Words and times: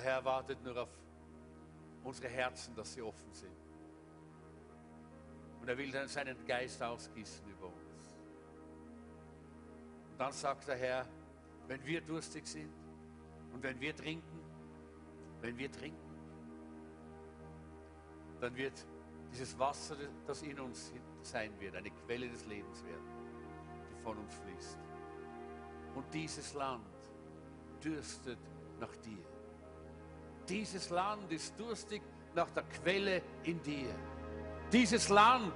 Der 0.00 0.12
Herr 0.14 0.24
wartet 0.24 0.64
nur 0.64 0.80
auf 0.80 0.88
unsere 2.04 2.28
Herzen, 2.28 2.74
dass 2.74 2.94
sie 2.94 3.02
offen 3.02 3.30
sind. 3.34 3.54
Und 5.60 5.68
er 5.68 5.76
will 5.76 5.90
dann 5.90 6.08
seinen 6.08 6.42
Geist 6.46 6.82
ausgießen 6.82 7.46
über 7.50 7.66
uns. 7.66 8.16
Und 10.10 10.18
dann 10.18 10.32
sagt 10.32 10.68
der 10.68 10.76
Herr, 10.76 11.06
wenn 11.66 11.84
wir 11.84 12.00
durstig 12.00 12.46
sind 12.46 12.72
und 13.52 13.62
wenn 13.62 13.78
wir 13.78 13.94
trinken, 13.94 14.40
wenn 15.42 15.58
wir 15.58 15.70
trinken, 15.70 16.16
dann 18.40 18.56
wird 18.56 18.86
dieses 19.30 19.58
Wasser, 19.58 19.96
das 20.26 20.40
in 20.40 20.58
uns 20.60 20.94
sein 21.20 21.52
wird, 21.60 21.76
eine 21.76 21.90
Quelle 21.90 22.26
des 22.30 22.46
Lebens 22.46 22.82
werden, 22.86 23.04
die 23.90 24.02
von 24.02 24.16
uns 24.16 24.32
fließt. 24.32 24.78
Und 25.94 26.14
dieses 26.14 26.54
Land 26.54 26.86
dürstet 27.82 28.38
nach 28.78 28.96
dir. 28.96 29.29
Dieses 30.50 30.90
Land 30.90 31.30
ist 31.30 31.58
durstig 31.58 32.02
nach 32.34 32.50
der 32.50 32.64
Quelle 32.64 33.22
in 33.44 33.62
dir. 33.62 33.94
Dieses 34.72 35.08
Land 35.08 35.54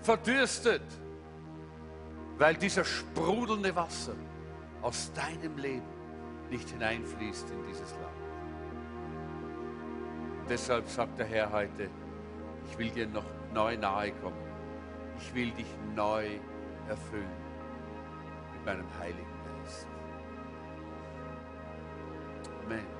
verdürstet, 0.00 0.82
weil 2.36 2.54
dieser 2.54 2.84
sprudelnde 2.84 3.74
Wasser 3.74 4.14
aus 4.80 5.12
deinem 5.12 5.58
Leben 5.58 5.88
nicht 6.50 6.68
hineinfließt 6.70 7.50
in 7.50 7.66
dieses 7.66 7.90
Land. 7.90 8.04
Deshalb 10.48 10.88
sagt 10.88 11.18
der 11.18 11.26
Herr 11.26 11.50
heute, 11.50 11.90
ich 12.70 12.78
will 12.78 12.90
dir 12.90 13.08
noch 13.08 13.26
neu 13.52 13.76
nahe 13.76 14.12
kommen. 14.12 14.36
Ich 15.18 15.34
will 15.34 15.50
dich 15.50 15.66
neu 15.96 16.38
erfüllen 16.88 17.26
mit 18.52 18.64
meinem 18.64 18.86
Heiligen 19.00 19.26
Geist. 19.62 19.88
Amen. 22.64 22.97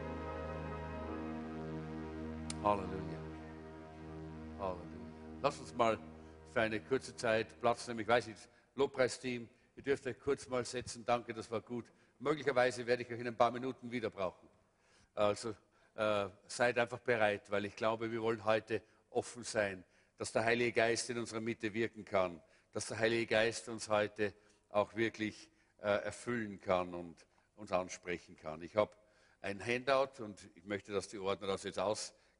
Halleluja. 2.62 3.18
Halleluja. 4.58 5.38
Lass 5.42 5.60
uns 5.60 5.72
mal 5.74 5.96
für 6.52 6.60
eine 6.60 6.80
kurze 6.80 7.14
Zeit 7.14 7.60
Platz 7.60 7.86
nehmen. 7.86 8.00
Ich 8.00 8.08
weiß 8.08 8.26
nicht, 8.26 8.48
Lobpreisteam, 8.74 9.48
ihr 9.76 9.82
dürft 9.82 10.06
euch 10.08 10.18
kurz 10.18 10.48
mal 10.48 10.64
setzen. 10.64 11.04
Danke, 11.06 11.32
das 11.32 11.48
war 11.52 11.60
gut. 11.60 11.84
Möglicherweise 12.18 12.84
werde 12.84 13.04
ich 13.04 13.12
euch 13.12 13.20
in 13.20 13.28
ein 13.28 13.36
paar 13.36 13.52
Minuten 13.52 13.92
wieder 13.92 14.10
brauchen. 14.10 14.48
Also 15.14 15.54
äh, 15.94 16.28
seid 16.48 16.78
einfach 16.78 16.98
bereit, 16.98 17.48
weil 17.50 17.64
ich 17.64 17.76
glaube, 17.76 18.10
wir 18.10 18.20
wollen 18.22 18.44
heute 18.44 18.82
offen 19.10 19.44
sein, 19.44 19.84
dass 20.16 20.32
der 20.32 20.44
Heilige 20.44 20.72
Geist 20.72 21.08
in 21.10 21.18
unserer 21.18 21.40
Mitte 21.40 21.72
wirken 21.72 22.04
kann, 22.04 22.42
dass 22.72 22.86
der 22.86 22.98
Heilige 22.98 23.26
Geist 23.26 23.68
uns 23.68 23.88
heute 23.88 24.34
auch 24.68 24.96
wirklich 24.96 25.48
äh, 25.80 26.04
erfüllen 26.04 26.60
kann 26.60 26.92
und 26.92 27.24
uns 27.54 27.70
ansprechen 27.70 28.36
kann. 28.36 28.62
Ich 28.62 28.74
habe 28.74 28.90
ein 29.42 29.64
Handout 29.64 30.22
und 30.24 30.48
ich 30.56 30.64
möchte, 30.64 30.92
dass 30.92 31.06
die 31.06 31.18
Ordner 31.18 31.46
das 31.46 31.62
jetzt 31.62 31.78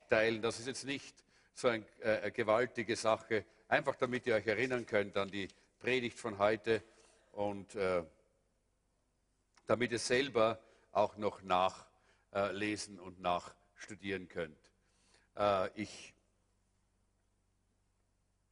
austeilen. 0.09 0.41
Das 0.41 0.59
ist 0.59 0.67
jetzt 0.67 0.85
nicht 0.85 1.15
so 1.55 1.69
äh, 1.69 1.83
eine 2.01 2.33
gewaltige 2.33 2.97
Sache, 2.97 3.45
einfach 3.69 3.95
damit 3.97 4.27
ihr 4.27 4.37
euch 4.37 4.47
erinnern 4.47 4.87
könnt 4.87 5.17
an 5.17 5.31
die 5.31 5.49
Predigt 5.81 6.19
von 6.19 6.39
heute 6.39 6.83
und 7.33 7.75
äh, 7.75 8.03
damit 9.67 9.93
ihr 9.93 9.99
selber 9.99 10.59
auch 10.93 11.17
noch 11.19 11.43
nachlesen 11.43 12.99
und 12.99 13.21
nachstudieren 13.21 14.29
könnt. 14.29 14.59
Äh, 15.37 15.69
ich 15.75 16.15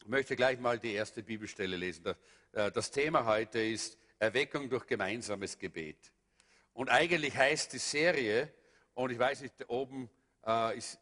möchte 0.04 0.36
gleich 0.36 0.60
mal 0.60 0.78
die 0.78 0.92
erste 0.92 1.22
Bibelstelle 1.22 1.76
lesen. 1.76 2.14
Äh, 2.52 2.70
das 2.70 2.90
Thema 2.90 3.24
heute 3.24 3.60
ist 3.60 3.96
Erweckung 4.18 4.68
durch 4.68 4.86
gemeinsames 4.86 5.58
Gebet. 5.58 6.12
Und 6.74 6.90
eigentlich 6.90 7.34
heißt 7.34 7.72
die 7.72 7.78
Serie, 7.78 8.52
und 8.92 9.10
ich 9.10 9.18
weiß 9.18 9.40
nicht, 9.40 9.54
oben 9.68 10.10
äh, 10.46 10.76
ist, 10.76 10.98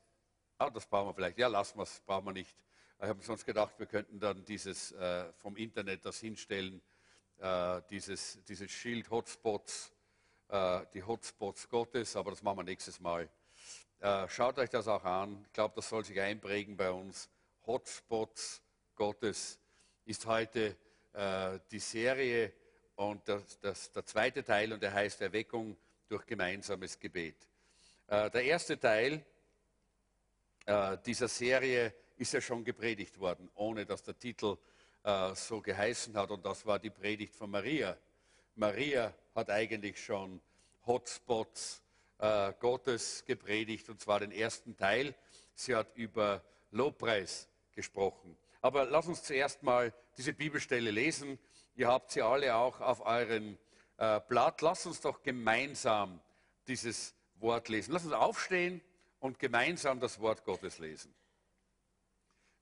ah, 0.59 0.71
das 0.71 0.87
brauchen 0.87 1.09
wir 1.09 1.15
vielleicht, 1.15 1.39
ja, 1.39 1.49
lassen 1.49 1.79
wir 1.79 1.83
es, 1.83 2.01
brauchen 2.01 2.27
wir 2.27 2.33
nicht. 2.33 2.57
Ich 3.01 3.09
habe 3.09 3.23
sonst 3.23 3.45
gedacht, 3.45 3.75
wir 3.79 3.87
könnten 3.87 4.19
dann 4.21 4.45
dieses 4.45 4.93
äh, 4.93 5.33
vom 5.35 5.57
Internet 5.57 6.05
das 6.07 6.21
hinstellen, 6.21 6.81
äh, 7.39 7.83
dieses, 7.91 8.43
dieses 8.45 8.71
Schild 8.71 9.11
Hotspots, 9.11 9.93
äh, 10.49 10.81
die 10.95 11.03
Hotspots 11.03 11.69
Gottes, 11.69 12.17
aber 12.17 12.31
das 12.31 12.43
machen 12.43 12.59
wir 12.59 12.65
nächstes 12.65 13.01
Mal. 13.01 13.29
Äh, 14.01 14.29
schaut 14.29 14.59
euch 14.59 14.71
das 14.71 14.89
auch 14.89 15.05
an. 15.05 15.45
Ich 15.47 15.53
glaube, 15.53 15.75
das 15.77 15.89
soll 15.89 16.05
sich 16.05 16.21
einprägen 16.21 16.77
bei 16.77 16.91
uns. 16.91 17.29
Hotspots 17.67 18.63
Gottes 18.95 19.59
ist 20.05 20.27
heute 20.27 20.77
äh, 21.13 21.59
die 21.71 21.79
Serie 21.79 22.53
und 22.97 23.27
das, 23.29 23.59
das, 23.61 23.93
der 23.93 24.05
zweite 24.07 24.45
Teil 24.45 24.73
und 24.73 24.83
der 24.83 24.93
heißt 24.93 25.21
Erweckung 25.21 25.77
durch 26.09 26.25
gemeinsames 26.27 26.99
Gebet. 26.99 27.37
Äh, 28.07 28.31
der 28.31 28.45
erste 28.45 28.79
Teil 28.79 29.25
äh, 30.67 30.99
dieser 31.05 31.29
Serie 31.29 31.93
ist 32.17 32.33
ja 32.33 32.41
schon 32.41 32.65
gepredigt 32.65 33.19
worden, 33.19 33.51
ohne 33.55 33.85
dass 33.85 34.03
der 34.03 34.19
Titel 34.19 34.57
äh, 35.03 35.35
so 35.35 35.61
geheißen 35.61 36.17
hat 36.17 36.31
und 36.31 36.45
das 36.45 36.65
war 36.65 36.79
die 36.79 36.91
Predigt 36.91 37.35
von 37.35 37.51
Maria. 37.51 37.97
Maria 38.55 39.13
hat 39.35 39.51
eigentlich 39.51 40.03
schon 40.03 40.41
Hotspots 40.87 41.83
äh, 42.19 42.53
Gottes 42.61 43.25
gepredigt 43.27 43.89
und 43.89 44.01
zwar 44.01 44.21
den 44.21 44.33
ersten 44.33 44.77
Teil. 44.77 45.15
Sie 45.55 45.75
hat 45.75 45.97
über 45.97 46.43
Lobpreis 46.71 47.49
gesprochen. 47.73 48.37
Aber 48.61 48.87
lass 48.87 49.07
uns 49.07 49.23
zuerst 49.23 49.63
mal 49.63 49.93
diese 50.17 50.33
Bibelstelle 50.33 50.91
lesen. 50.91 51.39
Ihr 51.77 51.89
habt 51.89 52.13
sie 52.13 52.23
alle 52.23 52.55
auch 52.55 52.81
auf 52.81 53.05
euren 53.05 53.59
äh, 53.99 54.21
Blatt. 54.29 54.63
Lass 54.63 54.87
uns 54.87 55.01
doch 55.01 55.23
gemeinsam 55.23 56.21
dieses 56.67 57.15
Wort 57.41 57.69
lesen. 57.69 57.93
Lass 57.93 58.05
uns 58.05 58.15
aufstehen 58.15 58.81
und 59.25 59.39
gemeinsam 59.39 60.01
das 60.01 60.21
Wort 60.21 60.45
Gottes 60.45 60.79
lesen. 60.79 61.15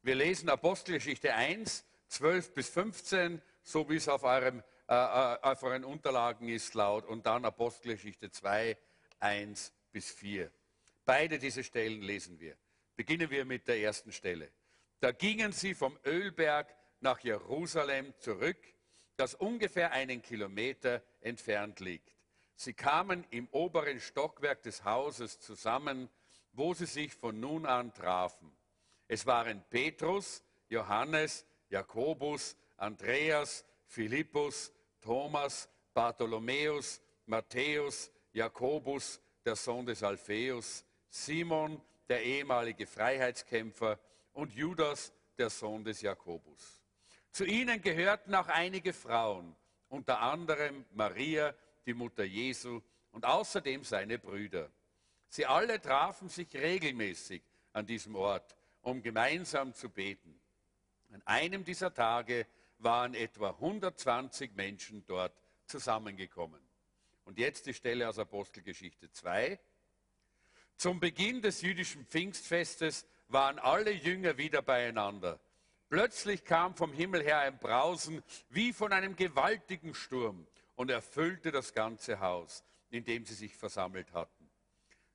Wir 0.02 0.14
lesen 0.14 0.48
Apostelgeschichte 0.48 1.34
1, 1.34 1.84
12 2.06 2.54
bis 2.54 2.68
15, 2.68 3.42
so 3.64 3.90
wie 3.90 3.96
es 3.96 4.08
auf, 4.08 4.22
eurem, 4.22 4.62
äh, 4.88 4.94
äh, 4.94 5.38
auf 5.42 5.60
euren 5.64 5.84
Unterlagen 5.84 6.48
ist 6.48 6.74
laut, 6.74 7.04
und 7.06 7.26
dann 7.26 7.44
Apostelgeschichte 7.44 8.30
2, 8.30 8.78
1 9.18 9.72
bis 9.90 10.12
4. 10.12 10.52
Beide 11.04 11.40
diese 11.40 11.64
Stellen 11.64 12.00
lesen 12.00 12.38
wir. 12.38 12.56
Beginnen 12.94 13.28
wir 13.28 13.44
mit 13.44 13.66
der 13.66 13.80
ersten 13.80 14.12
Stelle. 14.12 14.48
Da 15.00 15.10
gingen 15.10 15.50
sie 15.50 15.74
vom 15.74 15.98
Ölberg 16.06 16.72
nach 17.00 17.18
Jerusalem 17.18 18.14
zurück, 18.20 18.64
das 19.16 19.34
ungefähr 19.34 19.90
einen 19.90 20.22
Kilometer 20.22 21.02
entfernt 21.22 21.80
liegt. 21.80 22.14
Sie 22.54 22.72
kamen 22.72 23.26
im 23.30 23.48
oberen 23.48 23.98
Stockwerk 23.98 24.62
des 24.62 24.84
Hauses 24.84 25.40
zusammen, 25.40 26.08
wo 26.52 26.74
sie 26.74 26.86
sich 26.86 27.14
von 27.14 27.38
nun 27.40 27.66
an 27.66 27.92
trafen. 27.92 28.52
Es 29.08 29.26
waren 29.26 29.62
Petrus, 29.68 30.42
Johannes, 30.68 31.46
Jakobus, 31.68 32.56
Andreas, 32.76 33.64
Philippus, 33.86 34.72
Thomas, 35.00 35.68
Bartholomäus, 35.94 37.00
Matthäus, 37.26 38.10
Jakobus, 38.32 39.20
der 39.44 39.56
Sohn 39.56 39.86
des 39.86 40.02
Alpheus, 40.02 40.84
Simon, 41.08 41.80
der 42.08 42.22
ehemalige 42.22 42.86
Freiheitskämpfer, 42.86 43.98
und 44.32 44.52
Judas, 44.54 45.12
der 45.36 45.50
Sohn 45.50 45.84
des 45.84 46.00
Jakobus. 46.00 46.82
Zu 47.30 47.44
ihnen 47.44 47.80
gehörten 47.82 48.34
auch 48.34 48.48
einige 48.48 48.92
Frauen, 48.92 49.54
unter 49.88 50.20
anderem 50.20 50.84
Maria, 50.92 51.54
die 51.86 51.94
Mutter 51.94 52.24
Jesu, 52.24 52.80
und 53.10 53.26
außerdem 53.26 53.84
seine 53.84 54.18
Brüder. 54.18 54.70
Sie 55.32 55.46
alle 55.46 55.80
trafen 55.80 56.28
sich 56.28 56.54
regelmäßig 56.54 57.40
an 57.72 57.86
diesem 57.86 58.16
Ort, 58.16 58.54
um 58.82 59.00
gemeinsam 59.00 59.72
zu 59.72 59.88
beten. 59.88 60.38
An 61.10 61.22
einem 61.24 61.64
dieser 61.64 61.94
Tage 61.94 62.46
waren 62.76 63.14
etwa 63.14 63.48
120 63.48 64.54
Menschen 64.54 65.06
dort 65.06 65.32
zusammengekommen. 65.64 66.60
Und 67.24 67.38
jetzt 67.38 67.64
die 67.64 67.72
Stelle 67.72 68.10
aus 68.10 68.18
Apostelgeschichte 68.18 69.10
2. 69.10 69.58
Zum 70.76 71.00
Beginn 71.00 71.40
des 71.40 71.62
jüdischen 71.62 72.04
Pfingstfestes 72.04 73.06
waren 73.28 73.58
alle 73.58 73.92
Jünger 73.92 74.36
wieder 74.36 74.60
beieinander. 74.60 75.40
Plötzlich 75.88 76.44
kam 76.44 76.74
vom 76.76 76.92
Himmel 76.92 77.22
her 77.22 77.38
ein 77.38 77.58
Brausen 77.58 78.22
wie 78.50 78.74
von 78.74 78.92
einem 78.92 79.16
gewaltigen 79.16 79.94
Sturm 79.94 80.46
und 80.74 80.90
erfüllte 80.90 81.50
das 81.50 81.72
ganze 81.72 82.20
Haus, 82.20 82.62
in 82.90 83.06
dem 83.06 83.24
sie 83.24 83.34
sich 83.34 83.56
versammelt 83.56 84.12
hatten. 84.12 84.41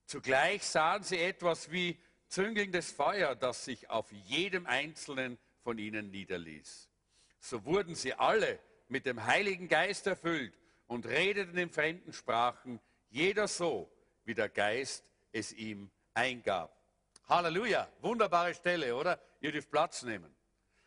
Zugleich 0.08 0.64
sahen 0.64 1.04
sie 1.04 1.20
etwas 1.20 1.70
wie 1.70 2.00
züngelndes 2.30 2.92
Feuer, 2.92 3.36
das 3.36 3.66
sich 3.66 3.90
auf 3.90 4.10
jedem 4.12 4.66
einzelnen 4.66 5.38
von 5.64 5.78
ihnen 5.78 6.12
niederließ. 6.12 6.90
So 7.42 7.66
wurden 7.66 7.94
sie 7.94 8.14
alle 8.14 8.58
mit 8.88 9.06
dem 9.06 9.26
Heiligen 9.26 9.68
Geist 9.68 10.08
erfüllt 10.08 10.58
und 10.88 11.06
redeten 11.06 11.58
in 11.58 11.70
fremden 11.70 12.14
Sprachen, 12.14 12.80
jeder 13.10 13.50
so, 13.50 13.92
wie 14.24 14.34
der 14.34 14.48
Geist 14.48 15.12
es 15.34 15.52
ihm 15.52 15.92
eingab. 16.14 16.74
Halleluja, 17.28 17.90
wunderbare 18.00 18.54
Stelle, 18.54 18.96
oder? 18.96 19.20
Ihr 19.42 19.52
dürft 19.52 19.70
Platz 19.70 20.04
nehmen. 20.04 20.34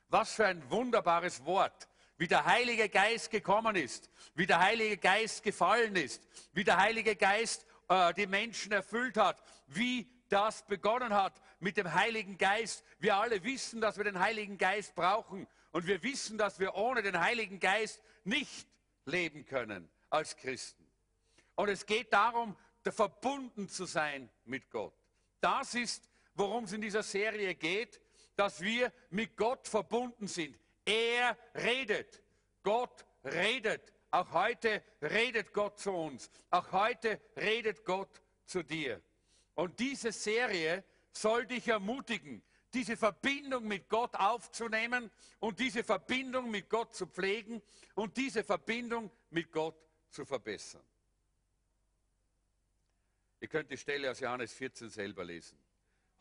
Was 0.09 0.33
für 0.33 0.47
ein 0.47 0.71
wunderbares 0.71 1.45
Wort, 1.45 1.89
wie 2.17 2.27
der 2.27 2.47
Heilige 2.47 2.89
Geist 2.89 3.31
gekommen 3.31 3.77
ist, 3.77 4.11
wie 4.35 4.47
der 4.47 4.61
Heilige 4.61 4.97
Geist 4.97 5.43
gefallen 5.43 5.95
ist, 5.97 6.27
wie 6.55 6.65
der 6.65 6.79
Heilige 6.79 7.17
Geist 7.17 7.67
äh, 7.91 8.15
die 8.15 8.27
Menschen 8.27 8.73
erfüllt 8.73 9.17
hat, 9.17 9.43
wie 9.67 10.09
das 10.29 10.65
begonnen 10.67 11.13
hat 11.13 11.41
mit 11.59 11.77
dem 11.77 11.93
Heiligen 11.93 12.39
Geist. 12.39 12.85
Wir 13.01 13.17
alle 13.17 13.43
wissen, 13.43 13.81
dass 13.81 13.97
wir 13.97 14.05
den 14.05 14.21
Heiligen 14.21 14.57
Geist 14.59 14.95
brauchen 14.95 15.47
und 15.73 15.87
wir 15.87 16.03
wissen, 16.03 16.39
dass 16.39 16.61
wir 16.61 16.75
ohne 16.77 17.03
den 17.03 17.21
Heiligen 17.21 17.59
Geist 17.59 18.01
nicht 18.25 18.67
leben 19.05 19.45
können 19.45 19.91
als 20.09 20.37
Christen. 20.37 20.87
Und 21.57 21.69
es 21.69 21.85
geht 21.85 22.13
darum, 22.13 22.57
verbunden 22.89 23.69
zu 23.69 23.85
sein 23.85 24.31
mit 24.45 24.71
Gott. 24.71 24.95
Das 25.41 25.75
ist, 25.75 26.09
worum 26.35 26.65
es 26.65 26.73
in 26.73 26.81
dieser 26.81 27.03
Serie 27.03 27.55
geht, 27.55 28.01
dass 28.37 28.61
wir 28.61 28.93
mit 29.11 29.37
Gott 29.37 29.69
verbunden 29.69 30.29
sind. 30.29 30.59
Er 30.85 31.37
redet. 31.55 32.23
Gott 32.63 33.05
redet. 33.25 33.93
Auch 34.11 34.33
heute 34.33 34.83
redet 35.03 35.53
Gott 35.53 35.79
zu 35.79 35.93
uns. 35.93 36.31
Auch 36.51 36.73
heute 36.73 37.21
redet 37.37 37.85
Gott 37.85 38.21
zu 38.45 38.63
dir. 38.63 39.01
Und 39.55 39.79
diese 39.79 40.13
Serie 40.13 40.85
soll 41.13 41.47
dich 41.47 41.69
ermutigen, 41.69 42.43
diese 42.73 42.97
Verbindung 42.97 43.67
mit 43.67 43.89
Gott 43.89 44.15
aufzunehmen 44.17 45.11
und 45.39 45.59
diese 45.59 45.85
Verbindung 45.85 46.51
mit 46.51 46.69
Gott 46.69 46.95
zu 46.95 47.07
pflegen 47.07 47.63
und 47.95 48.17
diese 48.17 48.45
Verbindung 48.45 49.11
mit 49.31 49.51
Gott 49.53 49.77
zu 50.09 50.25
verbessern. 50.25 50.83
Ihr 53.41 53.49
könnt 53.49 53.71
die 53.71 53.77
Stelle 53.77 54.11
aus 54.11 54.21
Johannes 54.21 54.53
14 54.53 54.91
selber 54.91 55.25
lesen. 55.25 55.59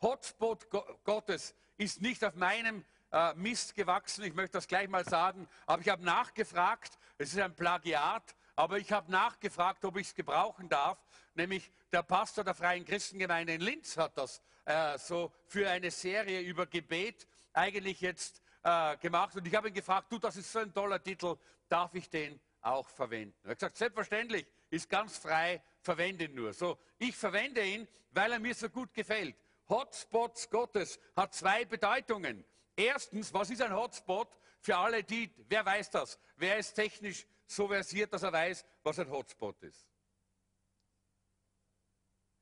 Hotspot 0.00 0.68
Gottes 1.04 1.54
ist 1.76 2.00
nicht 2.00 2.24
auf 2.24 2.34
meinem 2.34 2.84
äh, 3.12 3.34
Mist 3.34 3.74
gewachsen, 3.74 4.24
ich 4.24 4.34
möchte 4.34 4.52
das 4.52 4.66
gleich 4.66 4.88
mal 4.88 5.04
sagen, 5.04 5.48
aber 5.66 5.82
ich 5.82 5.88
habe 5.88 6.04
nachgefragt, 6.04 6.98
es 7.20 7.34
ist 7.34 7.38
ein 7.38 7.54
Plagiat, 7.54 8.34
aber 8.56 8.78
ich 8.78 8.90
habe 8.92 9.12
nachgefragt, 9.12 9.84
ob 9.84 9.98
ich 9.98 10.06
es 10.06 10.14
gebrauchen 10.14 10.70
darf, 10.70 10.98
nämlich 11.34 11.70
der 11.92 12.02
Pastor 12.02 12.44
der 12.44 12.54
Freien 12.54 12.86
Christengemeinde 12.86 13.52
in 13.52 13.60
Linz 13.60 13.98
hat 13.98 14.16
das 14.16 14.40
äh, 14.64 14.96
so 14.96 15.30
für 15.44 15.68
eine 15.68 15.90
Serie 15.90 16.40
über 16.40 16.64
Gebet 16.64 17.28
eigentlich 17.52 18.00
jetzt 18.00 18.40
äh, 18.62 18.96
gemacht 18.96 19.36
und 19.36 19.46
ich 19.46 19.54
habe 19.54 19.68
ihn 19.68 19.74
gefragt, 19.74 20.10
du, 20.10 20.18
das 20.18 20.36
ist 20.36 20.50
so 20.50 20.60
ein 20.60 20.72
toller 20.72 21.02
Titel, 21.02 21.36
darf 21.68 21.94
ich 21.94 22.08
den 22.08 22.40
auch 22.62 22.88
verwenden? 22.88 23.36
Er 23.44 23.50
hat 23.50 23.58
gesagt, 23.58 23.76
selbstverständlich, 23.76 24.46
ist 24.70 24.88
ganz 24.88 25.18
frei, 25.18 25.62
verwende 25.82 26.24
ihn 26.24 26.34
nur. 26.34 26.54
So, 26.54 26.78
ich 26.96 27.14
verwende 27.14 27.62
ihn, 27.62 27.86
weil 28.12 28.32
er 28.32 28.38
mir 28.38 28.54
so 28.54 28.70
gut 28.70 28.94
gefällt. 28.94 29.36
Hotspots 29.68 30.48
Gottes 30.48 30.98
hat 31.14 31.34
zwei 31.34 31.66
Bedeutungen. 31.66 32.46
Erstens, 32.76 33.34
was 33.34 33.50
ist 33.50 33.60
ein 33.60 33.76
Hotspot? 33.76 34.39
Für 34.60 34.76
alle 34.76 35.02
die, 35.02 35.32
wer 35.48 35.64
weiß 35.64 35.90
das? 35.90 36.18
Wer 36.36 36.58
ist 36.58 36.74
technisch 36.74 37.26
so 37.46 37.68
versiert, 37.68 38.12
dass 38.12 38.22
er 38.22 38.32
weiß, 38.32 38.64
was 38.82 38.98
ein 38.98 39.10
Hotspot 39.10 39.62
ist? 39.62 39.86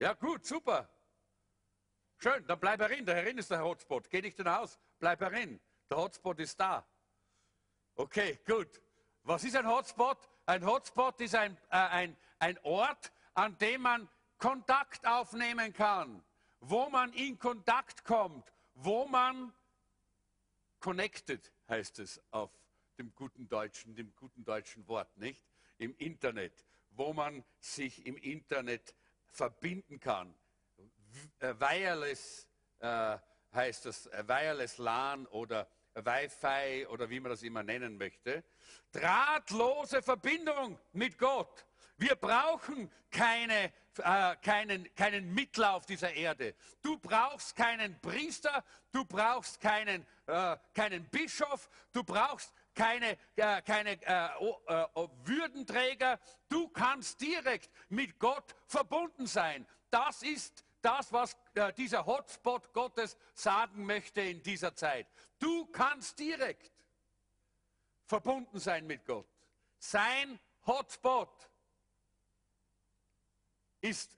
Ja, 0.00 0.15
gut, 0.15 0.44
super. 0.44 0.88
Schön, 2.19 2.44
dann 2.47 2.59
bleib 2.59 2.81
herin. 2.81 3.06
Da 3.06 3.15
herin 3.15 3.38
ist 3.38 3.50
der 3.50 3.62
Hotspot. 3.62 4.11
Geh 4.11 4.20
nicht 4.20 4.37
hinaus, 4.37 4.79
bleib 4.99 5.20
herin. 5.20 5.61
Der 5.88 5.99
Hotspot 5.99 6.41
ist 6.41 6.59
da. 6.59 6.87
Okay, 7.94 8.38
gut. 8.47 8.81
Was 9.23 9.44
ist 9.44 9.56
ein 9.56 9.67
Hotspot? 9.67 10.29
Ein 10.47 10.64
Hotspot 10.64 11.21
ist 11.21 11.35
ein, 11.35 11.56
äh, 11.71 11.76
ein, 11.76 12.17
ein 12.38 12.59
Ort, 12.64 13.12
an 13.35 13.56
dem 13.59 13.82
man 13.82 14.09
Kontakt 14.38 15.06
aufnehmen 15.06 15.73
kann, 15.73 16.25
wo 16.61 16.88
man 16.88 17.12
in 17.12 17.38
Kontakt 17.38 18.05
kommt, 18.05 18.53
wo 18.75 19.06
man 19.06 19.53
connected 20.81 21.53
heißt 21.69 21.99
es 21.99 22.20
auf 22.31 22.50
dem 22.99 23.15
guten 23.15 23.49
deutschen, 23.49 23.94
dem 23.94 24.15
guten 24.17 24.44
deutschen 24.44 24.87
Wort, 24.88 25.17
nicht? 25.17 25.44
Im 25.79 25.94
Internet, 25.97 26.65
wo 26.91 27.12
man 27.12 27.44
sich 27.61 28.05
im 28.06 28.17
Internet 28.17 28.94
verbinden 29.26 30.00
kann. 30.00 30.35
Äh, 31.38 31.55
wireless 31.59 32.49
äh, 32.81 33.19
heißt 33.53 33.87
das, 33.87 34.06
äh, 34.06 34.26
Wireless 34.26 34.79
LAN 34.79 35.26
oder 35.26 35.69
Wi-Fi 35.94 36.87
oder 36.87 37.11
wie 37.11 37.20
man 37.20 37.31
das 37.31 37.43
immer 37.43 37.62
nennen 37.62 37.97
möchte. 37.97 38.44
Drahtlose 38.93 40.03
Verbindung 40.03 40.79
mit 40.93 41.19
Gott. 41.19 41.67
Wir 41.97 42.14
brauchen 42.14 42.91
keine, 43.11 43.73
äh, 43.99 44.37
keinen, 44.43 44.95
keinen 44.95 45.35
Mittler 45.35 45.75
auf 45.75 45.87
dieser 45.87 46.12
Erde. 46.12 46.55
Du 46.83 46.99
brauchst 46.99 47.56
keinen 47.56 47.99
Priester, 48.00 48.65
du 48.93 49.05
brauchst 49.05 49.61
keinen, 49.61 50.06
äh, 50.27 50.56
keinen 50.75 51.05
Bischof, 51.11 51.69
du 51.93 52.03
brauchst 52.05 52.53
keine, 52.75 53.19
äh, 53.37 53.62
keine 53.62 54.00
äh, 54.03 54.27
äh, 54.67 55.09
Würdenträger. 55.25 56.19
Du 56.49 56.69
kannst 56.69 57.21
direkt 57.21 57.71
mit 57.89 58.19
Gott 58.19 58.55
verbunden 58.67 59.27
sein. 59.27 59.67
Das 59.91 60.23
ist 60.23 60.65
das, 60.81 61.12
was 61.12 61.37
äh, 61.55 61.73
dieser 61.73 62.06
Hotspot 62.06 62.73
Gottes 62.73 63.17
sagen 63.35 63.85
möchte 63.85 64.21
in 64.21 64.43
dieser 64.43 64.75
Zeit. 64.75 65.06
Du 65.39 65.67
kannst 65.67 66.19
direkt 66.19 66.73
verbunden 68.05 68.59
sein 68.59 68.87
mit 68.87 69.05
Gott. 69.05 69.27
Sein 69.79 70.39
Hotspot 70.67 71.48
ist 73.81 74.17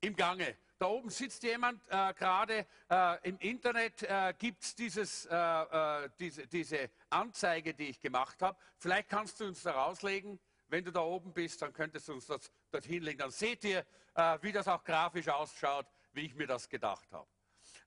im 0.00 0.16
Gange. 0.16 0.56
Da 0.78 0.86
oben 0.86 1.10
sitzt 1.10 1.42
jemand 1.42 1.78
äh, 1.88 2.14
gerade 2.14 2.66
äh, 2.88 3.28
im 3.28 3.38
Internet, 3.38 4.02
äh, 4.02 4.32
gibt 4.38 4.62
es 4.62 5.26
äh, 5.26 5.34
äh, 5.34 6.08
diese, 6.18 6.46
diese 6.46 6.90
Anzeige, 7.10 7.74
die 7.74 7.90
ich 7.90 8.00
gemacht 8.00 8.40
habe. 8.40 8.56
Vielleicht 8.78 9.10
kannst 9.10 9.40
du 9.40 9.44
uns 9.44 9.62
da 9.62 9.72
rauslegen. 9.72 10.40
Wenn 10.68 10.82
du 10.82 10.90
da 10.90 11.00
oben 11.00 11.34
bist, 11.34 11.60
dann 11.60 11.74
könntest 11.74 12.08
du 12.08 12.14
uns 12.14 12.26
das 12.26 12.50
dorthin 12.70 13.02
legen. 13.02 13.18
Dann 13.18 13.30
seht 13.30 13.62
ihr, 13.64 13.84
äh, 14.14 14.38
wie 14.40 14.52
das 14.52 14.68
auch 14.68 14.82
grafisch 14.82 15.28
ausschaut, 15.28 15.86
wie 16.12 16.24
ich 16.24 16.34
mir 16.34 16.46
das 16.46 16.66
gedacht 16.66 17.12
habe. 17.12 17.28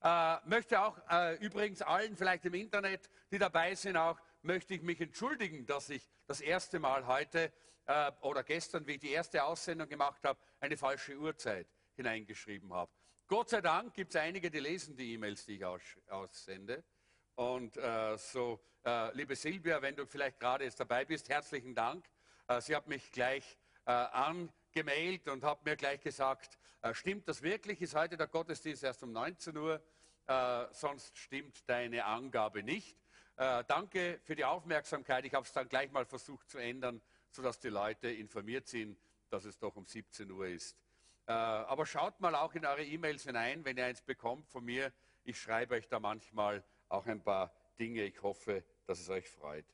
Äh, 0.03 0.47
möchte 0.47 0.79
auch 0.79 0.97
übrigens 1.39 1.81
allen 1.81 2.15
vielleicht 2.15 2.45
im 2.45 2.53
Internet, 2.53 3.09
die 3.31 3.39
dabei 3.39 3.73
sind, 3.73 3.97
auch 3.97 4.19
möchte 4.43 4.75
ich 4.75 4.83
mich 4.83 5.01
entschuldigen, 5.01 5.65
dass 5.65 5.89
ich 5.89 6.07
das 6.27 6.41
erste 6.41 6.77
Mal 6.79 7.07
heute 7.07 7.51
äh, 7.85 8.11
oder 8.21 8.43
gestern, 8.43 8.85
wie 8.87 8.93
ich 8.93 8.99
die 8.99 9.11
erste 9.11 9.43
Aussendung 9.43 9.89
gemacht 9.89 10.23
habe, 10.23 10.39
eine 10.59 10.77
falsche 10.77 11.17
Uhrzeit 11.17 11.67
hineingeschrieben 11.95 12.73
habe. 12.73 12.91
Gott 13.27 13.49
sei 13.49 13.61
Dank 13.61 13.93
gibt 13.93 14.13
es 14.13 14.21
einige, 14.21 14.51
die 14.51 14.59
lesen 14.59 14.95
die 14.95 15.13
E-Mails, 15.13 15.45
die 15.45 15.55
ich 15.55 15.65
aus, 15.65 15.81
aussende. 16.09 16.83
Und 17.35 17.77
äh, 17.77 18.17
so, 18.17 18.59
äh, 18.85 19.15
liebe 19.15 19.35
Silvia, 19.35 19.81
wenn 19.81 19.95
du 19.95 20.05
vielleicht 20.05 20.39
gerade 20.39 20.65
jetzt 20.65 20.79
dabei 20.79 21.05
bist, 21.05 21.29
herzlichen 21.29 21.73
Dank. 21.73 22.05
Äh, 22.47 22.61
sie 22.61 22.75
hat 22.75 22.87
mich 22.87 23.11
gleich 23.11 23.57
äh, 23.85 23.91
angemailt 23.91 25.27
und 25.27 25.43
hat 25.43 25.65
mir 25.65 25.75
gleich 25.75 26.01
gesagt, 26.01 26.59
äh, 26.81 26.93
stimmt 26.93 27.27
das 27.27 27.41
wirklich? 27.41 27.81
Ist 27.81 27.95
heute 27.95 28.17
der 28.17 28.27
Gottesdienst 28.27 28.83
erst 28.83 29.03
um 29.03 29.11
19 29.11 29.57
Uhr? 29.57 29.81
Äh, 30.27 30.65
sonst 30.71 31.17
stimmt 31.17 31.67
deine 31.67 32.05
Angabe 32.05 32.63
nicht. 32.63 32.97
danke 33.35 34.19
für 34.23 34.35
die 34.35 34.45
Aufmerksamkeit. 34.45 35.25
Ich 35.25 35.33
habe 35.33 35.43
es 35.43 35.51
dann 35.51 35.67
gleich 35.67 35.91
mal 35.91 36.05
versucht 36.05 36.51
zu 36.51 36.59
ändern 36.59 37.01
sodass 37.33 37.59
die 37.59 37.69
Leute 37.69 38.09
informiert 38.09 38.67
sind, 38.67 38.97
dass 39.29 39.45
es 39.45 39.57
doch 39.57 39.75
um 39.75 39.85
17 39.85 40.29
Uhr 40.31 40.47
ist. 40.47 40.77
Äh, 41.25 41.31
aber 41.31 41.85
schaut 41.85 42.19
mal 42.19 42.35
auch 42.35 42.53
in 42.53 42.65
eure 42.65 42.83
E-Mails 42.83 43.23
hinein, 43.23 43.65
wenn 43.65 43.77
ihr 43.77 43.85
eins 43.85 44.01
bekommt 44.01 44.47
von 44.47 44.63
mir. 44.63 44.93
Ich 45.23 45.39
schreibe 45.39 45.75
euch 45.75 45.87
da 45.87 45.99
manchmal 45.99 46.63
auch 46.89 47.05
ein 47.07 47.21
paar 47.21 47.51
Dinge. 47.79 48.03
Ich 48.03 48.21
hoffe, 48.21 48.63
dass 48.85 48.99
es 48.99 49.09
euch 49.09 49.27
freut. 49.27 49.65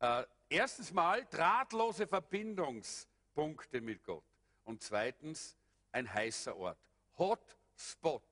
Äh, 0.00 0.24
erstens 0.48 0.92
mal 0.92 1.26
drahtlose 1.26 2.06
Verbindungspunkte 2.06 3.80
mit 3.80 4.02
Gott. 4.04 4.24
Und 4.64 4.82
zweitens 4.82 5.56
ein 5.92 6.12
heißer 6.12 6.56
Ort. 6.56 6.78
Hotspot 7.18 8.22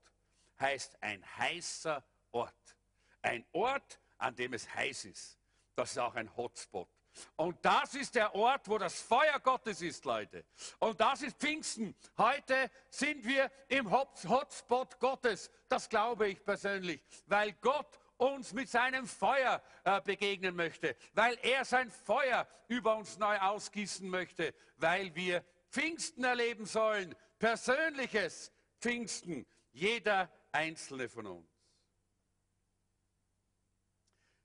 heißt 0.58 1.02
ein 1.02 1.22
heißer 1.36 2.02
Ort. 2.32 2.76
Ein 3.20 3.44
Ort, 3.52 4.00
an 4.16 4.34
dem 4.36 4.54
es 4.54 4.72
heiß 4.74 5.04
ist. 5.04 5.38
Das 5.74 5.90
ist 5.90 5.98
auch 5.98 6.14
ein 6.14 6.34
Hotspot. 6.36 6.88
Und 7.36 7.64
das 7.64 7.94
ist 7.94 8.14
der 8.14 8.34
Ort, 8.34 8.68
wo 8.68 8.78
das 8.78 9.00
Feuer 9.00 9.38
Gottes 9.40 9.82
ist, 9.82 10.04
Leute. 10.04 10.44
Und 10.78 11.00
das 11.00 11.22
ist 11.22 11.38
Pfingsten. 11.38 11.94
Heute 12.16 12.70
sind 12.90 13.24
wir 13.24 13.50
im 13.68 13.90
Hotspot 13.90 14.98
Gottes. 14.98 15.50
Das 15.68 15.88
glaube 15.88 16.28
ich 16.28 16.44
persönlich, 16.44 17.02
weil 17.26 17.52
Gott 17.60 17.98
uns 18.18 18.52
mit 18.52 18.68
seinem 18.68 19.06
Feuer 19.06 19.62
äh, 19.84 20.00
begegnen 20.00 20.54
möchte, 20.56 20.96
weil 21.14 21.38
er 21.42 21.64
sein 21.64 21.90
Feuer 21.90 22.46
über 22.66 22.96
uns 22.96 23.16
neu 23.18 23.38
ausgießen 23.38 24.08
möchte, 24.08 24.54
weil 24.76 25.14
wir 25.14 25.44
Pfingsten 25.70 26.24
erleben 26.24 26.66
sollen, 26.66 27.14
persönliches 27.38 28.52
Pfingsten, 28.80 29.46
jeder 29.72 30.30
einzelne 30.52 31.08
von 31.08 31.26
uns. 31.26 31.48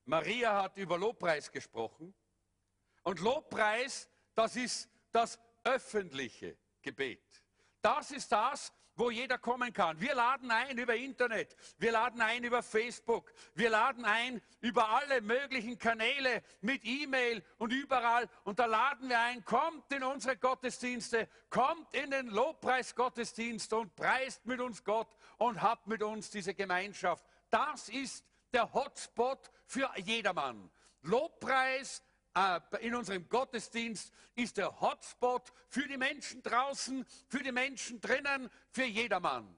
Maria 0.06 0.62
hat 0.64 0.78
über 0.78 0.98
Lobpreis 0.98 1.52
gesprochen. 1.52 2.14
Und 3.04 3.20
Lobpreis, 3.20 4.10
das 4.34 4.56
ist 4.56 4.90
das 5.12 5.40
öffentliche 5.64 6.58
Gebet. 6.82 7.44
Das 7.82 8.12
ist 8.12 8.32
das, 8.32 8.74
wo 8.96 9.10
jeder 9.10 9.38
kommen 9.38 9.74
kann. 9.74 10.00
Wir 10.00 10.14
laden 10.14 10.52
ein 10.52 10.78
über 10.78 10.96
Internet, 10.96 11.56
wir 11.78 11.92
laden 11.92 12.22
ein 12.22 12.44
über 12.44 12.62
Facebook, 12.62 13.34
wir 13.56 13.70
laden 13.70 14.06
ein 14.06 14.42
über 14.62 14.90
alle 14.90 15.22
möglichen 15.22 15.78
Kanäle 15.78 16.44
mit 16.62 16.86
E-Mail 16.86 17.44
und 17.58 17.74
überall. 17.74 18.30
Und 18.44 18.60
da 18.60 18.66
laden 18.66 19.10
wir 19.10 19.20
ein, 19.20 19.44
kommt 19.46 19.92
in 19.92 20.04
unsere 20.04 20.38
Gottesdienste, 20.38 21.28
kommt 21.50 21.94
in 21.96 22.12
den 22.12 22.28
Lobpreisgottesdienst 22.28 23.74
und 23.74 23.96
preist 23.96 24.46
mit 24.46 24.60
uns 24.60 24.84
Gott 24.84 25.16
und 25.38 25.62
habt 25.62 25.88
mit 25.88 26.04
uns 26.04 26.30
diese 26.30 26.54
Gemeinschaft. 26.54 27.26
Das 27.50 27.90
ist 27.90 28.24
der 28.54 28.72
Hotspot 28.74 29.50
für 29.66 29.90
jedermann. 29.98 30.70
Lobpreis, 31.02 32.04
in 32.80 32.96
unserem 32.96 33.28
Gottesdienst 33.30 34.12
ist 34.36 34.58
der 34.58 34.82
Hotspot 34.82 35.54
für 35.70 35.88
die 35.88 35.98
Menschen 35.98 36.42
draußen, 36.42 37.06
für 37.28 37.44
die 37.44 37.52
Menschen 37.52 38.02
drinnen, 38.02 38.50
für 38.72 38.86
jedermann. 38.86 39.56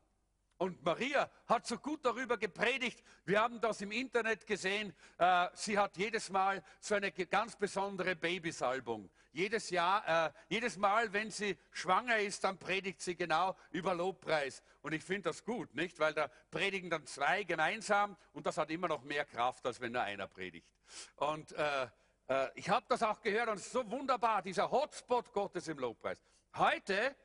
Und 0.58 0.84
Maria 0.86 1.30
hat 1.48 1.68
so 1.68 1.78
gut 1.78 2.06
darüber 2.06 2.38
gepredigt. 2.38 3.04
Wir 3.26 3.42
haben 3.42 3.60
das 3.60 3.82
im 3.82 3.92
Internet 3.92 4.48
gesehen. 4.48 4.96
Äh, 5.18 5.48
sie 5.54 5.78
hat 5.78 5.98
jedes 5.98 6.30
Mal 6.30 6.64
so 6.80 6.96
eine 6.96 7.12
ganz 7.12 7.58
besondere 7.58 8.16
Babysalbung. 8.16 9.10
Jedes 9.34 9.70
Jahr, 9.70 10.28
äh, 10.28 10.32
jedes 10.48 10.78
Mal, 10.78 11.12
wenn 11.12 11.30
sie 11.30 11.58
schwanger 11.72 12.20
ist, 12.20 12.46
dann 12.46 12.58
predigt 12.58 13.02
sie 13.02 13.18
genau 13.18 13.58
über 13.72 13.94
Lobpreis. 13.94 14.64
Und 14.82 14.94
ich 14.94 15.04
finde 15.04 15.24
das 15.24 15.44
gut, 15.44 15.76
nicht? 15.76 16.00
Weil 16.00 16.14
da 16.14 16.30
predigen 16.52 16.90
dann 16.90 17.06
zwei 17.06 17.44
gemeinsam 17.44 18.16
und 18.32 18.48
das 18.48 18.58
hat 18.58 18.72
immer 18.72 18.88
noch 18.88 19.04
mehr 19.04 19.26
Kraft, 19.26 19.66
als 19.66 19.82
wenn 19.82 19.92
nur 19.92 20.04
einer 20.04 20.28
predigt. 20.28 20.70
Und 21.18 21.52
äh, 21.52 21.88
äh, 22.28 22.50
ich 22.56 22.70
habe 22.70 22.86
das 22.90 23.04
auch 23.04 23.22
gehört 23.22 23.50
und 23.50 23.56
es 23.56 23.68
ist 23.68 23.72
so 23.72 23.90
wunderbar, 23.90 24.42
dieser 24.42 24.70
Hotspot 24.70 25.32
Gottes 25.34 25.68
im 25.68 25.80
Lobpreis. 25.80 26.18
Heute 26.56 27.16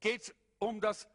geht 0.00 0.22
es 0.22 0.34
um 0.58 0.80
das 0.80 1.08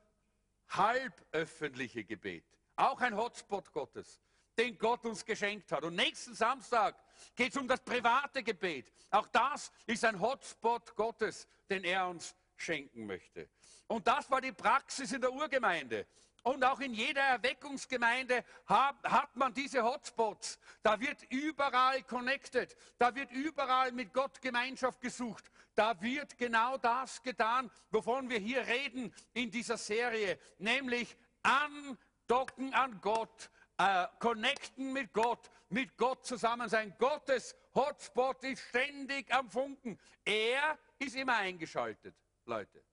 halböffentliche 0.69 2.03
Gebet. 2.03 2.45
Auch 2.75 2.99
ein 3.01 3.15
Hotspot 3.15 3.71
Gottes, 3.71 4.19
den 4.57 4.77
Gott 4.77 5.05
uns 5.05 5.25
geschenkt 5.25 5.71
hat. 5.71 5.83
Und 5.83 5.95
nächsten 5.95 6.33
Samstag 6.33 6.95
geht 7.35 7.51
es 7.51 7.57
um 7.57 7.67
das 7.67 7.81
private 7.81 8.43
Gebet. 8.43 8.91
Auch 9.11 9.27
das 9.27 9.71
ist 9.85 10.03
ein 10.03 10.19
Hotspot 10.19 10.95
Gottes, 10.95 11.47
den 11.69 11.83
er 11.83 12.07
uns 12.07 12.35
schenken 12.57 13.05
möchte. 13.05 13.49
Und 13.87 14.07
das 14.07 14.29
war 14.31 14.41
die 14.41 14.51
Praxis 14.51 15.11
in 15.11 15.21
der 15.21 15.31
Urgemeinde. 15.31 16.07
Und 16.45 16.63
auch 16.63 16.79
in 16.79 16.93
jeder 16.93 17.23
Erweckungsgemeinde 17.23 18.45
hat, 18.67 19.35
man 19.35 19.51
diese 19.51 19.83
Hotspots. 19.83 20.59
Da 20.83 20.99
wird 20.99 21.23
überall 21.31 22.03
connected. 22.03 22.77
Da 22.99 23.15
wird 23.15 23.31
überall 23.31 23.91
mit 23.91 24.13
Gott 24.13 24.39
Gemeinschaft 24.43 25.01
gesucht. 25.01 25.49
Da 25.73 25.99
wird 25.99 26.37
genau 26.37 26.77
das 26.77 27.23
getan, 27.23 27.71
wovon 27.89 28.29
wir 28.29 28.37
hier 28.37 28.61
reden 28.67 29.11
in 29.33 29.49
dieser 29.49 29.77
Serie, 29.77 30.37
nämlich 30.59 31.17
andocken 31.41 32.75
an 32.75 33.01
Gott, 33.01 33.49
äh, 33.79 34.05
connecten 34.19 34.93
mit 34.93 35.13
Gott, 35.13 35.49
mit 35.69 35.97
Gott 35.97 36.27
zusammen 36.27 36.69
sein. 36.69 36.93
Gottes 36.99 37.55
Hotspot 37.73 38.43
ist 38.43 38.61
ständig 38.69 39.33
am 39.33 39.49
Funken. 39.49 39.99
Er 40.23 40.77
ist 40.99 41.15
immer 41.15 41.37
eingeschaltet, 41.37 42.15
Leute. 42.45 42.84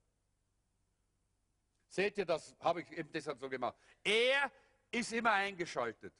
Seht 1.93 2.17
ihr, 2.17 2.25
das 2.25 2.55
habe 2.59 2.81
ich 2.81 2.91
eben 2.91 3.11
deshalb 3.11 3.39
so 3.39 3.47
gemacht. 3.47 3.77
Er 4.03 4.51
ist 4.89 5.13
immer 5.13 5.31
eingeschaltet. 5.33 6.11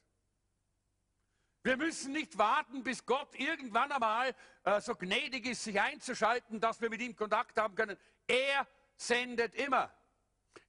Wir 1.64 1.76
müssen 1.76 2.12
nicht 2.12 2.38
warten, 2.38 2.84
bis 2.84 3.04
Gott 3.04 3.34
irgendwann 3.34 3.90
einmal 3.90 4.36
äh, 4.62 4.80
so 4.80 4.94
gnädig 4.94 5.46
ist, 5.46 5.64
sich 5.64 5.80
einzuschalten, 5.80 6.60
dass 6.60 6.80
wir 6.80 6.90
mit 6.90 7.00
ihm 7.00 7.16
Kontakt 7.16 7.58
haben 7.58 7.74
können. 7.74 7.96
Er 8.28 8.68
sendet 8.94 9.56
immer. 9.56 9.92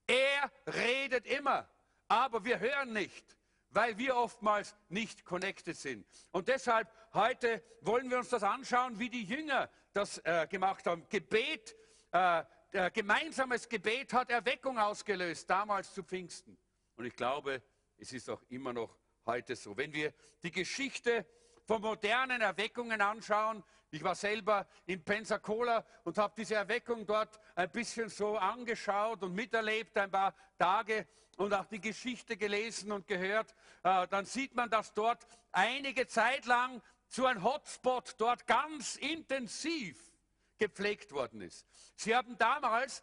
Er 0.08 0.50
redet 0.66 1.24
immer. 1.26 1.70
Aber 2.08 2.44
wir 2.44 2.58
hören 2.58 2.92
nicht, 2.92 3.36
weil 3.70 3.96
wir 3.98 4.16
oftmals 4.16 4.74
nicht 4.88 5.24
connected 5.24 5.76
sind. 5.76 6.04
Und 6.32 6.48
deshalb 6.48 6.90
heute 7.14 7.62
wollen 7.80 8.10
wir 8.10 8.18
uns 8.18 8.30
das 8.30 8.42
anschauen, 8.42 8.98
wie 8.98 9.08
die 9.08 9.22
Jünger 9.22 9.70
das 9.92 10.18
äh, 10.24 10.48
gemacht 10.48 10.84
haben. 10.84 11.08
Gebet 11.10 11.76
äh, 12.10 12.42
der 12.72 12.90
gemeinsames 12.90 13.68
Gebet 13.68 14.12
hat 14.12 14.30
Erweckung 14.30 14.78
ausgelöst, 14.78 15.48
damals 15.48 15.92
zu 15.92 16.02
Pfingsten. 16.02 16.56
Und 16.96 17.04
ich 17.04 17.14
glaube, 17.14 17.62
es 17.98 18.12
ist 18.12 18.28
auch 18.28 18.42
immer 18.48 18.72
noch 18.72 18.96
heute 19.24 19.56
so. 19.56 19.76
Wenn 19.76 19.92
wir 19.92 20.12
die 20.42 20.50
Geschichte 20.50 21.26
von 21.64 21.80
modernen 21.80 22.40
Erweckungen 22.40 23.00
anschauen, 23.00 23.62
ich 23.90 24.02
war 24.02 24.14
selber 24.14 24.66
in 24.86 25.02
Pensacola 25.02 25.84
und 26.04 26.18
habe 26.18 26.34
diese 26.36 26.56
Erweckung 26.56 27.06
dort 27.06 27.38
ein 27.54 27.70
bisschen 27.70 28.08
so 28.08 28.36
angeschaut 28.36 29.22
und 29.22 29.34
miterlebt, 29.34 29.96
ein 29.96 30.10
paar 30.10 30.34
Tage 30.58 31.06
und 31.36 31.54
auch 31.54 31.66
die 31.66 31.80
Geschichte 31.80 32.36
gelesen 32.36 32.92
und 32.92 33.06
gehört, 33.06 33.54
äh, 33.84 34.06
dann 34.08 34.24
sieht 34.24 34.54
man, 34.54 34.70
dass 34.70 34.92
dort 34.92 35.26
einige 35.52 36.06
Zeit 36.06 36.46
lang 36.46 36.82
so 37.08 37.26
ein 37.26 37.42
Hotspot 37.42 38.14
dort 38.18 38.46
ganz 38.46 38.96
intensiv 38.96 40.15
gepflegt 40.58 41.12
worden 41.12 41.40
ist. 41.40 41.66
Sie 41.96 42.14
haben 42.14 42.36
damals 42.38 43.02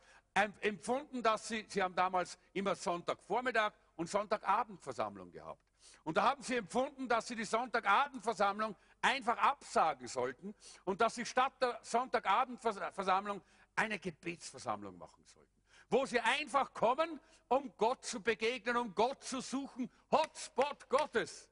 empfunden, 0.62 1.22
dass 1.22 1.48
sie, 1.48 1.66
sie 1.70 1.84
haben 1.84 1.96
damals 1.96 2.38
immer 2.54 2.76
Sonntagvormittag 2.76 3.74
und 3.96 4.10
Sonntagabendversammlung 4.10 5.32
gehabt. 5.32 5.62
Und 6.04 6.18
da 6.18 6.24
haben 6.24 6.44
sie 6.44 6.56
empfunden, 6.56 7.08
dass 7.08 7.28
sie 7.28 7.36
die 7.36 7.46
Sonntagabendversammlung 7.46 8.76
einfach 9.02 9.38
absagen 9.38 10.08
sollten 10.08 10.56
und 10.86 11.02
dass 11.02 11.16
sie 11.16 11.26
statt 11.26 11.54
der 11.62 11.80
Sonntagabendversammlung 11.82 13.42
eine 13.76 14.00
Gebetsversammlung 14.00 14.98
machen 14.98 15.24
sollten. 15.26 15.50
Wo 15.90 16.06
sie 16.06 16.20
einfach 16.20 16.74
kommen, 16.74 17.20
um 17.48 17.72
Gott 17.78 18.04
zu 18.04 18.22
begegnen, 18.22 18.78
um 18.78 18.96
Gott 18.96 19.24
zu 19.24 19.42
suchen. 19.42 19.90
Hotspot 20.12 20.90
Gottes. 20.90 21.50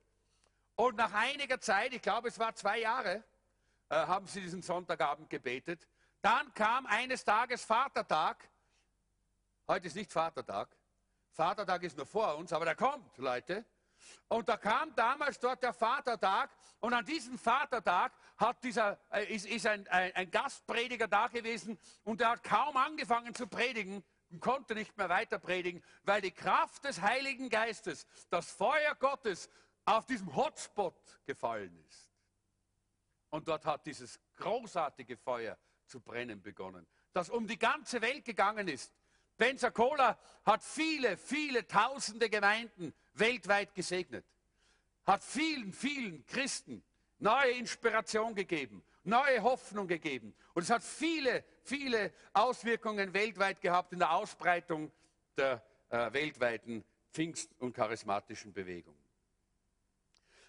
Und 0.75 0.97
nach 0.97 1.13
einiger 1.13 1.59
Zeit, 1.59 1.93
ich 1.93 2.01
glaube 2.01 2.29
es 2.29 2.39
war 2.39 2.55
zwei 2.55 2.79
Jahre, 2.79 3.23
äh, 3.91 4.07
haben 4.07 4.25
sie 4.25 4.39
diesen 4.39 4.61
Sonntagabend 4.61 5.29
gebetet. 5.29 5.85
Dann 6.21 6.53
kam 6.53 6.85
eines 6.85 7.25
Tages 7.25 7.65
Vatertag. 7.65 8.49
Heute 9.67 9.87
ist 9.87 9.97
nicht 9.97 10.13
Vatertag. 10.13 10.77
Vatertag 11.33 11.83
ist 11.83 11.97
nur 11.97 12.05
vor 12.05 12.37
uns, 12.37 12.53
aber 12.53 12.63
der 12.63 12.75
kommt, 12.75 13.17
Leute. 13.17 13.65
Und 14.29 14.47
da 14.47 14.55
kam 14.55 14.95
damals 14.95 15.39
dort 15.39 15.61
der 15.61 15.73
Vatertag 15.73 16.51
und 16.79 16.93
an 16.93 17.03
diesem 17.05 17.37
Vatertag 17.37 18.13
hat 18.37 18.63
dieser, 18.63 18.97
äh, 19.11 19.25
ist, 19.25 19.45
ist 19.45 19.67
ein, 19.67 19.85
ein, 19.89 20.15
ein, 20.15 20.31
Gastprediger 20.31 21.09
da 21.09 21.27
gewesen 21.27 21.77
und 22.03 22.21
er 22.21 22.29
hat 22.29 22.43
kaum 22.43 22.77
angefangen 22.77 23.35
zu 23.35 23.45
predigen 23.45 24.03
und 24.29 24.39
konnte 24.39 24.73
nicht 24.73 24.97
mehr 24.97 25.09
weiter 25.09 25.37
predigen, 25.37 25.83
weil 26.03 26.21
die 26.21 26.31
Kraft 26.31 26.85
des 26.85 27.01
Heiligen 27.01 27.49
Geistes, 27.49 28.07
das 28.29 28.49
Feuer 28.51 28.95
Gottes 28.95 29.49
auf 29.83 30.05
diesem 30.05 30.33
Hotspot 30.33 31.19
gefallen 31.25 31.77
ist. 31.87 32.10
Und 33.31 33.47
dort 33.47 33.65
hat 33.65 33.85
dieses 33.85 34.19
großartige 34.35 35.17
Feuer 35.17 35.57
zu 35.87 35.99
brennen 35.99 36.41
begonnen, 36.41 36.85
das 37.13 37.29
um 37.29 37.47
die 37.47 37.57
ganze 37.57 38.01
Welt 38.01 38.23
gegangen 38.23 38.67
ist. 38.67 38.93
Pensacola 39.37 40.19
hat 40.45 40.61
viele, 40.61 41.17
viele 41.17 41.67
tausende 41.67 42.29
Gemeinden 42.29 42.93
weltweit 43.13 43.73
gesegnet, 43.73 44.25
hat 45.05 45.23
vielen, 45.23 45.73
vielen 45.73 46.25
Christen 46.27 46.83
neue 47.17 47.51
Inspiration 47.51 48.35
gegeben, 48.35 48.83
neue 49.03 49.41
Hoffnung 49.41 49.87
gegeben. 49.87 50.35
Und 50.53 50.63
es 50.63 50.69
hat 50.69 50.83
viele, 50.83 51.43
viele 51.63 52.13
Auswirkungen 52.33 53.13
weltweit 53.13 53.61
gehabt 53.61 53.93
in 53.93 53.99
der 53.99 54.11
Ausbreitung 54.11 54.91
der 55.37 55.63
äh, 55.89 56.11
weltweiten 56.13 56.83
Pfingst- 57.11 57.51
und 57.59 57.73
charismatischen 57.73 58.53
Bewegung. 58.53 58.95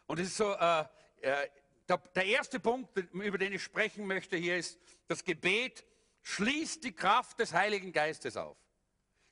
Und 0.07 0.19
es 0.19 0.29
ist 0.29 0.37
so, 0.37 0.53
äh, 0.53 0.85
äh, 1.23 1.49
der, 1.97 2.27
erste 2.27 2.61
Punkt, 2.61 2.97
über 3.13 3.39
den 3.39 3.53
ich 3.53 3.63
sprechen 3.63 4.07
möchte 4.07 4.37
hier, 4.37 4.57
ist, 4.57 4.79
das 5.09 5.25
Gebet 5.25 5.85
schließt 6.23 6.85
die 6.85 6.93
Kraft 6.93 7.39
des 7.41 7.53
Heiligen 7.53 7.93
Geistes 7.93 8.37
auf. 8.37 8.57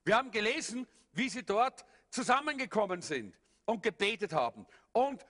Wir 0.05 0.17
haben 0.17 0.31
gelesen, 0.31 0.87
wie 1.12 1.29
sie 1.29 1.45
dort 1.45 1.85
zusammengekommen 2.11 3.02
sind 3.02 3.38
und 3.64 3.83
gebetet 3.83 4.33
haben. 4.33 4.67
Und 4.93 5.25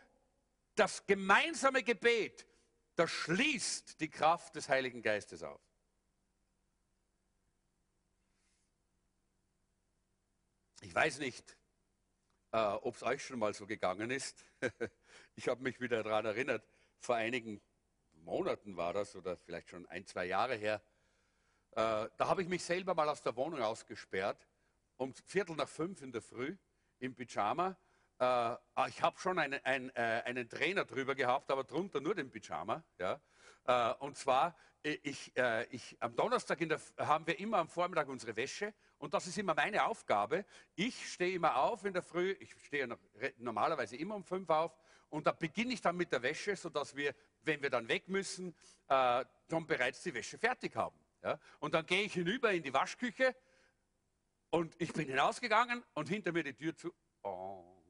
das 0.74 1.06
gemeinsame 1.06 1.82
Gebet, 1.82 2.46
das 2.94 3.10
schließt 3.10 4.00
die 4.00 4.08
Kraft 4.08 4.56
des 4.56 4.68
Heiligen 4.68 5.02
Geistes 5.02 5.42
auf. 5.42 5.60
Ich 10.82 10.94
weiß 10.94 11.18
nicht, 11.18 11.56
äh, 12.52 12.56
ob 12.56 12.96
es 12.96 13.02
euch 13.02 13.24
schon 13.24 13.38
mal 13.38 13.52
so 13.52 13.66
gegangen 13.66 14.10
ist. 14.10 14.44
ich 15.36 15.48
habe 15.48 15.62
mich 15.62 15.80
wieder 15.80 16.02
daran 16.02 16.24
erinnert, 16.24 16.66
vor 17.00 17.16
einigen 17.16 17.60
Monaten 18.12 18.76
war 18.76 18.92
das 18.92 19.16
oder 19.16 19.36
vielleicht 19.36 19.70
schon 19.70 19.86
ein, 19.86 20.06
zwei 20.06 20.26
Jahre 20.26 20.54
her. 20.54 20.82
Äh, 21.72 22.08
da 22.16 22.28
habe 22.28 22.42
ich 22.42 22.48
mich 22.48 22.62
selber 22.62 22.94
mal 22.94 23.08
aus 23.08 23.22
der 23.22 23.36
Wohnung 23.36 23.62
ausgesperrt, 23.62 24.48
um 24.96 25.14
Viertel 25.14 25.56
nach 25.56 25.68
fünf 25.68 26.02
in 26.02 26.12
der 26.12 26.22
Früh 26.22 26.56
im 26.98 27.14
Pyjama. 27.14 27.76
Äh, 28.18 28.56
ich 28.88 29.02
habe 29.02 29.18
schon 29.18 29.38
einen, 29.38 29.64
einen, 29.64 29.90
äh, 29.90 30.22
einen, 30.24 30.48
Trainer 30.48 30.84
drüber 30.84 31.14
gehabt, 31.14 31.50
aber 31.50 31.64
drunter 31.64 32.00
nur 32.00 32.14
den 32.14 32.30
Pyjama. 32.30 32.84
Ja. 32.98 33.20
Äh, 33.64 33.94
und 34.00 34.16
zwar, 34.16 34.56
ich, 34.82 35.36
äh, 35.36 35.64
ich, 35.66 35.96
am 36.00 36.14
Donnerstag 36.16 36.58
der, 36.58 36.80
haben 36.98 37.26
wir 37.26 37.38
immer 37.38 37.58
am 37.58 37.68
Vormittag 37.68 38.08
unsere 38.08 38.34
Wäsche 38.36 38.74
Und 38.98 39.14
das 39.14 39.26
ist 39.26 39.38
immer 39.38 39.54
meine 39.54 39.84
Aufgabe. 39.84 40.44
Ich 40.74 41.12
stehe 41.12 41.34
immer 41.34 41.56
auf 41.56 41.84
in 41.84 41.92
der 41.92 42.02
Früh, 42.02 42.32
ich 42.40 42.52
stehe 42.64 42.88
normalerweise 43.38 43.96
immer 43.96 44.14
um 44.14 44.24
fünf 44.24 44.48
auf 44.50 44.78
und 45.10 45.26
da 45.26 45.32
beginne 45.32 45.74
ich 45.74 45.80
dann 45.80 45.96
mit 45.96 46.12
der 46.12 46.22
Wäsche, 46.22 46.56
sodass 46.56 46.96
wir, 46.96 47.14
wenn 47.42 47.60
wir 47.62 47.70
dann 47.70 47.86
weg 47.88 48.08
müssen, 48.08 48.54
äh, 48.88 49.24
schon 49.48 49.66
bereits 49.66 50.02
die 50.02 50.14
Wäsche 50.14 50.38
fertig 50.38 50.74
haben. 50.76 50.98
Ja? 51.22 51.38
Und 51.58 51.74
dann 51.74 51.84
gehe 51.84 52.02
ich 52.02 52.14
hinüber 52.14 52.52
in 52.52 52.62
die 52.62 52.72
Waschküche 52.72 53.36
und 54.50 54.74
ich 54.80 54.92
bin 54.92 55.08
hinausgegangen 55.08 55.84
und 55.94 56.08
hinter 56.08 56.32
mir 56.32 56.44
die 56.44 56.54
Tür 56.54 56.76
zu. 56.76 56.94
Oh, 57.22 57.82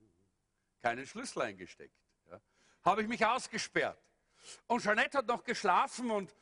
keinen 0.82 1.06
Schlüssel 1.06 1.42
eingesteckt. 1.42 1.94
Ja? 2.30 2.40
Habe 2.84 3.02
ich 3.02 3.08
mich 3.08 3.24
ausgesperrt. 3.24 3.98
Und 4.66 4.82
Jeanette 4.82 5.18
hat 5.18 5.26
noch 5.26 5.44
geschlafen 5.44 6.10
und 6.10 6.34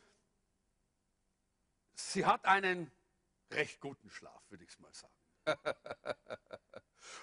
sie 1.94 2.24
hat 2.24 2.44
einen 2.44 2.90
recht 3.50 3.80
guten 3.80 4.10
Schlaf, 4.10 4.42
würde 4.48 4.62
ich 4.62 4.70
es 4.70 4.78
mal 4.78 4.92
sagen. 4.94 5.12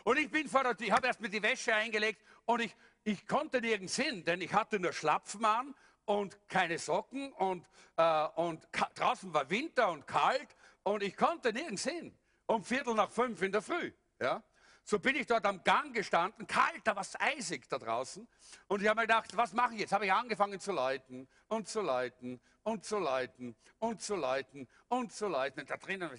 und 0.04 0.18
ich 0.18 0.30
bin 0.30 0.50
vor 0.50 0.64
der 0.64 0.76
Tür, 0.76 0.88
ich 0.88 0.92
habe 0.92 1.08
erst 1.08 1.22
mit 1.22 1.34
die 1.34 1.42
Wäsche 1.42 1.74
eingelegt 1.74 2.22
und 2.46 2.62
ich, 2.62 2.76
ich 3.06 3.28
konnte 3.28 3.62
nirgends 3.62 3.96
hin, 3.96 4.26
denn 4.26 4.42
ich 4.42 4.52
hatte 4.52 4.80
nur 4.80 4.92
Schlapfen 4.92 5.46
an 5.46 5.76
und 6.06 6.38
keine 6.50 6.80
Socken 6.80 7.32
und, 7.34 7.66
äh, 7.98 8.28
und 8.36 8.68
draußen 8.96 9.34
war 9.34 9.50
Winter 9.50 9.90
und 9.90 10.08
kalt 10.08 10.56
und 10.84 11.04
ich 11.04 11.16
konnte 11.16 11.54
nirgends 11.54 11.84
hin. 11.84 12.18
Um 12.48 12.64
Viertel 12.64 12.96
nach 12.96 13.10
fünf 13.10 13.42
in 13.42 13.52
der 13.52 13.62
Früh. 13.62 13.92
Ja? 14.20 14.44
So 14.88 15.00
bin 15.00 15.16
ich 15.16 15.26
dort 15.26 15.44
am 15.48 15.64
Gang 15.64 15.96
gestanden, 15.96 16.46
kalt, 16.46 16.82
da 16.84 16.96
war 16.96 17.02
es 17.02 17.20
eisig 17.20 17.68
da 17.68 17.80
draußen. 17.80 18.28
Und 18.68 18.84
ich 18.84 18.88
habe 18.88 19.02
mir 19.02 19.08
gedacht, 19.08 19.36
was 19.36 19.52
mache 19.52 19.74
ich 19.74 19.80
jetzt? 19.80 19.92
Habe 19.92 20.06
ich 20.06 20.14
angefangen 20.14 20.60
zu 20.60 20.72
leiten 20.72 21.28
und 21.48 21.68
zu 21.68 21.82
leiten 21.82 22.40
und 22.62 22.86
zu 22.86 23.00
leiten 23.00 23.56
und 23.80 24.00
zu 24.04 24.16
leiten 24.16 24.68
und 24.88 25.12
zu 25.12 25.28
leiten. 25.28 25.62
Und 25.62 25.70
da 25.72 25.78
drinnen, 25.78 26.12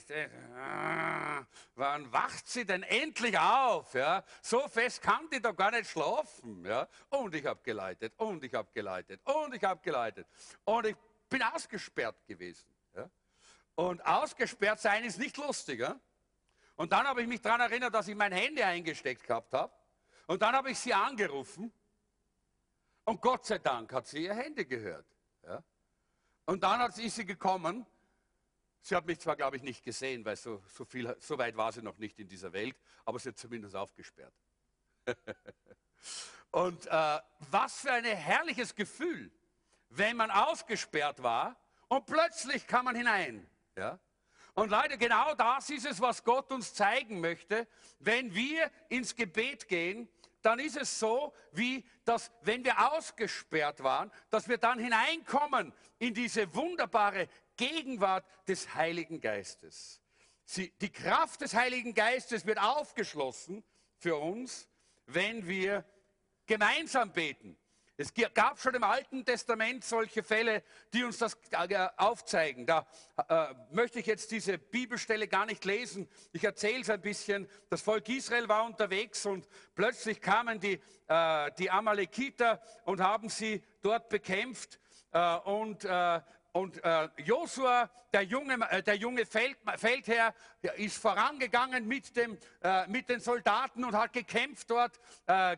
ah, 0.56 1.46
wann 1.76 2.12
wacht 2.12 2.49
sie 2.49 2.64
denn 2.64 2.82
endlich 2.82 3.38
auf? 3.38 3.94
Ja? 3.94 4.25
So 4.42 4.66
fest 4.66 5.00
kann 5.00 5.30
die 5.32 5.40
doch 5.40 5.54
gar 5.54 5.70
nicht 5.70 5.88
schlafen. 5.88 6.64
Ja? 6.64 6.88
Und 7.11 7.37
ich 7.37 7.46
habe 7.46 7.61
geleitet 7.62 8.14
und 8.16 8.42
ich 8.42 8.52
habe 8.52 8.68
geleitet 8.75 9.20
und 9.25 9.54
ich 9.54 9.62
habe 9.62 9.80
geleitet. 9.80 10.26
Und 10.64 10.87
ich 10.87 10.96
bin 11.28 11.40
ausgesperrt 11.40 12.26
gewesen. 12.26 12.66
Ja? 12.96 13.08
Und 13.76 14.04
ausgesperrt 14.04 14.80
sein 14.80 15.04
ist 15.04 15.20
nicht 15.20 15.37
lustig. 15.37 15.87
Und 16.76 16.92
dann 16.92 17.06
habe 17.06 17.23
ich 17.23 17.28
mich 17.28 17.40
daran 17.40 17.61
erinnert, 17.62 17.95
dass 17.95 18.06
ich 18.09 18.14
mein 18.14 18.33
Handy 18.33 18.62
eingesteckt 18.62 19.26
gehabt 19.26 19.52
habe. 19.54 19.73
Und 20.26 20.42
dann 20.42 20.54
habe 20.54 20.71
ich 20.71 20.78
sie 20.78 20.92
angerufen. 20.92 21.73
Und 23.04 23.21
Gott 23.21 23.47
sei 23.47 23.59
Dank 23.59 23.92
hat 23.92 24.06
sie 24.06 24.25
ihr 24.25 24.35
Handy 24.35 24.64
gehört. 24.64 25.06
Ja? 25.45 25.62
Und 26.45 26.62
dann 26.62 26.80
hat 26.80 26.95
sie, 26.95 27.06
ist 27.06 27.16
sie 27.16 27.25
gekommen. 27.25 27.87
Sie 28.83 28.95
hat 28.95 29.06
mich 29.06 29.18
zwar, 29.18 29.37
glaube 29.37 29.56
ich, 29.56 29.62
nicht 29.62 29.83
gesehen, 29.83 30.25
weil 30.25 30.37
so, 30.37 30.62
so, 30.68 30.85
viel, 30.85 31.16
so 31.18 31.38
weit 31.38 31.56
war 31.56 31.73
sie 31.73 31.83
noch 31.83 31.99
nicht 31.99 32.18
in 32.18 32.28
dieser 32.28 32.52
Welt, 32.52 32.76
aber 33.04 33.18
sie 33.18 33.30
hat 33.30 33.38
zumindest 33.38 33.75
aufgesperrt. 33.75 34.35
und 36.50 36.87
äh, 36.87 37.21
was 37.50 37.80
für 37.80 37.92
ein 37.92 38.04
herrliches 38.04 38.75
Gefühl, 38.75 39.33
wenn 39.88 40.16
man 40.16 40.30
ausgesperrt 40.30 41.23
war 41.23 41.56
und 41.88 42.06
plötzlich 42.06 42.66
kam 42.66 42.85
man 42.85 42.95
hinein. 42.95 43.49
Ja? 43.76 43.99
Und 44.57 44.71
Leute, 44.71 44.97
genau 44.97 45.35
das 45.35 45.69
ist 45.69 45.85
es, 45.85 46.01
was 46.01 46.25
Gott 46.25 46.51
uns 46.51 46.73
zeigen 46.73 47.21
möchte. 47.21 47.69
Wenn 47.99 48.35
wir 48.35 48.71
ins 48.89 49.15
Gebet 49.15 49.69
gehen, 49.69 50.09
dann 50.41 50.59
ist 50.59 50.79
es 50.79 50.99
so, 50.99 51.35
wie 51.53 51.85
dass, 52.07 52.33
wenn 52.40 52.64
wir 52.64 52.92
ausgesperrt 52.92 53.83
waren, 53.83 54.11
dass 54.31 54.49
wir 54.49 54.57
dann 54.57 54.79
hineinkommen 54.79 55.75
in 55.99 56.14
diese 56.14 56.55
wunderbare 56.55 57.29
Gegenwart 57.59 58.25
des 58.49 58.75
Heiligen 58.75 59.21
Geistes. 59.21 60.01
Sie, 60.47 60.73
die 60.81 60.90
Kraft 60.90 61.42
des 61.42 61.53
Heiligen 61.53 61.92
Geistes 61.92 62.47
wird 62.47 62.59
aufgeschlossen 62.59 63.62
für 63.99 64.16
uns, 64.16 64.69
wenn 65.05 65.47
wir 65.47 65.85
gemeinsam 66.47 67.12
beten. 67.12 67.59
Es 67.98 68.12
gab 68.35 68.61
schon 68.61 68.74
im 68.74 68.85
Alten 68.85 69.24
Testament 69.24 69.82
solche 69.82 70.22
Fälle, 70.22 70.62
die 70.92 71.02
uns 71.02 71.16
das 71.16 71.38
äh, 71.50 71.88
aufzeigen. 71.96 72.66
Da 72.66 72.87
äh, 73.28 73.54
möchte 73.70 74.00
ich 74.00 74.06
jetzt 74.06 74.30
diese 74.32 74.59
Bibelstelle 74.59 75.26
gar 75.28 75.46
nicht 75.46 75.64
lesen. 75.64 76.06
Ich 76.32 76.44
erzähle 76.44 76.82
es 76.82 76.90
ein 76.90 77.00
bisschen. 77.00 77.48
Das 77.70 77.80
Volk 77.80 78.06
Israel 78.11 78.50
war 78.50 78.66
unterwegs 78.66 79.24
und 79.24 79.48
plötzlich 79.74 80.20
kamen 80.20 80.61
die, 80.61 80.78
äh, 81.09 81.50
die 81.59 81.70
Amalekiter 81.70 82.61
und 82.85 83.00
haben 83.00 83.30
sie 83.30 83.64
dort 83.80 84.11
bekämpft. 84.11 84.78
Äh, 85.12 85.37
und 85.38 85.85
äh, 85.85 86.20
und 86.52 86.82
äh, 86.85 87.09
Josua, 87.18 87.90
der 88.14 88.22
junge, 88.22 88.59
der 88.82 88.94
junge 88.94 89.26
Feld, 89.26 89.59
Feldherr, 89.76 90.35
ist 90.76 90.96
vorangegangen 90.96 91.87
mit, 91.87 92.16
dem, 92.16 92.38
mit 92.87 93.11
den 93.11 93.20
Soldaten 93.20 93.85
und 93.85 93.94
hat 93.94 94.14
gekämpft 94.14 94.70
dort 94.70 94.98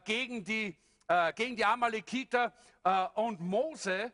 gegen 0.04 0.42
die 0.42 0.76
äh, 1.08 1.32
gegen 1.32 1.56
die 1.56 1.64
Amalekiter. 1.64 2.54
Äh, 2.84 3.06
und 3.14 3.40
Mose 3.40 4.12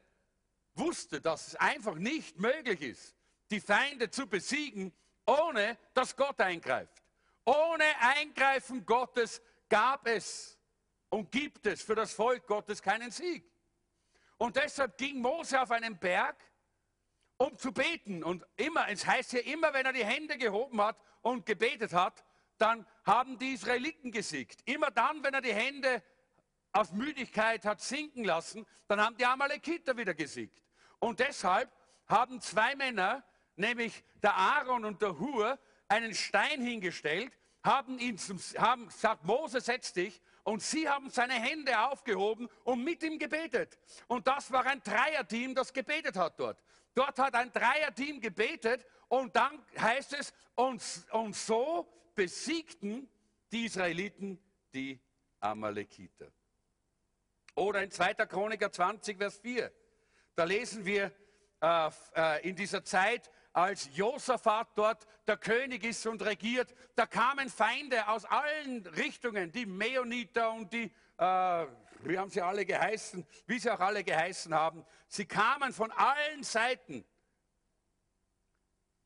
wusste, 0.74 1.20
dass 1.20 1.48
es 1.48 1.57
einfach 1.57 1.96
nicht 1.96 2.38
möglich 2.38 2.80
ist, 2.80 3.16
die 3.50 3.61
Feinde 3.61 4.11
zu 4.11 4.26
besiegen, 4.26 4.92
ohne 5.26 5.78
dass 5.92 6.16
Gott 6.16 6.40
eingreift. 6.40 7.02
Ohne 7.44 7.85
Eingreifen 8.00 8.87
Gottes 8.87 9.42
gab 9.68 10.07
es 10.07 10.59
und 11.11 11.30
gibt 11.30 11.66
es 11.66 11.83
für 11.83 11.94
das 11.94 12.12
Volk 12.12 12.46
Gottes 12.46 12.80
keinen 12.80 13.11
Sieg. 13.11 13.44
Und 14.38 14.57
deshalb 14.57 14.96
ging 14.96 15.20
Mose 15.20 15.61
auf 15.61 15.70
einen 15.70 15.98
Berg, 15.98 16.37
um 17.37 17.57
zu 17.59 17.72
beten. 17.72 18.24
Und 18.24 18.44
immer, 18.57 18.88
es 18.88 19.07
heißt 19.07 19.33
hier 19.33 19.46
immer, 19.46 19.72
wenn 19.74 19.87
er 19.87 19.92
die 19.92 20.04
Hände 20.04 20.38
gehoben 20.38 20.80
hat 20.80 20.96
und 21.22 21.46
gebetet 21.46 21.92
hat, 21.92 22.24
dann 22.59 22.87
haben 23.04 23.38
die 23.38 23.52
Israeliten 23.52 24.11
gesiegt. 24.11 24.61
Immer 24.64 24.90
dann, 24.90 25.22
wenn 25.22 25.35
er 25.35 25.40
die 25.40 25.54
Hände 25.54 26.02
aus 26.74 26.92
Müdigkeit 26.92 27.64
hat 27.64 27.80
sinken 27.80 28.24
lassen, 28.24 28.66
dann 28.88 29.00
haben 29.00 29.16
die 29.16 29.24
Amalekiter 29.24 29.96
wieder 29.96 30.12
gesiegt. 30.12 30.60
Und 30.98 31.20
deshalb 31.20 31.70
haben 32.06 32.40
zwei 32.40 32.74
Männer, 32.74 33.24
nämlich 33.56 34.04
der 34.22 34.34
Aaron 34.37 34.84
und 34.84 35.00
der 35.00 35.18
Hur, 35.18 35.58
einen 35.88 36.14
Stein 36.14 36.60
hingestellt, 36.60 37.32
haben 37.62 37.98
ihn 37.98 38.18
zum, 38.18 38.38
haben 38.58 38.87
gesagt, 38.87 39.24
Mose, 39.24 39.60
setz 39.60 39.92
dich. 39.92 40.20
Und 40.42 40.62
sie 40.62 40.88
haben 40.88 41.08
seine 41.08 41.34
Hände 41.34 41.78
aufgehoben 41.78 42.48
und 42.64 42.84
mit 42.84 43.02
ihm 43.02 43.18
gebetet. 43.18 43.78
Und 44.08 44.26
das 44.26 44.52
war 44.52 44.66
ein 44.66 44.82
Dreierteam, 44.82 45.54
das 45.54 45.72
gebetet 45.72 46.16
hat 46.16 46.38
dort. 46.38 46.62
Dort 46.94 47.18
hat 47.18 47.34
ein 47.34 47.50
Dreierteam 47.50 48.20
gebetet 48.20 48.84
und 49.08 49.34
dann 49.34 49.64
heißt 49.78 50.12
es, 50.14 50.34
und, 50.54 50.82
und 51.12 51.34
so 51.34 51.88
besiegten 52.14 53.08
die 53.50 53.64
Israeliten 53.64 54.38
die 54.74 55.00
Amalekiter. 55.40 56.30
Oder 57.55 57.83
in 57.83 57.90
2. 57.90 58.14
Chroniker 58.27 58.71
20, 58.71 59.19
Vers 59.19 59.38
4. 59.38 59.71
Da 60.35 60.45
lesen 60.45 60.85
wir 60.85 61.12
äh, 61.61 61.90
äh, 62.17 62.49
in 62.49 62.57
dieser 62.57 62.85
Zeit, 62.85 63.31
als 63.53 63.88
Josaphat 63.97 64.69
dort 64.75 65.07
der 65.29 65.37
König 65.37 65.85
ist 65.85 66.05
und 66.07 66.23
regiert, 66.25 66.75
da 66.97 67.07
kamen 67.07 67.49
Feinde 67.49 68.09
aus 68.09 68.25
allen 68.25 68.85
Richtungen, 68.87 69.53
die 69.53 69.64
Meoniter 69.64 70.53
und 70.53 70.73
die, 70.73 70.93
äh, 71.19 71.67
wie 72.03 72.19
haben 72.19 72.31
sie 72.31 72.43
alle 72.43 72.67
geheißen, 72.67 73.25
wie 73.47 73.59
sie 73.61 73.71
auch 73.71 73.79
alle 73.79 74.03
geheißen 74.03 74.53
haben. 74.53 74.85
Sie 75.07 75.25
kamen 75.25 75.73
von 75.73 75.93
allen 75.93 76.43
Seiten. 76.43 77.05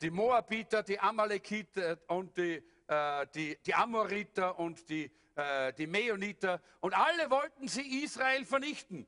Die 0.01 0.09
Moabiter, 0.09 0.81
die 0.81 0.99
Amalekiter 0.99 1.99
und 2.07 2.35
die, 2.35 2.63
äh, 2.89 3.27
die, 3.33 3.57
die 3.65 3.73
Amoriter 3.73 4.59
und 4.59 4.89
die 4.89 5.11
äh, 5.39 5.71
die 5.73 5.87
Meoniter, 5.87 6.61
und 6.81 6.93
alle 6.93 7.29
wollten 7.29 7.67
sie 7.69 8.03
Israel 8.03 8.45
vernichten. 8.45 9.07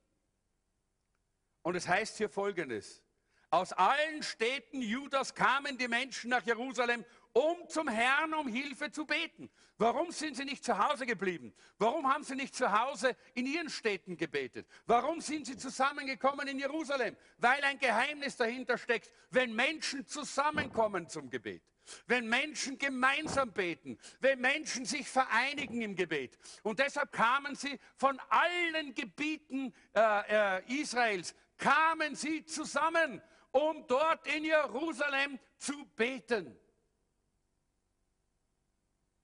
Und 1.62 1.76
es 1.76 1.88
heißt 1.88 2.18
hier 2.18 2.30
folgendes. 2.30 3.04
Aus 3.50 3.74
allen 3.74 4.24
Städten 4.24 4.82
Judas 4.82 5.36
kamen 5.36 5.78
die 5.78 5.90
Menschen 5.90 6.30
nach 6.30 6.46
Jerusalem, 6.46 7.04
um 7.34 7.68
zum 7.68 7.90
Herrn 7.90 8.34
um 8.34 8.48
Hilfe 8.48 8.92
zu 8.92 9.06
beten. 9.06 9.50
Warum 9.78 10.12
sind 10.12 10.38
sie 10.38 10.46
nicht 10.46 10.64
zu 10.64 10.78
Hause 10.78 11.06
geblieben? 11.06 11.54
Warum 11.78 12.08
haben 12.08 12.24
sie 12.24 12.36
nicht 12.36 12.56
zu 12.56 12.72
Hause 12.72 13.16
in 13.34 13.46
ihren 13.46 13.70
Städten 13.70 14.16
gebetet? 14.16 14.68
Warum 14.86 15.20
sind 15.20 15.48
sie 15.48 15.58
zusammengekommen 15.58 16.48
in 16.48 16.60
Jerusalem? 16.60 17.18
Weil 17.40 17.62
ein 17.64 17.78
Geheimnis 17.78 18.38
dahinter 18.38 18.78
steckt, 18.78 19.12
wenn 19.32 19.54
Menschen 19.54 20.08
zusammenkommen 20.08 21.10
zum 21.10 21.30
Gebet. 21.30 21.64
Wenn 22.08 22.28
Menschen 22.28 22.78
gemeinsam 22.78 23.52
beten, 23.52 23.98
wenn 24.20 24.40
Menschen 24.40 24.86
sich 24.86 25.08
vereinigen 25.08 25.82
im 25.82 25.96
Gebet. 25.96 26.38
Und 26.64 26.80
deshalb 26.80 27.12
kamen 27.12 27.56
sie 27.56 27.80
von 27.96 28.20
allen 28.30 28.94
Gebieten 28.94 29.74
äh, 29.94 30.60
äh, 30.60 30.82
Israels, 30.82 31.36
kamen 31.58 32.16
sie 32.16 32.46
zusammen, 32.46 33.22
um 33.52 33.86
dort 33.88 34.28
in 34.28 34.46
Jerusalem 34.46 35.40
zu 35.58 35.86
beten. 35.96 36.58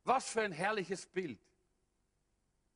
Was 0.04 0.30
für 0.30 0.42
ein 0.42 0.52
herrliches 0.52 1.06
Bild. 1.08 1.40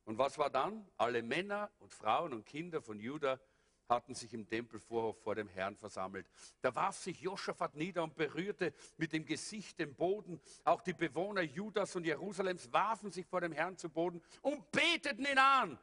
Und 0.04 0.18
was 0.18 0.36
war 0.36 0.50
dann? 0.50 0.86
Alle 0.96 1.22
Männer 1.22 1.70
und 1.78 1.94
Frauen 1.94 2.32
und 2.32 2.44
Kinder 2.44 2.82
von 2.82 2.98
Juda 2.98 3.40
hatten 3.88 4.14
sich 4.14 4.32
im 4.32 4.46
Tempelvorhof 4.46 5.20
vor 5.22 5.34
dem 5.34 5.48
Herrn 5.48 5.76
versammelt. 5.76 6.26
Da 6.60 6.74
warf 6.74 6.96
sich 6.96 7.20
Joschafat 7.20 7.74
nieder 7.74 8.02
und 8.02 8.14
berührte 8.14 8.72
mit 8.96 9.12
dem 9.12 9.24
Gesicht 9.24 9.78
den 9.78 9.94
Boden. 9.94 10.40
Auch 10.64 10.82
die 10.82 10.92
Bewohner 10.92 11.42
Judas 11.42 11.94
und 11.96 12.04
Jerusalems 12.04 12.72
warfen 12.72 13.12
sich 13.12 13.26
vor 13.26 13.40
dem 13.40 13.52
Herrn 13.52 13.76
zu 13.76 13.88
Boden 13.88 14.22
und 14.40 14.70
beteten 14.70 15.26
ihn 15.26 15.38
an. 15.38 15.78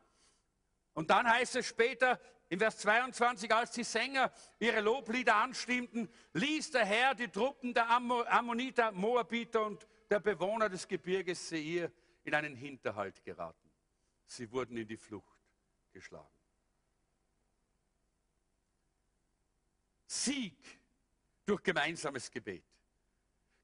Und 0.93 1.09
dann 1.09 1.29
heißt 1.31 1.55
es 1.55 1.67
später 1.67 2.19
in 2.49 2.59
Vers 2.59 2.79
22, 2.79 3.53
als 3.53 3.71
die 3.71 3.83
Sänger 3.83 4.31
ihre 4.57 4.81
Loblieder 4.81 5.35
anstimmten, 5.35 6.09
ließ 6.33 6.71
der 6.71 6.85
Herr 6.85 7.13
die 7.13 7.27
Truppen 7.27 7.73
der 7.73 7.89
Ammoniter, 7.89 8.91
Moabiter 8.91 9.65
und 9.65 9.87
der 10.09 10.19
Bewohner 10.19 10.67
des 10.67 10.87
Gebirges 10.87 11.47
Seir 11.47 11.91
in 12.23 12.33
einen 12.33 12.55
Hinterhalt 12.55 13.23
geraten. 13.23 13.69
Sie 14.25 14.51
wurden 14.51 14.77
in 14.77 14.87
die 14.87 14.97
Flucht 14.97 15.37
geschlagen. 15.91 16.38
Sieg 20.09 20.57
durch 21.45 21.61
gemeinsames 21.61 22.31
Gebet. 22.31 22.63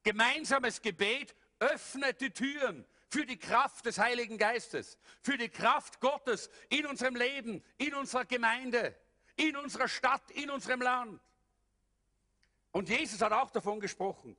Gemeinsames 0.03 0.79
Gebet 0.79 1.35
öffnet 1.59 2.21
die 2.21 2.29
Türen 2.29 2.85
für 3.09 3.25
die 3.25 3.37
Kraft 3.37 3.87
des 3.87 3.97
Heiligen 3.97 4.37
Geistes, 4.37 4.99
für 5.23 5.37
die 5.37 5.49
Kraft 5.49 5.99
Gottes 5.99 6.51
in 6.69 6.85
unserem 6.85 7.15
Leben, 7.15 7.63
in 7.77 7.95
unserer 7.95 8.25
Gemeinde, 8.25 8.95
in 9.37 9.57
unserer 9.57 9.87
Stadt, 9.87 10.29
in 10.31 10.51
unserem 10.51 10.81
Land. 10.81 11.19
Und 12.71 12.89
Jesus 12.89 13.21
hat 13.21 13.31
auch 13.31 13.49
davon 13.49 13.79
gesprochen. 13.79 14.37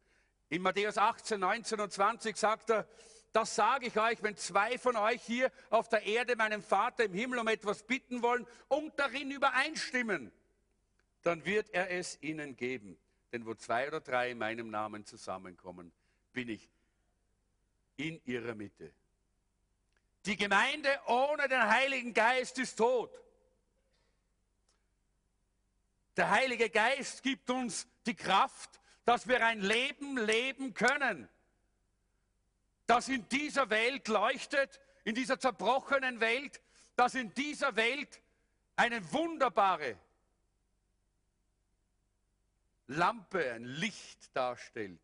In 0.48 0.62
Matthäus 0.62 0.98
18, 0.98 1.40
19 1.40 1.80
und 1.80 1.92
20 1.92 2.36
sagt 2.36 2.70
er, 2.70 2.88
das 3.32 3.56
sage 3.56 3.86
ich 3.86 3.98
euch, 3.98 4.22
wenn 4.22 4.36
zwei 4.36 4.78
von 4.78 4.94
euch 4.94 5.22
hier 5.22 5.50
auf 5.70 5.88
der 5.88 6.04
Erde 6.04 6.36
meinem 6.36 6.62
Vater 6.62 7.04
im 7.04 7.14
Himmel 7.14 7.40
um 7.40 7.48
etwas 7.48 7.82
bitten 7.82 8.22
wollen 8.22 8.46
und 8.68 8.96
darin 8.96 9.32
übereinstimmen, 9.32 10.30
dann 11.26 11.44
wird 11.44 11.70
er 11.70 11.90
es 11.90 12.22
ihnen 12.22 12.56
geben. 12.56 12.96
Denn 13.32 13.44
wo 13.44 13.54
zwei 13.54 13.88
oder 13.88 14.00
drei 14.00 14.30
in 14.30 14.38
meinem 14.38 14.70
Namen 14.70 15.04
zusammenkommen, 15.04 15.92
bin 16.32 16.48
ich 16.48 16.70
in 17.96 18.20
ihrer 18.24 18.54
Mitte. 18.54 18.92
Die 20.24 20.36
Gemeinde 20.36 20.88
ohne 21.06 21.48
den 21.48 21.68
Heiligen 21.68 22.14
Geist 22.14 22.58
ist 22.58 22.76
tot. 22.76 23.10
Der 26.16 26.30
Heilige 26.30 26.70
Geist 26.70 27.24
gibt 27.24 27.50
uns 27.50 27.88
die 28.06 28.14
Kraft, 28.14 28.80
dass 29.04 29.26
wir 29.26 29.44
ein 29.44 29.60
Leben 29.60 30.16
leben 30.16 30.74
können, 30.74 31.28
das 32.86 33.08
in 33.08 33.28
dieser 33.28 33.68
Welt 33.68 34.06
leuchtet, 34.06 34.80
in 35.04 35.16
dieser 35.16 35.40
zerbrochenen 35.40 36.20
Welt, 36.20 36.60
das 36.94 37.16
in 37.16 37.34
dieser 37.34 37.74
Welt 37.74 38.22
eine 38.76 39.12
wunderbare 39.12 39.98
Lampe, 42.88 43.52
ein 43.52 43.64
Licht 43.64 44.34
darstellt, 44.34 45.00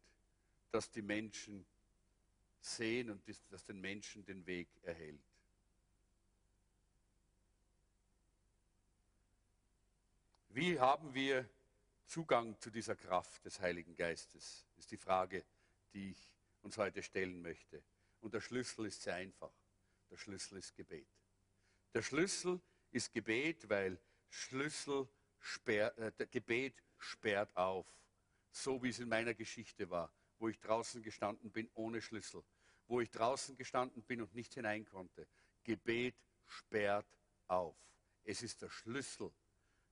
das 0.70 0.90
die 0.90 1.02
Menschen 1.02 1.66
sehen 2.60 3.10
und 3.10 3.22
das 3.50 3.64
den 3.64 3.80
Menschen 3.80 4.24
den 4.24 4.46
Weg 4.46 4.68
erhält. 4.82 5.20
Wie 10.50 10.78
haben 10.78 11.14
wir 11.14 11.48
Zugang 12.06 12.58
zu 12.60 12.70
dieser 12.70 12.94
Kraft 12.94 13.44
des 13.44 13.58
Heiligen 13.60 13.96
Geistes? 13.96 14.66
Ist 14.76 14.90
die 14.90 14.98
Frage, 14.98 15.44
die 15.94 16.10
ich 16.10 16.32
uns 16.62 16.76
heute 16.76 17.02
stellen 17.02 17.40
möchte. 17.42 17.82
Und 18.20 18.34
der 18.34 18.40
Schlüssel 18.40 18.86
ist 18.86 19.02
sehr 19.02 19.14
einfach. 19.14 19.52
Der 20.10 20.16
Schlüssel 20.16 20.58
ist 20.58 20.76
Gebet. 20.76 21.08
Der 21.94 22.02
Schlüssel 22.02 22.60
ist 22.90 23.12
Gebet, 23.12 23.68
weil 23.68 23.98
Schlüssel 24.28 25.08
sperr, 25.42 25.96
äh, 25.98 26.26
Gebet 26.30 26.82
sperrt 26.98 27.54
auf. 27.56 27.86
So 28.50 28.82
wie 28.82 28.88
es 28.88 28.98
in 28.98 29.08
meiner 29.08 29.34
Geschichte 29.34 29.90
war 29.90 30.10
wo 30.42 30.48
ich 30.48 30.58
draußen 30.58 31.04
gestanden 31.04 31.52
bin 31.52 31.70
ohne 31.74 32.02
Schlüssel, 32.02 32.42
wo 32.88 33.00
ich 33.00 33.12
draußen 33.12 33.56
gestanden 33.56 34.02
bin 34.02 34.20
und 34.20 34.34
nicht 34.34 34.52
hinein 34.54 34.84
konnte. 34.84 35.28
Gebet 35.62 36.16
sperrt 36.46 37.06
auf. 37.46 37.76
Es 38.24 38.42
ist 38.42 38.60
der 38.60 38.68
Schlüssel, 38.68 39.30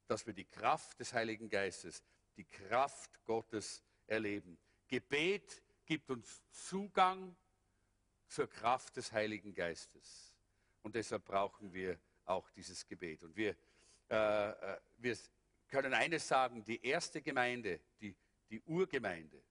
dass 0.08 0.26
wir 0.26 0.34
die 0.34 0.44
Kraft 0.44 0.98
des 0.98 1.12
Heiligen 1.12 1.48
Geistes, 1.48 2.02
die 2.36 2.44
Kraft 2.44 3.24
Gottes 3.24 3.84
erleben. 4.08 4.58
Gebet 4.88 5.62
gibt 5.86 6.10
uns 6.10 6.42
Zugang 6.50 7.36
zur 8.26 8.50
Kraft 8.50 8.96
des 8.96 9.12
Heiligen 9.12 9.54
Geistes. 9.54 10.34
Und 10.82 10.96
deshalb 10.96 11.24
brauchen 11.26 11.72
wir 11.72 11.96
auch 12.24 12.50
dieses 12.50 12.84
Gebet. 12.88 13.22
Und 13.22 13.36
wir, 13.36 13.54
äh, 14.08 14.50
äh 14.50 14.80
wir 14.98 15.16
können 15.70 15.94
eines 15.94 16.26
sagen, 16.26 16.64
die 16.64 16.84
erste 16.84 17.22
Gemeinde, 17.22 17.80
die, 18.00 18.14
die 18.50 18.60
Urgemeinde, 18.62 19.42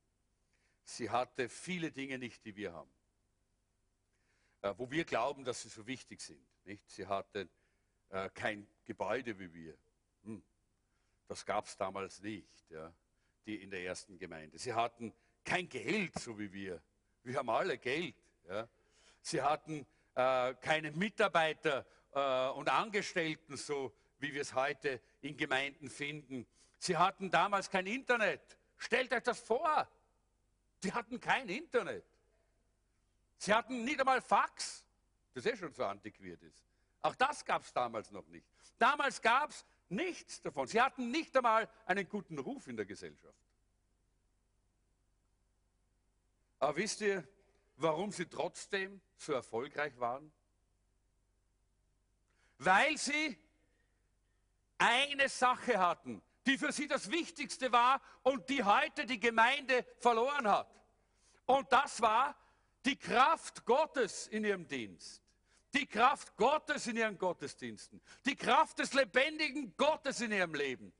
sie 0.84 1.10
hatte 1.10 1.50
viele 1.50 1.92
Dinge 1.92 2.18
nicht, 2.18 2.44
die 2.46 2.56
wir 2.56 2.74
haben. 2.74 2.92
Äh, 4.62 4.74
wo 4.78 4.92
wir 4.92 5.06
glauben, 5.06 5.44
dass 5.46 5.62
sie 5.62 5.70
so 5.70 5.88
wichtig 5.88 6.22
sind. 6.22 6.46
Nicht? 6.66 6.90
Sie 6.90 7.08
hatte 7.08 7.50
äh, 8.10 8.30
kein 8.34 8.68
Gebäude 8.86 9.40
wie 9.40 9.54
wir. 9.54 9.78
Hm. 10.24 10.44
Das 11.28 11.46
gab 11.46 11.66
es 11.66 11.78
damals 11.78 12.22
nicht, 12.22 12.70
ja, 12.70 12.94
die 13.46 13.62
in 13.62 13.70
der 13.70 13.84
ersten 13.84 14.18
Gemeinde. 14.18 14.58
Sie 14.58 14.74
hatten 14.74 15.14
kein 15.46 15.70
Geld, 15.70 16.18
so 16.20 16.38
wie 16.38 16.52
wir. 16.52 16.82
Wir 17.24 17.38
haben 17.38 17.50
alle 17.50 17.78
Geld. 17.78 18.16
Ja. 18.48 18.68
Sie 19.22 19.42
hatten 19.42 19.86
äh, 20.16 20.56
keine 20.56 20.92
Mitarbeiter 20.92 21.86
äh, 22.14 22.50
und 22.50 22.68
Angestellten, 22.68 23.58
so 23.58 23.94
wie 24.20 24.34
wir 24.34 24.42
es 24.42 24.54
heute 24.54 25.02
in 25.22 25.36
Gemeinden 25.36 25.90
finden. 25.90 26.46
Sie 26.78 26.96
hatten 26.96 27.32
damals 27.32 27.70
kein 27.70 27.88
Internet. 27.88 28.58
Stellt 28.78 29.12
euch 29.14 29.24
das 29.24 29.40
vor. 29.40 29.88
Die 30.84 30.94
hatten 30.94 31.20
kein 31.20 31.50
Internet. 31.50 32.06
Sie 33.38 33.54
hatten 33.54 33.84
nicht 33.84 34.00
einmal 34.00 34.22
Fax, 34.22 34.86
das 35.34 35.46
eh 35.46 35.56
schon 35.56 35.74
so 35.74 35.86
antiquiert 35.86 36.42
ist. 36.44 36.64
Auch 37.02 37.16
das 37.16 37.44
gab 37.46 37.64
es 37.64 37.72
damals 37.74 38.12
noch 38.12 38.28
nicht. 38.28 38.46
Damals 38.78 39.22
gab 39.22 39.50
es 39.52 39.66
nichts 39.88 40.42
davon. 40.42 40.68
Sie 40.68 40.82
hatten 40.82 41.10
nicht 41.12 41.36
einmal 41.36 41.70
einen 41.86 42.08
guten 42.08 42.38
Ruf 42.38 42.68
in 42.68 42.76
der 42.76 42.86
Gesellschaft. 42.86 43.36
Aber 46.60 46.76
wisst 46.76 47.00
ihr, 47.02 47.26
warum 47.78 48.12
sie 48.12 48.26
trotzdem 48.26 49.00
so 49.18 49.32
erfolgreich 49.34 49.98
waren? 50.00 50.32
Weil 52.58 52.98
sie 52.98 53.38
eine 54.80 55.30
Sache 55.30 55.78
hatten, 55.78 56.22
die 56.48 56.58
für 56.58 56.72
sie 56.72 56.88
das 56.88 57.12
Wichtigste 57.12 57.72
war 57.72 58.02
und 58.24 58.50
die 58.50 58.64
heute 58.64 59.06
die 59.06 59.20
Gemeinde 59.20 59.86
verloren 60.00 60.48
hat. 60.48 60.68
Und 61.46 61.72
das 61.72 62.02
war 62.02 62.36
die 62.86 62.96
Kraft 62.96 63.66
Gottes 63.66 64.28
in 64.28 64.44
ihrem 64.44 64.68
Dienst. 64.68 65.22
Die 65.74 65.86
Kraft 65.86 66.36
Gottes 66.36 66.88
in 66.88 66.98
ihren 66.98 67.18
Gottesdiensten. 67.18 68.02
Die 68.26 68.36
Kraft 68.36 68.80
des 68.80 68.94
lebendigen 68.94 69.76
Gottes 69.78 70.22
in 70.22 70.32
ihrem 70.32 70.56
Leben. 70.56 70.92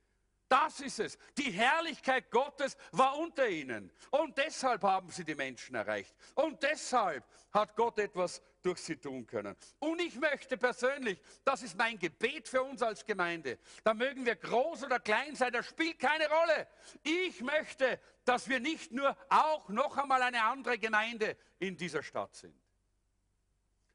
Das 0.50 0.80
ist 0.80 0.98
es. 0.98 1.16
Die 1.38 1.52
Herrlichkeit 1.52 2.28
Gottes 2.28 2.76
war 2.90 3.16
unter 3.16 3.48
ihnen. 3.48 3.88
Und 4.10 4.36
deshalb 4.36 4.82
haben 4.82 5.08
sie 5.08 5.24
die 5.24 5.36
Menschen 5.36 5.76
erreicht. 5.76 6.12
Und 6.34 6.60
deshalb 6.64 7.24
hat 7.52 7.76
Gott 7.76 8.00
etwas 8.00 8.42
durch 8.60 8.80
sie 8.80 8.96
tun 8.96 9.24
können. 9.28 9.56
Und 9.78 10.00
ich 10.00 10.16
möchte 10.16 10.58
persönlich, 10.58 11.22
das 11.44 11.62
ist 11.62 11.78
mein 11.78 12.00
Gebet 12.00 12.48
für 12.48 12.64
uns 12.64 12.82
als 12.82 13.06
Gemeinde, 13.06 13.60
da 13.84 13.94
mögen 13.94 14.26
wir 14.26 14.34
groß 14.34 14.82
oder 14.82 14.98
klein 14.98 15.36
sein, 15.36 15.52
das 15.52 15.66
spielt 15.66 16.00
keine 16.00 16.28
Rolle. 16.28 16.66
Ich 17.04 17.40
möchte, 17.42 18.00
dass 18.24 18.48
wir 18.48 18.58
nicht 18.58 18.90
nur 18.90 19.16
auch 19.28 19.68
noch 19.68 19.96
einmal 19.98 20.20
eine 20.20 20.42
andere 20.42 20.78
Gemeinde 20.78 21.36
in 21.60 21.76
dieser 21.76 22.02
Stadt 22.02 22.34
sind, 22.34 22.60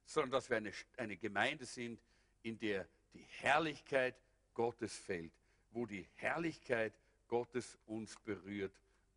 sondern 0.06 0.32
dass 0.32 0.50
wir 0.50 0.56
eine, 0.56 0.72
eine 0.96 1.18
Gemeinde 1.18 1.66
sind, 1.66 2.02
in 2.44 2.58
der 2.58 2.88
die 3.14 3.28
Herrlichkeit 3.42 4.16
Gottes 4.54 4.96
fällt 4.98 5.34
wo 5.76 5.86
die 5.86 6.08
Herrlichkeit 6.16 6.94
Gottes 7.28 7.78
uns 7.86 8.16
berührt 8.20 8.74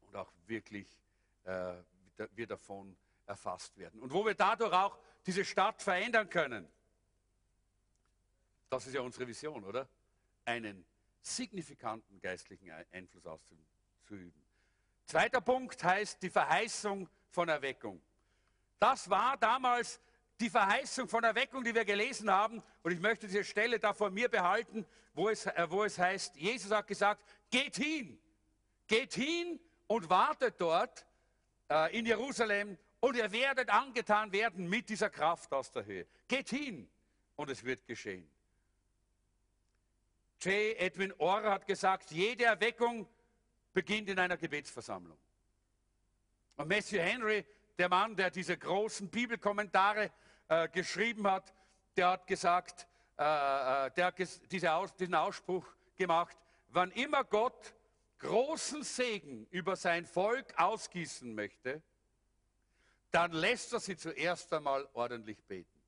und 0.06 0.16
auch 0.16 0.30
wirklich 0.46 0.86
äh, 1.44 1.74
wir 2.34 2.46
davon 2.46 2.96
erfasst 3.26 3.76
werden. 3.78 4.00
Und 4.00 4.12
wo 4.12 4.26
wir 4.26 4.34
dadurch 4.34 4.72
auch 4.72 4.98
diese 5.24 5.44
Stadt 5.44 5.80
verändern 5.82 6.28
können. 6.28 6.68
Das 8.68 8.86
ist 8.86 8.94
ja 8.94 9.00
unsere 9.00 9.26
Vision, 9.26 9.64
oder? 9.64 9.88
Einen 10.44 10.84
signifikanten 11.22 12.20
geistlichen 12.20 12.70
Einfluss 12.90 13.26
auszuüben. 13.26 14.42
Zweiter 15.04 15.40
Punkt 15.40 15.82
heißt 15.82 16.22
die 16.22 16.30
Verheißung 16.30 17.08
von 17.30 17.48
Erweckung. 17.48 18.00
Das 18.78 19.08
war 19.08 19.36
damals 19.36 20.00
die 20.40 20.50
Verheißung 20.50 21.08
von 21.08 21.24
Erweckung, 21.24 21.64
die 21.64 21.74
wir 21.74 21.84
gelesen 21.84 22.30
haben, 22.30 22.62
und 22.82 22.92
ich 22.92 23.00
möchte 23.00 23.26
diese 23.26 23.44
Stelle 23.44 23.78
da 23.78 23.92
vor 23.92 24.10
mir 24.10 24.28
behalten, 24.28 24.86
wo 25.14 25.28
es, 25.28 25.46
äh, 25.46 25.66
wo 25.68 25.84
es 25.84 25.98
heißt, 25.98 26.36
Jesus 26.36 26.70
hat 26.70 26.86
gesagt, 26.86 27.22
geht 27.50 27.76
hin, 27.76 28.18
geht 28.86 29.14
hin 29.14 29.58
und 29.86 30.08
wartet 30.08 30.60
dort 30.60 31.06
äh, 31.68 31.98
in 31.98 32.06
Jerusalem 32.06 32.78
und 33.00 33.16
ihr 33.16 33.30
werdet 33.32 33.70
angetan 33.70 34.32
werden 34.32 34.68
mit 34.68 34.88
dieser 34.88 35.10
Kraft 35.10 35.52
aus 35.52 35.70
der 35.70 35.84
Höhe. 35.84 36.06
Geht 36.28 36.50
hin 36.50 36.88
und 37.36 37.50
es 37.50 37.64
wird 37.64 37.86
geschehen. 37.86 38.28
J. 40.40 40.76
Edwin 40.78 41.12
Orr 41.18 41.50
hat 41.50 41.66
gesagt, 41.66 42.12
jede 42.12 42.44
Erweckung 42.44 43.08
beginnt 43.72 44.08
in 44.08 44.18
einer 44.18 44.36
Gebetsversammlung. 44.36 45.18
Und 46.56 46.68
Matthew 46.68 46.98
Henry, 46.98 47.44
der 47.76 47.88
Mann, 47.88 48.16
der 48.16 48.30
diese 48.30 48.56
großen 48.56 49.08
Bibelkommentare 49.08 50.10
äh, 50.48 50.68
geschrieben 50.68 51.26
hat, 51.30 51.54
der 51.96 52.10
hat 52.10 52.26
gesagt, 52.26 52.86
äh, 53.18 53.22
äh 53.22 53.90
der 53.90 54.06
hat 54.06 54.14
diese 54.50 54.72
Aus, 54.72 54.94
diesen 54.94 55.14
Ausspruch 55.14 55.66
gemacht, 55.96 56.36
wann 56.68 56.90
immer 56.92 57.24
Gott 57.24 57.74
großen 58.18 58.82
Segen 58.82 59.46
über 59.50 59.76
sein 59.76 60.06
Volk 60.06 60.58
ausgießen 60.58 61.34
möchte, 61.34 61.82
dann 63.10 63.32
lässt 63.32 63.72
er 63.72 63.80
sie 63.80 63.96
zuerst 63.96 64.52
einmal 64.52 64.88
ordentlich 64.92 65.42
beten. 65.44 65.78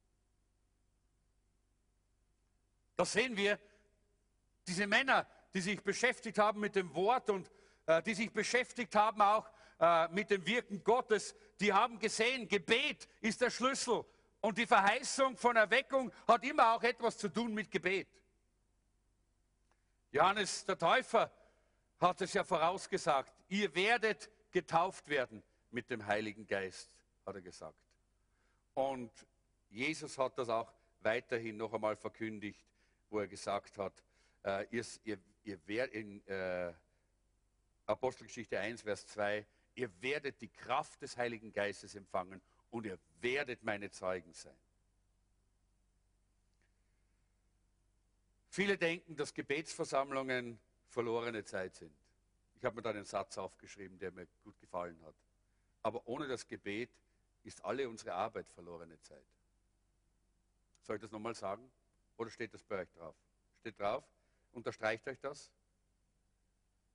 Da 2.96 3.04
sehen 3.04 3.36
wir 3.36 3.58
diese 4.66 4.86
Männer, 4.86 5.26
die 5.54 5.60
sich 5.60 5.82
beschäftigt 5.82 6.38
haben 6.38 6.60
mit 6.60 6.76
dem 6.76 6.94
Wort 6.94 7.30
und 7.30 7.50
äh, 7.86 8.02
die 8.02 8.14
sich 8.14 8.32
beschäftigt 8.32 8.94
haben 8.94 9.20
auch 9.20 9.50
äh, 9.80 10.08
mit 10.08 10.30
dem 10.30 10.46
Wirken 10.46 10.84
Gottes, 10.84 11.34
die 11.58 11.72
haben 11.72 11.98
gesehen, 11.98 12.46
Gebet 12.46 13.08
ist 13.20 13.40
der 13.40 13.50
Schlüssel. 13.50 14.04
Und 14.40 14.56
die 14.56 14.66
Verheißung 14.66 15.36
von 15.36 15.56
Erweckung 15.56 16.10
hat 16.26 16.44
immer 16.44 16.74
auch 16.74 16.82
etwas 16.82 17.18
zu 17.18 17.28
tun 17.28 17.52
mit 17.52 17.70
Gebet. 17.70 18.08
Johannes 20.12 20.64
der 20.64 20.78
Täufer 20.78 21.30
hat 22.00 22.20
es 22.22 22.32
ja 22.32 22.42
vorausgesagt, 22.42 23.32
ihr 23.48 23.72
werdet 23.74 24.30
getauft 24.50 25.08
werden 25.08 25.42
mit 25.70 25.90
dem 25.90 26.04
Heiligen 26.04 26.46
Geist, 26.46 26.90
hat 27.26 27.34
er 27.34 27.42
gesagt. 27.42 27.78
Und 28.74 29.12
Jesus 29.68 30.16
hat 30.18 30.38
das 30.38 30.48
auch 30.48 30.72
weiterhin 31.00 31.56
noch 31.56 31.72
einmal 31.72 31.96
verkündigt, 31.96 32.64
wo 33.10 33.20
er 33.20 33.28
gesagt 33.28 33.76
hat, 33.78 33.92
äh, 34.44 34.66
ihr, 34.70 34.84
ihr, 35.04 35.18
ihr 35.44 35.68
werdet 35.68 35.94
in 35.94 36.26
äh, 36.26 36.72
Apostelgeschichte 37.86 38.58
1, 38.58 38.82
Vers 38.82 39.06
2, 39.08 39.46
ihr 39.74 39.90
werdet 40.02 40.40
die 40.40 40.48
Kraft 40.48 41.02
des 41.02 41.16
Heiligen 41.16 41.52
Geistes 41.52 41.94
empfangen 41.94 42.40
und 42.70 42.86
ihr 42.86 42.98
werdet 43.20 43.62
meine 43.62 43.90
Zeugen 43.90 44.32
sein. 44.32 44.56
Viele 48.48 48.76
denken, 48.76 49.16
dass 49.16 49.32
Gebetsversammlungen 49.32 50.58
verlorene 50.88 51.44
Zeit 51.44 51.74
sind. 51.76 51.94
Ich 52.56 52.64
habe 52.64 52.76
mir 52.76 52.82
da 52.82 52.90
einen 52.90 53.04
Satz 53.04 53.38
aufgeschrieben, 53.38 53.98
der 53.98 54.10
mir 54.10 54.26
gut 54.44 54.58
gefallen 54.60 55.00
hat. 55.04 55.14
Aber 55.82 56.06
ohne 56.06 56.26
das 56.26 56.46
Gebet 56.46 56.90
ist 57.44 57.64
alle 57.64 57.88
unsere 57.88 58.12
Arbeit 58.12 58.48
verlorene 58.50 59.00
Zeit. 59.00 59.24
Soll 60.82 60.96
ich 60.96 61.02
das 61.02 61.10
nochmal 61.10 61.34
sagen? 61.34 61.70
Oder 62.16 62.30
steht 62.30 62.52
das 62.52 62.62
bei 62.64 62.80
euch 62.80 62.90
drauf? 62.90 63.14
Steht 63.60 63.78
drauf? 63.78 64.04
Unterstreicht 64.52 65.06
euch 65.08 65.20
das? 65.20 65.50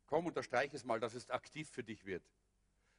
Komm, 0.07 0.27
unterstreich 0.27 0.73
es 0.73 0.83
mal, 0.83 0.99
dass 0.99 1.15
es 1.15 1.31
aktiv 1.31 1.69
für 1.69 1.83
dich 1.83 2.05
wird. 2.05 2.23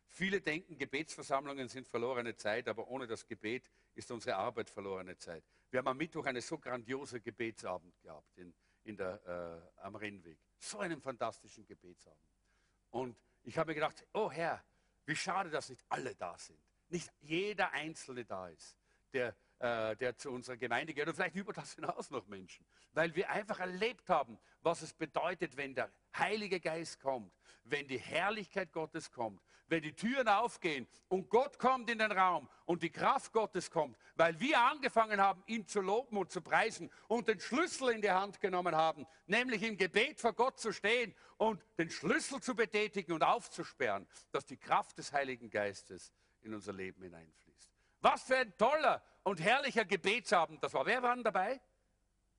Viele 0.09 0.40
denken, 0.40 0.79
Gebetsversammlungen 0.79 1.69
sind 1.69 1.88
verlorene 1.88 2.37
Zeit, 2.37 2.69
aber 2.69 2.88
ohne 2.88 3.07
das 3.07 3.27
Gebet 3.27 3.71
ist 3.95 4.11
unsere 4.11 4.37
Arbeit 4.37 4.71
verlorene 4.71 5.16
Zeit. 5.19 5.45
Wir 5.71 5.79
haben 5.79 5.88
am 5.88 5.97
Mittwoch 5.97 6.25
eine 6.27 6.40
so 6.40 6.59
grandiose 6.59 7.21
Gebetsabend 7.21 8.01
gehabt 8.01 8.38
in, 8.38 8.55
in 8.85 8.97
der, 8.97 9.21
äh, 9.77 9.81
am 9.83 9.97
Rennweg. 9.97 10.38
So 10.59 10.79
einen 10.79 11.01
fantastischen 11.01 11.66
Gebetsabend. 11.66 12.21
Und 12.90 13.19
ich 13.42 13.59
habe 13.59 13.71
mir 13.71 13.75
gedacht, 13.75 14.07
oh 14.14 14.31
Herr, 14.31 14.64
wie 15.05 15.16
schade, 15.16 15.51
dass 15.51 15.69
nicht 15.69 15.85
alle 15.88 16.14
da 16.14 16.37
sind. 16.38 16.59
Nicht 16.88 17.12
jeder 17.21 17.73
Einzelne 17.73 18.25
da 18.25 18.49
ist, 18.49 18.77
der, 19.12 19.37
äh, 19.59 19.97
der 19.97 20.16
zu 20.16 20.31
unserer 20.31 20.57
Gemeinde 20.57 20.92
gehört 20.92 21.09
und 21.09 21.14
vielleicht 21.14 21.37
über 21.37 21.53
das 21.53 21.75
hinaus 21.75 22.11
noch 22.11 22.27
Menschen. 22.27 22.66
Weil 22.92 23.14
wir 23.14 23.31
einfach 23.31 23.61
erlebt 23.61 24.09
haben, 24.09 24.38
was 24.61 24.83
es 24.83 24.92
bedeutet, 24.92 25.57
wenn 25.57 25.75
der 25.75 25.90
Heilige 26.16 26.61
Geist 26.61 27.01
kommt, 27.01 27.33
wenn 27.64 27.88
die 27.88 27.99
Herrlichkeit 27.99 28.73
Gottes 28.73 29.11
kommt, 29.11 29.40
wenn 29.69 29.83
die 29.83 29.95
Türen 29.95 30.29
aufgehen 30.29 30.87
und 31.09 31.29
Gott 31.29 31.59
kommt 31.59 31.90
in 31.90 31.99
den 31.99 32.12
Raum 32.12 32.49
und 32.66 32.83
die 32.83 32.90
Kraft 32.90 33.33
Gottes 33.33 33.71
kommt, 33.71 33.97
weil 34.14 34.38
wir 34.38 34.61
angefangen 34.61 35.21
haben, 35.21 35.42
ihn 35.47 35.66
zu 35.66 35.81
loben 35.81 36.16
und 36.16 36.31
zu 36.31 36.40
preisen 36.40 36.90
und 37.09 37.29
den 37.29 37.40
Schlüssel 37.40 37.90
in 37.90 38.03
die 38.03 38.11
Hand 38.11 38.40
genommen 38.40 38.75
haben, 38.75 39.07
nämlich 39.27 39.62
im 39.62 39.77
Gebet 39.77 40.21
vor 40.21 40.35
Gott 40.35 40.61
zu 40.61 40.73
stehen 40.73 41.14
und 41.37 41.64
den 41.79 41.90
Schlüssel 41.90 42.40
zu 42.40 42.55
betätigen 42.55 43.12
und 43.12 43.23
aufzusperren, 43.23 44.07
dass 44.31 44.47
die 44.47 44.57
Kraft 44.57 44.99
des 44.99 45.12
Heiligen 45.12 45.51
Geistes 45.51 46.12
in 46.42 46.55
unser 46.55 46.73
Leben 46.73 47.03
hineinfließt. 47.03 47.46
Was 48.01 48.23
für 48.23 48.37
ein 48.37 48.57
toller 48.57 49.03
und 49.23 49.41
herrlicher 49.41 49.85
Gebetsabend 49.85 50.63
das 50.63 50.73
war. 50.75 50.87
Wer 50.87 51.03
war 51.03 51.15
denn 51.15 51.25
dabei? 51.25 51.61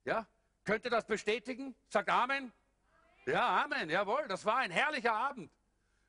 Ja? 0.05 0.25
Könnt 0.63 0.85
ihr 0.85 0.91
das 0.91 1.05
bestätigen? 1.05 1.75
Sagt 1.89 2.09
Amen. 2.09 2.51
Ja, 3.25 3.63
Amen. 3.63 3.89
Jawohl, 3.89 4.27
das 4.27 4.45
war 4.45 4.57
ein 4.57 4.71
herrlicher 4.71 5.13
Abend. 5.13 5.51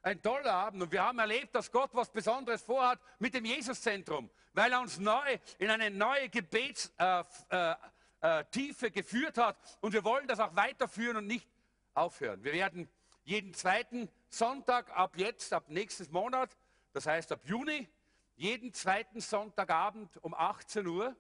Ein 0.03 0.23
toller 0.23 0.53
Abend. 0.53 0.83
Und 0.83 0.93
wir 0.93 1.03
haben 1.03 1.19
erlebt, 1.19 1.55
dass 1.55 1.71
Gott 1.71 1.91
was 1.93 2.11
Besonderes 2.11 2.63
vorhat 2.63 3.01
mit 3.19 3.35
dem 3.35 3.45
Jesuszentrum, 3.45 4.31
weil 4.53 4.73
er 4.73 4.81
uns 4.81 4.99
neu 4.99 5.39
in 5.59 5.71
eine 5.71 5.91
neue 5.91 6.29
Gebetstiefe 6.29 7.27
äh, 7.51 7.75
äh, 8.23 8.41
äh, 8.41 8.91
geführt 8.91 9.39
hat. 9.39 9.57
Und 9.81 9.93
wir 9.93 10.05
wollen 10.05 10.29
das 10.29 10.39
auch 10.39 10.55
weiterführen 10.55 11.17
und 11.17 11.27
nicht 11.27 11.49
aufhören. 11.95 12.43
Wir 12.45 12.53
werden 12.53 12.89
jeden 13.25 13.53
zweiten 13.53 14.09
Sonntag 14.31 14.91
ab 14.97 15.13
jetzt, 15.17 15.53
ab 15.53 15.65
nächstes 15.69 16.11
Monat, 16.11 16.57
das 16.93 17.07
heißt 17.07 17.33
ab 17.33 17.41
Juni, 17.45 17.89
jeden 18.39 18.73
zweiten 18.73 19.21
Sonntagabend 19.21 20.17
um 20.23 20.33
18 20.33 20.87
Uhr 20.87 21.17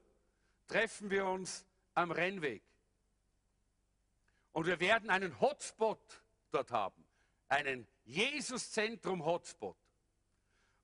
treffen 0.68 1.11
wir 1.11 1.26
uns 1.26 1.66
am 1.94 2.12
Rennweg. 2.12 2.62
Und 4.52 4.66
wir 4.66 4.78
werden 4.78 5.11
einen 5.11 5.40
Hotspot 5.40 6.00
dort 6.52 6.70
haben, 6.70 7.04
einen 7.48 7.88
Jesus-Zentrum-Hotspot. 8.04 9.76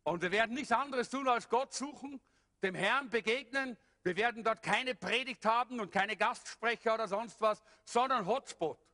Und 0.03 0.23
wir 0.23 0.33
werden 0.33 0.57
nichts 0.57 0.73
anderes 0.73 1.09
tun, 1.09 1.29
als 1.29 1.49
Gott 1.49 1.73
suchen, 1.73 2.21
dem 2.63 2.75
Herrn 2.75 3.11
begegnen. 3.11 3.79
Wir 4.03 4.17
werden 4.17 4.43
dort 4.43 4.63
keine 4.63 4.97
Predigt 4.97 5.47
haben 5.47 5.79
und 5.79 5.93
keine 5.93 6.17
Gastsprecher 6.17 6.95
oder 6.95 7.07
sonst 7.07 7.41
was, 7.41 7.63
sondern 7.85 8.27
Hotspot. 8.27 8.85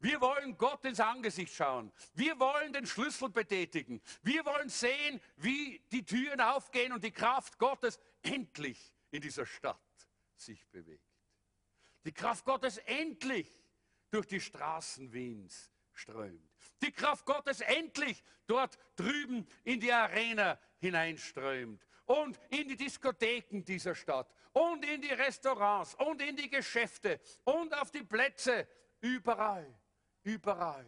Wir 0.00 0.20
wollen 0.20 0.56
Gott 0.58 0.84
ins 0.84 1.00
Angesicht 1.00 1.54
schauen. 1.54 1.90
Wir 2.14 2.38
wollen 2.38 2.72
den 2.72 2.86
Schlüssel 2.86 3.30
betätigen. 3.30 4.02
Wir 4.22 4.44
wollen 4.44 4.68
sehen, 4.68 5.20
wie 5.36 5.80
die 5.90 6.04
Türen 6.04 6.40
aufgehen 6.40 6.92
und 6.92 7.02
die 7.02 7.12
Kraft 7.12 7.58
Gottes 7.58 7.98
endlich 8.22 8.92
in 9.10 9.22
dieser 9.22 9.46
Stadt 9.46 9.80
sich 10.36 10.66
bewegt. 10.68 11.02
Die 12.04 12.12
Kraft 12.12 12.44
Gottes 12.44 12.78
endlich 12.78 13.52
durch 14.10 14.26
die 14.26 14.40
Straßen 14.40 15.12
Wiens 15.12 15.70
strömt. 15.92 16.52
Die 16.82 16.92
Kraft 16.92 17.24
Gottes 17.24 17.60
endlich 17.60 18.22
dort 18.46 18.78
drüben 18.96 19.46
in 19.64 19.80
die 19.80 19.92
Arena 19.92 20.58
hineinströmt 20.78 21.84
und 22.04 22.38
in 22.50 22.68
die 22.68 22.76
Diskotheken 22.76 23.64
dieser 23.64 23.94
Stadt 23.94 24.32
und 24.52 24.84
in 24.84 25.00
die 25.00 25.12
Restaurants 25.12 25.94
und 25.94 26.20
in 26.22 26.36
die 26.36 26.50
Geschäfte 26.50 27.20
und 27.44 27.74
auf 27.74 27.90
die 27.90 28.04
Plätze, 28.04 28.68
überall, 29.00 29.66
überall, 30.26 30.86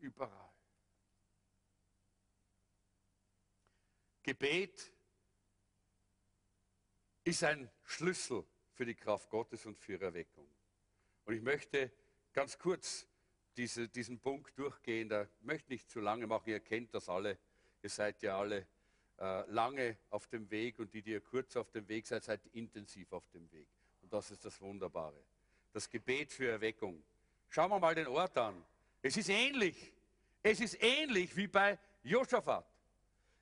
überall. 0.00 0.50
Gebet 4.22 4.92
ist 7.22 7.44
ein 7.44 7.70
Schlüssel 7.84 8.44
für 8.72 8.84
die 8.84 8.94
Kraft 8.94 9.30
Gottes 9.30 9.64
und 9.64 9.78
für 9.78 10.00
Erweckung. 10.00 10.48
Und 11.24 11.34
ich 11.34 11.42
möchte 11.42 11.92
ganz 12.32 12.58
kurz 12.58 13.06
diese, 13.56 13.88
diesen 13.88 14.18
Punkt 14.18 14.58
durchgehen. 14.58 15.08
Da 15.08 15.28
möchte 15.42 15.72
nicht 15.72 15.88
zu 15.88 16.00
lange 16.00 16.26
machen. 16.26 16.50
Ihr 16.50 16.60
kennt 16.60 16.92
das 16.94 17.08
alle. 17.08 17.38
Ihr 17.82 17.90
seid 17.90 18.22
ja 18.22 18.38
alle 18.38 18.66
äh, 19.18 19.48
lange 19.50 19.98
auf 20.10 20.26
dem 20.26 20.50
Weg 20.50 20.80
und 20.80 20.92
die, 20.92 21.02
die 21.02 21.12
ihr 21.12 21.20
kurz 21.20 21.56
auf 21.56 21.70
dem 21.70 21.86
Weg 21.88 22.06
seid, 22.06 22.24
seid 22.24 22.40
intensiv 22.52 23.12
auf 23.12 23.28
dem 23.28 23.50
Weg. 23.52 23.68
Und 24.02 24.12
das 24.12 24.32
ist 24.32 24.44
das 24.44 24.60
Wunderbare. 24.60 25.22
Das 25.72 25.88
Gebet 25.88 26.32
für 26.32 26.48
Erweckung. 26.48 27.04
Schauen 27.54 27.70
wir 27.70 27.78
mal 27.78 27.94
den 27.94 28.08
Ort 28.08 28.36
an. 28.36 28.64
Es 29.00 29.16
ist 29.16 29.28
ähnlich. 29.28 29.92
Es 30.42 30.58
ist 30.58 30.82
ähnlich 30.82 31.36
wie 31.36 31.46
bei 31.46 31.78
Josaphat. 32.02 32.66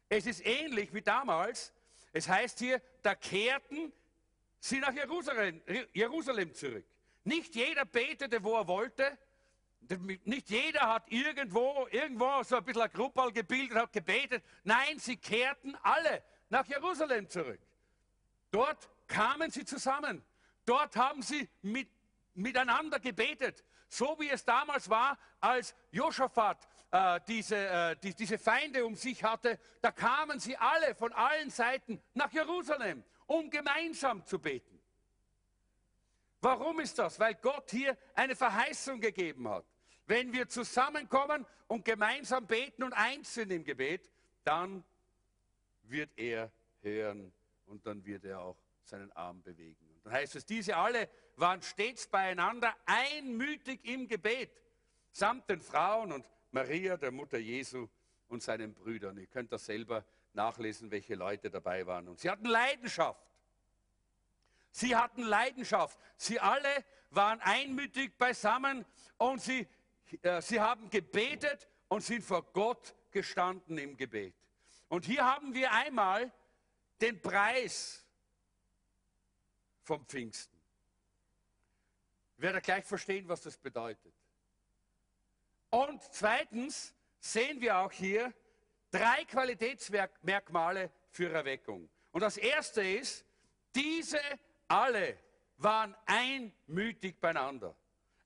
Es 0.06 0.26
ist 0.26 0.44
ähnlich 0.44 0.92
wie 0.92 1.00
damals. 1.00 1.72
Es 2.12 2.28
heißt 2.28 2.58
hier, 2.58 2.82
da 3.00 3.14
kehrten 3.14 3.90
sie 4.60 4.80
nach 4.80 4.92
Jerusalem, 4.92 5.62
Jerusalem 5.94 6.52
zurück. 6.52 6.84
Nicht 7.24 7.54
jeder 7.54 7.86
betete, 7.86 8.44
wo 8.44 8.54
er 8.58 8.68
wollte. 8.68 9.16
Nicht 10.26 10.50
jeder 10.50 10.92
hat 10.92 11.10
irgendwo, 11.10 11.88
irgendwo 11.90 12.42
so 12.42 12.56
ein 12.56 12.64
bisschen 12.64 12.82
eine 12.82 12.90
Gruppe 12.90 13.32
gebildet, 13.32 13.78
hat 13.78 13.94
gebetet. 13.94 14.44
Nein, 14.62 14.98
sie 14.98 15.16
kehrten 15.16 15.74
alle 15.76 16.22
nach 16.50 16.66
Jerusalem 16.66 17.30
zurück. 17.30 17.60
Dort 18.50 18.90
kamen 19.06 19.50
sie 19.50 19.64
zusammen. 19.64 20.22
Dort 20.66 20.96
haben 20.96 21.22
sie 21.22 21.48
mit, 21.62 21.88
miteinander 22.34 23.00
gebetet. 23.00 23.64
So 23.92 24.16
wie 24.18 24.30
es 24.30 24.42
damals 24.42 24.88
war, 24.88 25.18
als 25.38 25.74
Josaphat 25.90 26.66
äh, 26.90 27.20
diese, 27.28 27.56
äh, 27.56 27.96
die, 28.02 28.14
diese 28.14 28.38
Feinde 28.38 28.86
um 28.86 28.94
sich 28.94 29.22
hatte, 29.22 29.58
da 29.82 29.92
kamen 29.92 30.40
sie 30.40 30.56
alle 30.56 30.94
von 30.94 31.12
allen 31.12 31.50
Seiten 31.50 32.02
nach 32.14 32.32
Jerusalem, 32.32 33.04
um 33.26 33.50
gemeinsam 33.50 34.24
zu 34.24 34.38
beten. 34.38 34.80
Warum 36.40 36.80
ist 36.80 36.98
das? 36.98 37.20
Weil 37.20 37.34
Gott 37.34 37.70
hier 37.70 37.98
eine 38.14 38.34
Verheißung 38.34 38.98
gegeben 38.98 39.46
hat. 39.46 39.66
Wenn 40.06 40.32
wir 40.32 40.48
zusammenkommen 40.48 41.44
und 41.66 41.84
gemeinsam 41.84 42.46
beten 42.46 42.84
und 42.84 42.94
eins 42.94 43.34
sind 43.34 43.52
im 43.52 43.62
Gebet, 43.62 44.10
dann 44.42 44.82
wird 45.82 46.16
er 46.16 46.50
hören 46.80 47.30
und 47.66 47.86
dann 47.86 48.02
wird 48.06 48.24
er 48.24 48.40
auch 48.40 48.56
seinen 48.84 49.12
Arm 49.12 49.42
bewegen. 49.42 49.86
Und 49.96 50.06
dann 50.06 50.14
heißt 50.14 50.36
es, 50.36 50.46
diese 50.46 50.78
alle 50.78 51.10
waren 51.36 51.62
stets 51.62 52.06
beieinander, 52.06 52.74
einmütig 52.86 53.84
im 53.84 54.08
Gebet, 54.08 54.50
samt 55.10 55.48
den 55.48 55.60
Frauen 55.60 56.12
und 56.12 56.26
Maria, 56.50 56.96
der 56.96 57.10
Mutter 57.10 57.38
Jesu 57.38 57.88
und 58.28 58.42
seinen 58.42 58.74
Brüdern. 58.74 59.16
Ihr 59.18 59.26
könnt 59.26 59.52
das 59.52 59.66
selber 59.66 60.04
nachlesen, 60.34 60.90
welche 60.90 61.14
Leute 61.14 61.50
dabei 61.50 61.86
waren. 61.86 62.08
Und 62.08 62.20
sie 62.20 62.30
hatten 62.30 62.46
Leidenschaft. 62.46 63.20
Sie 64.70 64.96
hatten 64.96 65.22
Leidenschaft. 65.22 65.98
Sie 66.16 66.40
alle 66.40 66.84
waren 67.10 67.40
einmütig 67.40 68.16
beisammen 68.16 68.86
und 69.18 69.40
sie, 69.42 69.66
äh, 70.22 70.40
sie 70.40 70.60
haben 70.60 70.88
gebetet 70.88 71.68
und 71.88 72.02
sind 72.02 72.24
vor 72.24 72.42
Gott 72.52 72.94
gestanden 73.10 73.76
im 73.76 73.96
Gebet. 73.96 74.34
Und 74.88 75.04
hier 75.04 75.24
haben 75.24 75.54
wir 75.54 75.72
einmal 75.72 76.32
den 77.00 77.20
Preis 77.20 78.06
vom 79.82 80.06
Pfingsten. 80.06 80.51
Ich 82.42 82.44
werde 82.44 82.60
gleich 82.60 82.84
verstehen, 82.84 83.28
was 83.28 83.40
das 83.42 83.56
bedeutet. 83.56 84.12
Und 85.70 86.02
zweitens 86.10 86.92
sehen 87.20 87.60
wir 87.60 87.76
auch 87.76 87.92
hier 87.92 88.34
drei 88.90 89.24
Qualitätsmerkmale 89.26 90.90
für 91.08 91.32
Erweckung. 91.32 91.88
Und 92.10 92.20
das 92.20 92.36
erste 92.36 92.82
ist, 92.82 93.24
diese 93.76 94.18
alle 94.66 95.16
waren 95.58 95.94
einmütig 96.04 97.20
beieinander. 97.20 97.76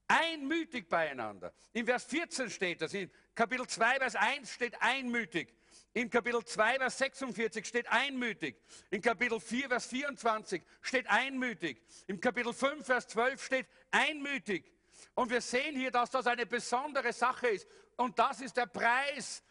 Einmütig 0.09 0.89
beieinander. 0.89 1.53
In 1.75 1.85
Vers 1.85 2.05
14 2.05 2.49
steht 2.49 2.81
das, 2.81 2.95
in 2.95 3.11
Kapitel 3.35 3.67
2, 3.67 3.99
Vers 3.99 4.17
1 4.17 4.51
steht 4.51 4.81
einmütig. 4.81 5.55
In 5.97 6.11
Kapitel 6.11 6.45
2, 6.45 6.77
Vers 6.77 6.99
46 6.99 7.65
steht 7.65 7.89
einmütig. 7.89 8.61
In 8.91 9.01
Kapitel 9.01 9.41
4, 9.41 9.71
Vers 9.71 9.87
24 9.87 10.63
steht 10.83 11.07
einmütig. 11.09 11.83
Im 12.07 12.21
Kapitel 12.21 12.53
5, 12.53 12.85
Vers 12.85 13.09
12 13.09 13.43
steht 13.43 13.67
einmütig. 13.91 14.71
Und 15.15 15.31
wir 15.31 15.41
sehen 15.41 15.75
hier, 15.75 15.91
dass 15.91 16.11
das 16.11 16.27
eine 16.27 16.45
besondere 16.45 17.15
Sache 17.15 17.49
ist. 17.49 17.67
Und 17.97 18.19
das 18.19 18.43
ist 18.43 18.59
der 18.59 18.67
Preis, 18.67 19.43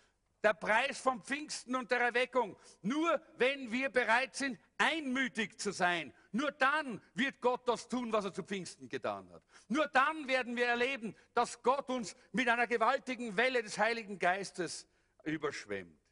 der 0.44 0.54
Preis 0.54 1.00
vom 1.00 1.24
Pfingsten 1.24 1.76
und 1.76 1.90
der 1.90 2.02
Erweckung. 2.02 2.56
Nur 2.84 3.20
wenn 3.38 3.72
wir 3.72 3.90
bereit 3.90 4.36
sind, 4.36 4.60
einmütig 4.78 5.58
zu 5.58 5.72
sein, 5.72 6.14
nur 6.32 6.52
dann 6.52 7.02
wird 7.16 7.42
Gott 7.42 7.68
das 7.68 7.88
tun, 7.90 8.14
was 8.14 8.26
er 8.26 8.34
zu 8.34 8.44
Pfingsten 8.44 8.88
getan 8.88 9.28
hat. 9.34 9.42
Nur 9.68 9.88
dann 9.88 10.28
werden 10.28 10.56
wir 10.56 10.68
erleben, 10.68 11.16
dass 11.34 11.64
Gott 11.64 11.90
uns 11.90 12.16
mit 12.34 12.48
einer 12.48 12.68
gewaltigen 12.68 13.36
Welle 13.36 13.64
des 13.64 13.80
Heiligen 13.80 14.20
Geistes 14.20 14.88
überschwemmt. 15.24 16.05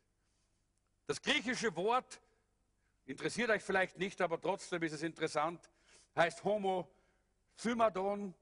Das 1.13 1.21
griechische 1.21 1.76
Wort 1.76 2.19
interessiert 3.06 3.52
euch 3.52 3.62
vielleicht 3.62 3.99
nicht, 3.99 4.19
aber 4.19 4.41
trotzdem 4.41 4.82
ist 4.82 4.93
es 4.93 5.04
interessant, 5.04 5.69
heißt 6.15 6.43
Homo 6.43 6.89
Symadon 7.56 8.34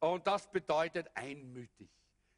und 0.00 0.26
das 0.26 0.50
bedeutet 0.50 1.10
einmütig. 1.12 1.90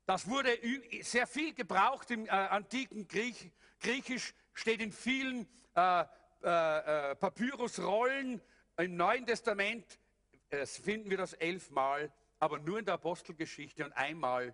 Das 0.06 0.28
wurde 0.28 0.58
sehr 1.02 1.24
viel 1.28 1.54
gebraucht 1.54 2.10
im 2.10 2.26
äh, 2.26 2.30
antiken 2.30 3.06
Griech, 3.06 3.52
Griechisch, 3.78 4.34
steht 4.54 4.80
in 4.80 4.90
vielen 4.90 5.46
äh, 5.76 6.04
äh, 6.42 7.12
äh 7.12 7.14
Papyrusrollen. 7.14 8.42
Im 8.76 8.96
Neuen 8.96 9.24
Testament 9.24 10.00
äh, 10.48 10.66
finden 10.66 11.10
wir 11.10 11.18
das 11.18 11.34
elfmal, 11.34 12.12
aber 12.40 12.58
nur 12.58 12.80
in 12.80 12.86
der 12.86 12.94
Apostelgeschichte 12.94 13.84
und 13.84 13.92
einmal 13.92 14.52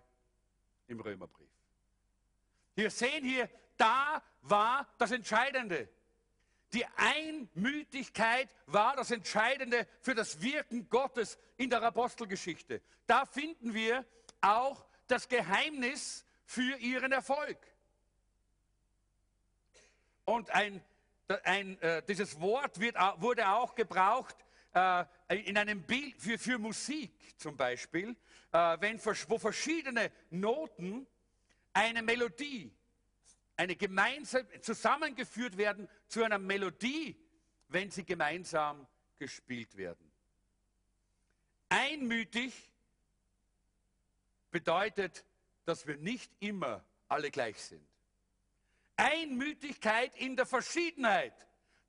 im 0.85 0.99
Römerbrief. 0.99 1.49
Wir 2.75 2.91
sehen 2.91 3.25
hier, 3.25 3.49
da 3.77 4.21
war 4.41 4.87
das 4.97 5.11
Entscheidende. 5.11 5.89
Die 6.73 6.85
Einmütigkeit 6.97 8.53
war 8.65 8.95
das 8.95 9.11
Entscheidende 9.11 9.87
für 10.01 10.13
das 10.13 10.41
Wirken 10.41 10.89
Gottes 10.89 11.37
in 11.55 11.69
der 11.69 11.81
Apostelgeschichte. 11.81 12.81
Da 13.05 13.25
finden 13.25 13.73
wir 13.73 14.05
auch 14.41 14.85
das 15.07 15.29
Geheimnis 15.29 16.25
für 16.45 16.77
ihren 16.77 17.11
Erfolg. 17.11 17.57
Und 20.25 20.49
ein, 20.49 20.83
ein, 21.43 21.81
äh, 21.81 22.03
dieses 22.03 22.39
Wort 22.41 22.79
wird, 22.81 22.95
wurde 23.19 23.47
auch 23.47 23.75
gebraucht 23.75 24.35
äh, 24.73 25.05
in 25.29 25.57
einem 25.57 25.81
Bild 25.83 26.21
für, 26.21 26.37
für 26.37 26.57
Musik 26.57 27.11
zum 27.37 27.55
Beispiel, 27.55 28.15
äh, 28.51 28.77
wenn, 28.81 29.03
wo 29.03 29.37
verschiedene 29.37 30.11
Noten 30.29 31.07
eine 31.73 32.01
Melodie 32.01 32.76
eine 33.57 33.75
gemeinsam 33.75 34.45
zusammengeführt 34.61 35.57
werden 35.57 35.89
zu 36.07 36.23
einer 36.23 36.37
Melodie, 36.37 37.19
wenn 37.67 37.91
sie 37.91 38.05
gemeinsam 38.05 38.87
gespielt 39.17 39.75
werden. 39.75 40.11
Einmütig 41.69 42.71
bedeutet, 44.51 45.25
dass 45.65 45.85
wir 45.85 45.97
nicht 45.97 46.31
immer 46.39 46.85
alle 47.09 47.29
gleich 47.29 47.61
sind. 47.61 47.85
Einmütigkeit 48.95 50.15
in 50.15 50.35
der 50.35 50.45
Verschiedenheit, 50.45 51.33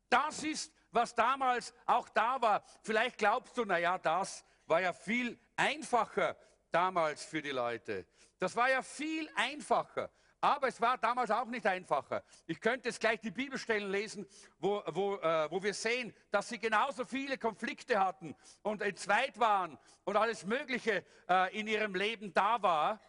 das 0.08 0.42
ist, 0.42 0.72
was 0.90 1.14
damals 1.14 1.74
auch 1.86 2.08
da 2.08 2.40
war. 2.40 2.64
Vielleicht 2.82 3.18
glaubst 3.18 3.56
du, 3.56 3.64
naja, 3.64 3.98
das 3.98 4.44
war 4.66 4.80
ja 4.80 4.92
viel 4.92 5.38
einfacher 5.56 6.36
damals 6.70 7.24
für 7.24 7.42
die 7.42 7.50
Leute. 7.50 8.06
Das 8.38 8.54
war 8.56 8.70
ja 8.70 8.82
viel 8.82 9.28
einfacher. 9.34 10.10
Aber 10.40 10.68
es 10.68 10.80
war 10.80 10.96
damals 10.98 11.30
auch 11.30 11.46
nicht 11.46 11.66
einfacher. 11.66 12.22
Ich 12.46 12.60
könnte 12.60 12.88
jetzt 12.88 13.00
gleich 13.00 13.20
die 13.20 13.32
Bibelstellen 13.32 13.90
lesen, 13.90 14.26
wo, 14.58 14.82
wo, 14.86 15.16
äh, 15.16 15.50
wo 15.50 15.60
wir 15.62 15.74
sehen, 15.74 16.14
dass 16.30 16.48
sie 16.48 16.60
genauso 16.60 17.04
viele 17.04 17.38
Konflikte 17.38 17.98
hatten 17.98 18.36
und 18.62 18.80
entzweit 18.80 19.38
waren 19.40 19.78
und 20.04 20.16
alles 20.16 20.44
Mögliche 20.46 21.04
äh, 21.28 21.58
in 21.58 21.66
ihrem 21.66 21.94
Leben 21.94 22.32
da 22.32 22.62
war. 22.62 23.00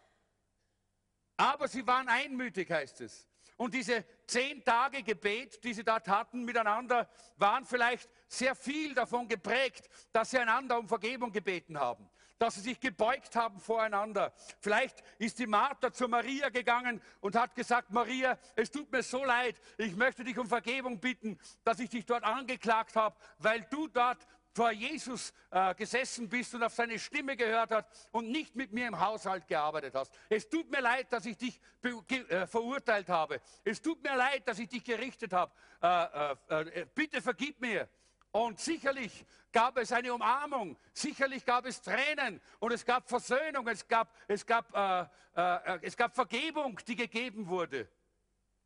Aber 1.38 1.68
sie 1.68 1.86
waren 1.86 2.10
einmütig, 2.10 2.72
heißt 2.72 3.02
es. 3.02 3.28
Und 3.58 3.74
diese 3.74 4.06
zehn 4.26 4.64
Tage 4.64 5.04
Gebet, 5.04 5.64
die 5.64 5.74
sie 5.74 5.84
dort 5.84 6.08
hatten 6.08 6.46
miteinander, 6.46 7.10
waren 7.38 7.66
vielleicht 7.66 8.10
sehr 8.28 8.56
viel 8.56 8.96
davon 8.96 9.28
geprägt, 9.28 9.88
dass 10.12 10.32
sie 10.32 10.40
einander 10.40 10.80
um 10.80 10.88
Vergebung 10.88 11.32
gebeten 11.32 11.78
haben 11.78 12.09
dass 12.40 12.56
sie 12.56 12.62
sich 12.62 12.80
gebeugt 12.80 13.36
haben 13.36 13.60
voreinander. 13.60 14.34
Vielleicht 14.60 15.04
ist 15.20 15.38
die 15.40 15.48
Martha 15.48 15.92
zu 15.92 16.08
Maria 16.08 16.50
gegangen 16.50 17.02
und 17.20 17.36
hat 17.36 17.54
gesagt, 17.54 17.92
Maria, 17.92 18.38
es 18.56 18.72
tut 18.72 18.92
mir 18.92 19.04
so 19.04 19.24
leid, 19.24 19.62
ich 19.78 19.96
möchte 19.96 20.24
dich 20.24 20.38
um 20.38 20.48
Vergebung 20.48 21.00
bitten, 21.00 21.38
dass 21.64 21.80
ich 21.80 21.90
dich 21.90 22.06
dort 22.06 22.24
angeklagt 22.24 22.96
habe, 22.96 23.16
weil 23.38 23.62
du 23.70 23.88
dort 23.88 24.26
vor 24.54 24.72
Jesus 24.72 25.34
äh, 25.52 25.76
gesessen 25.76 26.28
bist 26.28 26.54
und 26.56 26.64
auf 26.64 26.74
seine 26.74 26.98
Stimme 26.98 27.38
gehört 27.38 27.72
hast 27.72 28.10
und 28.12 28.30
nicht 28.30 28.56
mit 28.56 28.72
mir 28.74 28.88
im 28.88 29.00
Haushalt 29.00 29.48
gearbeitet 29.48 29.94
hast. 29.96 30.14
Es 30.28 30.50
tut 30.50 30.70
mir 30.72 30.82
leid, 30.82 31.12
dass 31.14 31.26
ich 31.26 31.38
dich 31.38 31.62
äh, 31.84 32.48
verurteilt 32.48 33.10
habe. 33.10 33.42
Es 33.64 33.82
tut 33.82 34.02
mir 34.04 34.16
leid, 34.16 34.48
dass 34.48 34.60
ich 34.60 34.68
dich 34.68 34.84
gerichtet 34.84 35.34
habe. 35.34 35.52
Äh, 35.82 36.34
äh, 36.50 36.82
äh 36.82 36.86
bitte 36.94 37.22
vergib 37.22 37.62
mir. 37.62 37.88
Und 38.32 38.60
sicherlich 38.60 39.26
gab 39.52 39.78
es 39.78 39.92
eine 39.92 40.14
Umarmung, 40.14 40.78
sicherlich 40.94 41.44
gab 41.46 41.66
es 41.66 41.82
Tränen 41.82 42.40
und 42.60 42.72
es 42.72 42.86
gab 42.86 43.10
Versöhnung, 43.10 43.68
es 43.68 43.88
gab, 43.88 44.16
es 44.28 44.46
gab, 44.46 44.76
äh, 44.76 45.08
äh, 45.36 45.80
es 45.82 45.98
gab 45.98 46.14
Vergebung, 46.14 46.80
die 46.88 46.96
gegeben 46.96 47.48
wurde. 47.48 47.90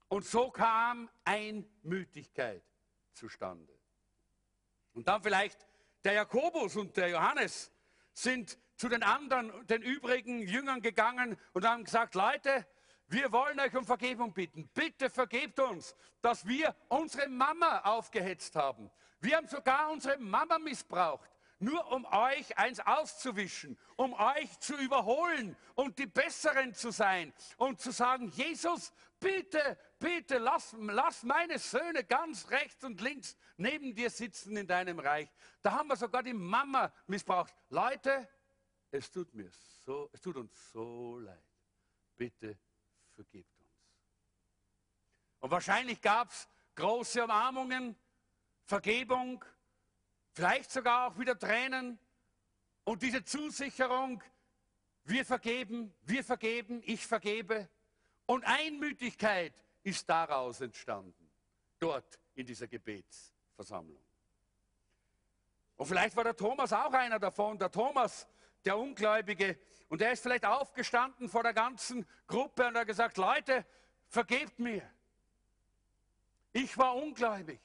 Und 0.10 0.26
so 0.26 0.52
kam 0.52 1.10
Einmütigkeit 1.24 2.64
zustande. 3.14 3.74
Und 4.94 5.08
dann 5.08 5.24
vielleicht 5.24 5.66
der 6.04 6.14
Jakobus 6.14 6.76
und 6.76 6.96
der 6.98 7.10
Johannes 7.10 7.72
sind 8.12 8.60
zu 8.76 8.90
den 8.90 9.02
anderen, 9.02 9.66
den 9.68 9.82
übrigen 9.82 10.40
Jüngern 10.42 10.82
gegangen 10.82 11.38
und 11.54 11.66
haben 11.66 11.86
gesagt, 11.86 12.16
Leute, 12.16 12.68
wir 13.08 13.32
wollen 13.32 13.60
euch 13.60 13.76
um 13.76 13.86
Vergebung 13.86 14.34
bitten. 14.34 14.68
Bitte 14.74 15.10
vergebt 15.10 15.60
uns, 15.60 15.96
dass 16.22 16.46
wir 16.48 16.76
unsere 16.90 17.30
Mama 17.30 17.80
aufgehetzt 17.80 18.56
haben. 18.56 18.92
Wir 19.24 19.38
haben 19.38 19.48
sogar 19.48 19.90
unsere 19.90 20.18
Mama 20.18 20.60
missbraucht, 20.60 21.30
nur 21.58 21.90
um 21.94 22.04
euch 22.04 22.58
eins 22.58 22.82
auszuwischen, 22.82 23.80
um 23.96 24.14
euch 24.14 24.60
zu 24.60 24.76
überholen 24.76 25.56
und 25.76 25.98
die 25.98 26.08
Besseren 26.08 26.74
zu 26.74 26.92
sein 26.92 27.32
und 27.56 27.80
zu 27.80 27.92
sagen, 27.92 28.28
Jesus, 28.32 28.92
bitte, 29.22 29.78
bitte, 29.98 30.40
lass, 30.40 30.76
lass 30.78 31.24
meine 31.24 31.58
Söhne 31.58 32.04
ganz 32.04 32.50
rechts 32.50 32.84
und 32.84 33.00
links 33.00 33.38
neben 33.56 33.96
dir 33.96 34.10
sitzen 34.10 34.58
in 34.58 34.68
deinem 34.68 35.00
Reich. 35.00 35.30
Da 35.62 35.72
haben 35.72 35.88
wir 35.88 35.96
sogar 35.96 36.22
die 36.22 36.34
Mama 36.34 36.92
missbraucht. 37.08 37.54
Leute, 37.70 38.28
es 38.92 39.10
tut 39.10 39.34
mir 39.34 39.50
so, 39.86 40.10
es 40.12 40.20
tut 40.20 40.36
uns 40.36 40.52
so 40.74 41.18
leid. 41.20 41.46
Bitte 42.18 42.58
vergebt 43.14 43.58
uns. 43.58 43.70
Und 45.40 45.50
wahrscheinlich 45.50 46.02
gab 46.02 46.30
es 46.30 46.46
große 46.76 47.24
Umarmungen, 47.24 47.96
Vergebung, 48.66 49.44
vielleicht 50.34 50.72
sogar 50.72 51.08
auch 51.08 51.20
wieder 51.20 51.38
Tränen. 51.38 52.00
Und 52.84 53.02
diese 53.02 53.24
Zusicherung, 53.24 54.22
wir 55.06 55.26
vergeben, 55.26 55.94
wir 56.04 56.24
vergeben, 56.24 56.82
ich 56.86 57.06
vergebe. 57.06 57.70
Und 58.26 58.44
Einmütigkeit 58.46 59.54
ist 59.84 60.08
daraus 60.10 60.62
entstanden, 60.62 61.30
dort 61.80 62.20
in 62.36 62.46
dieser 62.46 62.68
Gebetsversammlung. 62.68 64.02
Und 65.76 65.86
vielleicht 65.86 66.16
war 66.16 66.24
der 66.24 66.36
Thomas 66.36 66.72
auch 66.72 66.94
einer 66.94 67.20
davon, 67.20 67.58
der 67.58 67.72
Thomas, 67.72 68.28
der 68.64 68.78
Ungläubige. 68.78 69.60
Und 69.90 70.02
er 70.02 70.14
ist 70.14 70.24
vielleicht 70.24 70.46
aufgestanden 70.46 71.28
vor 71.28 71.44
der 71.44 71.54
ganzen 71.54 72.08
Gruppe 72.28 72.68
und 72.68 72.78
hat 72.78 72.88
gesagt, 72.88 73.18
Leute, 73.18 73.66
vergebt 74.08 74.60
mir. 74.60 74.90
Ich 76.54 76.78
war 76.78 76.96
ungläubig. 76.96 77.60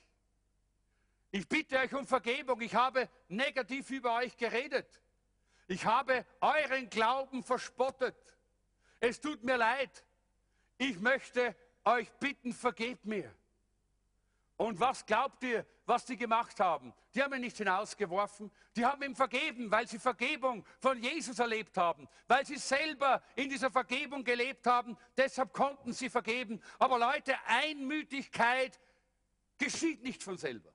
Ich 1.30 1.46
bitte 1.48 1.78
euch 1.78 1.94
um 1.94 2.06
Vergebung. 2.06 2.60
Ich 2.60 2.74
habe 2.74 3.08
negativ 3.28 3.90
über 3.90 4.16
euch 4.16 4.36
geredet. 4.36 5.02
Ich 5.66 5.84
habe 5.84 6.24
euren 6.40 6.88
Glauben 6.88 7.42
verspottet. 7.42 8.16
Es 9.00 9.20
tut 9.20 9.44
mir 9.44 9.56
leid. 9.56 10.04
Ich 10.78 10.98
möchte 10.98 11.54
euch 11.84 12.10
bitten, 12.14 12.52
vergebt 12.52 13.04
mir. 13.04 13.34
Und 14.56 14.80
was 14.80 15.06
glaubt 15.06 15.42
ihr, 15.44 15.64
was 15.86 16.04
die 16.04 16.16
gemacht 16.16 16.58
haben? 16.58 16.92
Die 17.14 17.22
haben 17.22 17.32
ihn 17.34 17.42
nicht 17.42 17.58
hinausgeworfen, 17.58 18.50
die 18.74 18.84
haben 18.84 19.02
ihm 19.02 19.14
vergeben, 19.14 19.70
weil 19.70 19.86
sie 19.86 20.00
Vergebung 20.00 20.64
von 20.80 21.00
Jesus 21.00 21.38
erlebt 21.38 21.76
haben, 21.76 22.08
weil 22.26 22.44
sie 22.44 22.56
selber 22.56 23.22
in 23.36 23.48
dieser 23.48 23.70
Vergebung 23.70 24.24
gelebt 24.24 24.66
haben. 24.66 24.98
Deshalb 25.16 25.52
konnten 25.52 25.92
sie 25.92 26.10
vergeben. 26.10 26.60
Aber 26.78 26.98
Leute, 26.98 27.36
Einmütigkeit 27.46 28.80
geschieht 29.58 30.02
nicht 30.02 30.24
von 30.24 30.36
selber. 30.36 30.72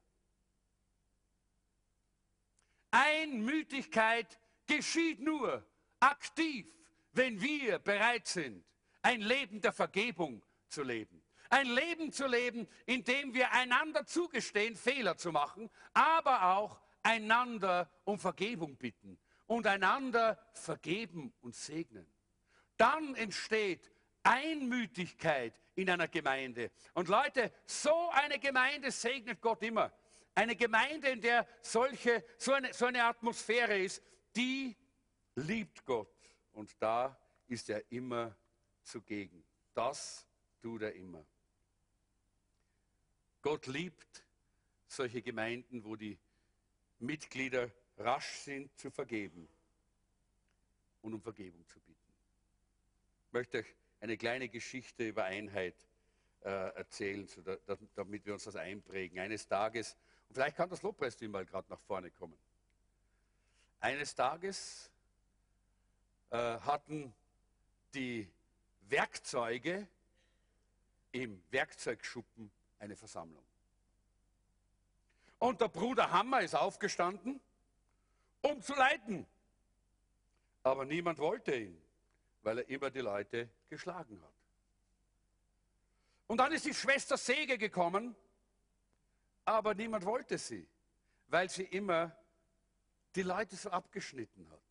Einmütigkeit 2.94 4.40
geschieht 4.68 5.20
nur 5.20 5.66
aktiv, 6.00 6.68
wenn 7.12 7.42
wir 7.42 7.80
bereit 7.80 8.28
sind, 8.28 8.64
ein 9.02 9.22
Leben 9.22 9.62
der 9.62 9.74
Vergebung 9.74 10.44
zu 10.68 10.84
leben. 10.84 11.24
Ein 11.50 11.68
Leben 11.68 12.12
zu 12.12 12.28
leben, 12.28 12.68
in 12.86 13.04
dem 13.04 13.34
wir 13.34 13.52
einander 13.52 14.06
zugestehen, 14.06 14.76
Fehler 14.76 15.18
zu 15.18 15.32
machen, 15.32 15.70
aber 15.94 16.56
auch 16.56 16.80
einander 17.02 17.90
um 18.06 18.20
Vergebung 18.20 18.78
bitten 18.78 19.20
und 19.48 19.66
einander 19.66 20.40
vergeben 20.54 21.34
und 21.42 21.56
segnen. 21.56 22.08
Dann 22.78 23.16
entsteht 23.16 23.92
Einmütigkeit 24.24 25.60
in 25.76 25.90
einer 25.90 26.08
Gemeinde. 26.08 26.72
Und 26.94 27.08
Leute, 27.08 27.52
so 27.66 28.10
eine 28.12 28.40
Gemeinde 28.40 28.92
segnet 28.92 29.42
Gott 29.42 29.64
immer. 29.64 29.92
Eine 30.36 30.56
Gemeinde, 30.56 31.10
in 31.10 31.22
der 31.22 31.48
solche, 31.62 32.24
so, 32.38 32.54
eine, 32.54 32.74
so 32.74 32.86
eine 32.86 33.04
Atmosphäre 33.04 33.78
ist, 33.78 34.02
die 34.36 34.76
liebt 35.36 35.86
Gott. 35.86 36.10
Und 36.54 36.76
da 36.80 37.18
ist 37.48 37.70
er 37.70 37.84
immer 37.92 38.36
zugegen. 38.84 39.44
Das 39.74 40.26
tut 40.62 40.82
er 40.82 40.94
immer. 40.94 41.24
Gott 43.42 43.68
liebt 43.68 44.24
solche 44.88 45.22
Gemeinden, 45.22 45.84
wo 45.84 45.96
die 45.96 46.18
Mitglieder 47.00 47.70
rasch 47.98 48.38
sind 48.38 48.76
zu 48.78 48.90
vergeben 48.90 49.48
und 51.02 51.14
um 51.14 51.22
Vergebung 51.22 51.68
zu 51.68 51.80
bitten. 51.82 52.00
Ich 53.28 53.34
möchte 53.34 53.60
euch 53.60 53.76
eine 54.00 54.18
kleine 54.18 54.50
Geschichte 54.50 55.08
über 55.08 55.26
Einheit 55.26 55.76
äh, 56.42 56.50
erzählen, 56.50 57.28
so 57.28 57.42
da, 57.42 57.58
damit 57.96 58.26
wir 58.26 58.34
uns 58.34 58.46
das 58.46 58.56
einprägen. 58.56 59.20
Eines 59.20 59.48
Tages, 59.48 59.98
vielleicht 60.34 60.58
kann 60.58 60.70
das 60.70 60.82
Lobpreisteam 60.82 61.32
mal 61.32 61.46
gerade 61.46 61.70
nach 61.70 61.80
vorne 61.80 62.12
kommen. 62.12 62.38
Eines 63.80 64.16
Tages 64.16 64.90
äh, 66.30 66.38
hatten 66.38 67.14
die 67.94 68.30
Werkzeuge 68.90 69.88
im 71.12 71.42
Werkzeugschuppen 71.52 72.52
eine 72.80 72.96
Versammlung. 72.96 73.44
Und 75.40 75.62
der 75.62 75.68
Bruder 75.68 76.12
Hammer 76.12 76.42
ist 76.42 76.56
aufgestanden, 76.56 77.40
um 78.42 78.62
zu 78.62 78.74
leiten. 78.74 79.26
Aber 80.64 80.86
niemand 80.86 81.20
wollte 81.20 81.56
ihn, 81.56 81.82
weil 82.42 82.60
er 82.60 82.70
immer 82.70 82.90
die 82.90 83.02
Leute 83.02 83.50
geschlagen 83.70 84.22
hat. 84.22 84.34
Und 86.28 86.38
dann 86.38 86.52
ist 86.54 86.66
die 86.66 86.74
Schwester 86.74 87.18
Säge 87.18 87.58
gekommen, 87.58 88.16
aber 89.46 89.74
niemand 89.74 90.06
wollte 90.06 90.38
sie, 90.38 90.68
weil 91.28 91.50
sie 91.50 91.64
immer 91.64 92.16
die 93.16 93.24
Leute 93.24 93.56
so 93.56 93.70
abgeschnitten 93.70 94.50
hat. 94.50 94.62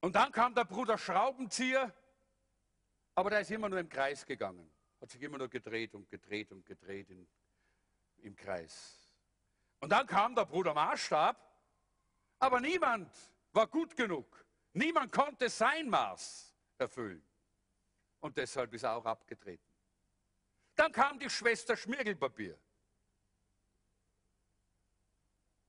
Und 0.00 0.14
dann 0.14 0.32
kam 0.32 0.54
der 0.54 0.64
Bruder 0.64 0.96
Schraubenzieher, 0.96 1.94
aber 3.14 3.30
der 3.30 3.40
ist 3.40 3.50
immer 3.50 3.68
nur 3.68 3.78
im 3.78 3.88
Kreis 3.88 4.24
gegangen. 4.24 4.70
Hat 5.00 5.10
sich 5.10 5.20
immer 5.22 5.38
nur 5.38 5.48
gedreht 5.48 5.94
und 5.94 6.08
gedreht 6.08 6.52
und 6.52 6.64
gedreht 6.64 7.10
in, 7.10 7.28
im 8.18 8.36
Kreis. 8.36 8.98
Und 9.80 9.90
dann 9.90 10.06
kam 10.06 10.34
der 10.34 10.44
Bruder 10.44 10.74
Maßstab, 10.74 11.36
aber 12.38 12.60
niemand 12.60 13.10
war 13.52 13.66
gut 13.66 13.96
genug. 13.96 14.44
Niemand 14.72 15.10
konnte 15.12 15.48
sein 15.48 15.88
Maß 15.88 16.54
erfüllen. 16.78 17.22
Und 18.20 18.36
deshalb 18.36 18.72
ist 18.74 18.82
er 18.82 18.94
auch 18.94 19.04
abgetreten. 19.04 19.69
Dann 20.80 20.92
kam 20.92 21.18
die 21.18 21.28
Schwester 21.28 21.76
Schmirgelpapier. 21.76 22.58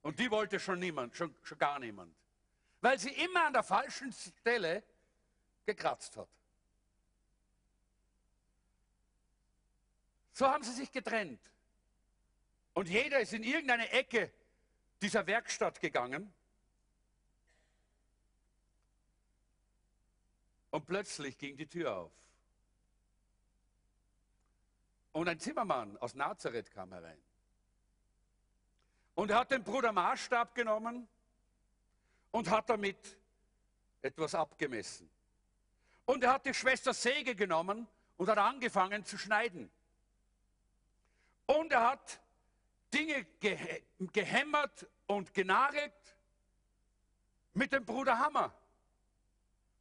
Und 0.03 0.17
die 0.17 0.31
wollte 0.31 0.57
schon 0.57 0.79
niemand, 0.79 1.17
schon, 1.17 1.35
schon 1.43 1.57
gar 1.57 1.79
niemand. 1.79 2.15
Weil 2.79 2.97
sie 2.97 3.09
immer 3.09 3.47
an 3.47 3.51
der 3.51 3.63
falschen 3.63 4.13
Stelle 4.13 4.81
gekratzt 5.65 6.15
hat. 6.15 6.29
So 10.31 10.47
haben 10.47 10.63
sie 10.63 10.71
sich 10.71 10.89
getrennt. 10.93 11.41
Und 12.73 12.87
jeder 12.87 13.19
ist 13.19 13.33
in 13.33 13.43
irgendeine 13.43 13.91
Ecke 13.91 14.31
dieser 15.01 15.27
Werkstatt 15.27 15.81
gegangen. 15.81 16.33
Und 20.69 20.85
plötzlich 20.85 21.37
ging 21.37 21.57
die 21.57 21.67
Tür 21.67 21.97
auf. 21.97 22.11
Und 25.13 25.27
ein 25.27 25.39
Zimmermann 25.39 25.97
aus 25.97 26.15
Nazareth 26.15 26.71
kam 26.71 26.93
herein. 26.93 27.21
Und 29.15 29.29
er 29.31 29.39
hat 29.39 29.51
den 29.51 29.63
Bruder 29.63 29.91
Maßstab 29.91 30.55
genommen 30.55 31.07
und 32.31 32.49
hat 32.49 32.69
damit 32.69 33.17
etwas 34.01 34.35
abgemessen. 34.35 35.09
Und 36.05 36.23
er 36.23 36.33
hat 36.33 36.45
die 36.45 36.53
Schwester 36.53 36.93
Säge 36.93 37.35
genommen 37.35 37.87
und 38.17 38.29
hat 38.29 38.37
angefangen 38.37 39.05
zu 39.05 39.17
schneiden. 39.17 39.69
Und 41.45 41.71
er 41.71 41.89
hat 41.89 42.21
Dinge 42.93 43.25
gehämmert 43.99 44.87
und 45.07 45.33
genagelt 45.33 45.93
mit 47.53 47.73
dem 47.73 47.85
Bruder 47.85 48.17
Hammer. 48.17 48.53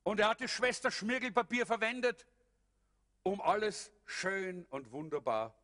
Und 0.02 0.20
er 0.20 0.28
hat 0.28 0.40
die 0.40 0.48
Schwester 0.48 0.90
Schmirgelpapier 0.90 1.66
verwendet, 1.66 2.26
um 3.22 3.40
alles 3.40 3.92
schön 4.06 4.64
und 4.70 4.90
wunderbar 4.92 5.54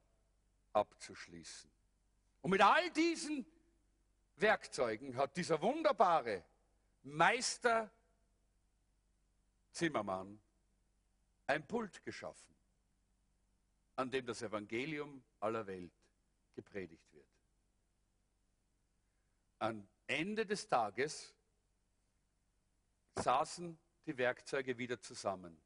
abzuschließen. 0.72 1.70
Und 2.42 2.50
mit 2.50 2.62
all 2.62 2.90
diesen 2.90 3.46
Werkzeugen 4.36 5.16
hat 5.16 5.36
dieser 5.36 5.60
wunderbare 5.62 6.44
Meister 7.02 7.90
Zimmermann 9.72 10.38
ein 11.46 11.66
Pult 11.66 12.02
geschaffen, 12.04 12.54
an 13.96 14.10
dem 14.10 14.26
das 14.26 14.42
Evangelium 14.42 15.22
aller 15.40 15.66
Welt 15.66 15.92
gepredigt 16.54 17.12
wird. 17.12 17.26
Am 19.58 19.86
Ende 20.06 20.44
des 20.44 20.68
Tages 20.68 21.34
saßen 23.16 23.78
die 24.06 24.18
Werkzeuge 24.18 24.76
wieder 24.76 25.00
zusammen 25.00 25.56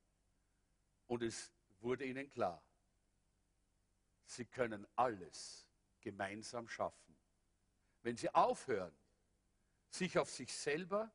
und 1.08 1.22
es 1.22 1.50
wurde 1.80 2.04
ihnen 2.04 2.28
klar, 2.28 2.62
sie 4.24 4.44
können 4.44 4.86
alles 4.96 5.68
gemeinsam 6.00 6.68
schaffen, 6.68 7.16
wenn 8.02 8.16
sie 8.16 8.32
aufhören, 8.34 8.94
sich 9.88 10.18
auf 10.18 10.30
sich 10.30 10.54
selber 10.54 11.12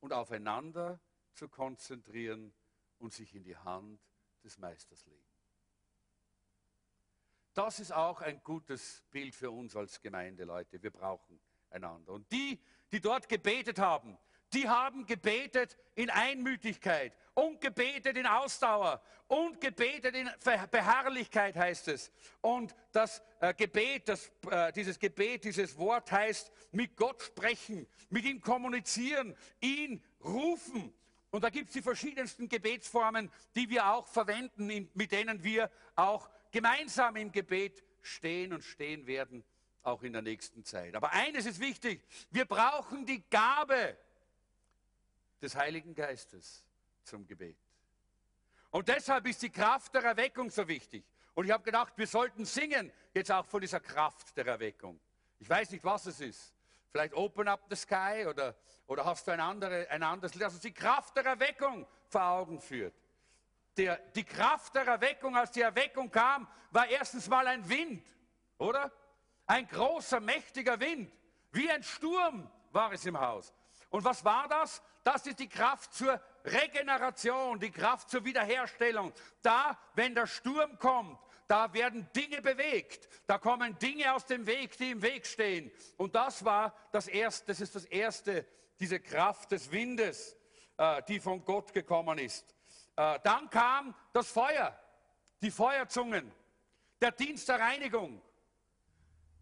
und 0.00 0.12
aufeinander 0.12 1.00
zu 1.32 1.48
konzentrieren 1.48 2.52
und 2.98 3.12
sich 3.12 3.34
in 3.34 3.44
die 3.44 3.56
Hand 3.56 4.00
des 4.42 4.58
Meisters 4.58 5.04
legen. 5.06 5.24
Das 7.54 7.80
ist 7.80 7.92
auch 7.92 8.20
ein 8.20 8.42
gutes 8.44 9.02
Bild 9.10 9.34
für 9.34 9.50
uns 9.50 9.74
als 9.74 10.00
Gemeinde, 10.00 10.44
Leute. 10.44 10.80
Wir 10.82 10.90
brauchen 10.90 11.40
einander. 11.70 12.12
Und 12.12 12.30
die, 12.30 12.60
die 12.92 13.00
dort 13.00 13.28
gebetet 13.28 13.78
haben, 13.78 14.16
die 14.52 14.68
haben 14.68 15.06
gebetet 15.06 15.76
in 15.94 16.10
Einmütigkeit 16.10 17.12
und 17.34 17.60
gebetet 17.60 18.16
in 18.16 18.26
Ausdauer 18.26 19.02
und 19.26 19.60
gebetet 19.60 20.14
in 20.14 20.30
Beharrlichkeit 20.70 21.56
heißt 21.56 21.88
es. 21.88 22.10
Und 22.40 22.74
das 22.92 23.22
äh, 23.40 23.52
Gebet, 23.54 24.08
das, 24.08 24.32
äh, 24.50 24.72
dieses 24.72 24.98
Gebet, 24.98 25.44
dieses 25.44 25.76
Wort 25.76 26.10
heißt 26.10 26.50
mit 26.72 26.96
Gott 26.96 27.22
sprechen, 27.22 27.86
mit 28.08 28.24
ihm 28.24 28.40
kommunizieren, 28.40 29.36
ihn 29.60 30.02
rufen. 30.24 30.92
Und 31.30 31.44
da 31.44 31.50
gibt 31.50 31.68
es 31.68 31.74
die 31.74 31.82
verschiedensten 31.82 32.48
Gebetsformen, 32.48 33.30
die 33.54 33.68
wir 33.68 33.92
auch 33.92 34.06
verwenden, 34.06 34.90
mit 34.94 35.12
denen 35.12 35.44
wir 35.44 35.70
auch 35.94 36.30
gemeinsam 36.50 37.16
im 37.16 37.30
Gebet 37.30 37.84
stehen 38.00 38.52
und 38.52 38.62
stehen 38.62 39.06
werden, 39.06 39.44
auch 39.82 40.02
in 40.02 40.14
der 40.14 40.22
nächsten 40.22 40.64
Zeit. 40.64 40.94
Aber 40.94 41.12
eines 41.12 41.44
ist 41.44 41.60
wichtig, 41.60 42.02
wir 42.30 42.46
brauchen 42.46 43.04
die 43.04 43.22
Gabe 43.28 43.96
des 45.40 45.54
Heiligen 45.56 45.94
Geistes 45.94 46.64
zum 47.04 47.26
Gebet. 47.26 47.56
Und 48.70 48.88
deshalb 48.88 49.26
ist 49.26 49.42
die 49.42 49.50
Kraft 49.50 49.94
der 49.94 50.04
Erweckung 50.04 50.50
so 50.50 50.66
wichtig. 50.68 51.04
Und 51.34 51.46
ich 51.46 51.52
habe 51.52 51.64
gedacht, 51.64 51.92
wir 51.96 52.06
sollten 52.06 52.44
singen, 52.44 52.92
jetzt 53.14 53.30
auch 53.30 53.46
von 53.46 53.60
dieser 53.60 53.80
Kraft 53.80 54.36
der 54.36 54.46
Erweckung. 54.46 55.00
Ich 55.38 55.48
weiß 55.48 55.70
nicht, 55.70 55.84
was 55.84 56.06
es 56.06 56.20
ist. 56.20 56.54
Vielleicht 56.90 57.14
Open 57.14 57.48
Up 57.48 57.66
the 57.70 57.76
Sky 57.76 58.26
oder, 58.28 58.54
oder 58.86 59.04
hast 59.04 59.26
du 59.26 59.30
ein, 59.30 59.40
andere, 59.40 59.88
ein 59.90 60.02
anderes 60.02 60.34
Lied, 60.34 60.42
das 60.42 60.54
uns 60.54 60.62
die 60.62 60.72
Kraft 60.72 61.16
der 61.16 61.24
Erweckung 61.24 61.86
vor 62.08 62.22
Augen 62.22 62.60
führt. 62.60 62.94
Der, 63.76 63.98
die 64.14 64.24
Kraft 64.24 64.74
der 64.74 64.86
Erweckung, 64.86 65.36
als 65.36 65.52
die 65.52 65.60
Erweckung 65.60 66.10
kam, 66.10 66.48
war 66.70 66.88
erstens 66.88 67.28
mal 67.28 67.46
ein 67.46 67.68
Wind, 67.68 68.04
oder? 68.58 68.90
Ein 69.46 69.68
großer, 69.68 70.20
mächtiger 70.20 70.80
Wind. 70.80 71.12
Wie 71.52 71.70
ein 71.70 71.82
Sturm 71.82 72.50
war 72.72 72.92
es 72.92 73.06
im 73.06 73.18
Haus. 73.18 73.54
Und 73.90 74.04
was 74.04 74.24
war 74.24 74.48
das? 74.48 74.82
Das 75.02 75.26
ist 75.26 75.38
die 75.38 75.48
Kraft 75.48 75.94
zur 75.94 76.20
Regeneration, 76.44 77.58
die 77.58 77.70
Kraft 77.70 78.10
zur 78.10 78.24
Wiederherstellung. 78.24 79.12
Da, 79.42 79.78
wenn 79.94 80.14
der 80.14 80.26
Sturm 80.26 80.78
kommt, 80.78 81.18
da 81.46 81.72
werden 81.72 82.06
Dinge 82.14 82.42
bewegt. 82.42 83.08
Da 83.26 83.38
kommen 83.38 83.78
Dinge 83.78 84.14
aus 84.14 84.26
dem 84.26 84.46
Weg, 84.46 84.76
die 84.76 84.90
im 84.90 85.02
Weg 85.02 85.26
stehen. 85.26 85.70
Und 85.96 86.14
das 86.14 86.44
war 86.44 86.74
das 86.92 87.08
erste, 87.08 87.46
das 87.46 87.60
ist 87.60 87.74
das 87.74 87.86
erste, 87.86 88.46
diese 88.78 89.00
Kraft 89.00 89.52
des 89.52 89.70
Windes, 89.72 90.36
äh, 90.76 91.02
die 91.08 91.18
von 91.20 91.42
Gott 91.44 91.72
gekommen 91.72 92.18
ist. 92.18 92.54
Äh, 92.96 93.18
dann 93.24 93.48
kam 93.48 93.94
das 94.12 94.30
Feuer, 94.30 94.78
die 95.40 95.50
Feuerzungen, 95.50 96.30
der 97.00 97.12
Dienst 97.12 97.48
der 97.48 97.60
Reinigung. 97.60 98.20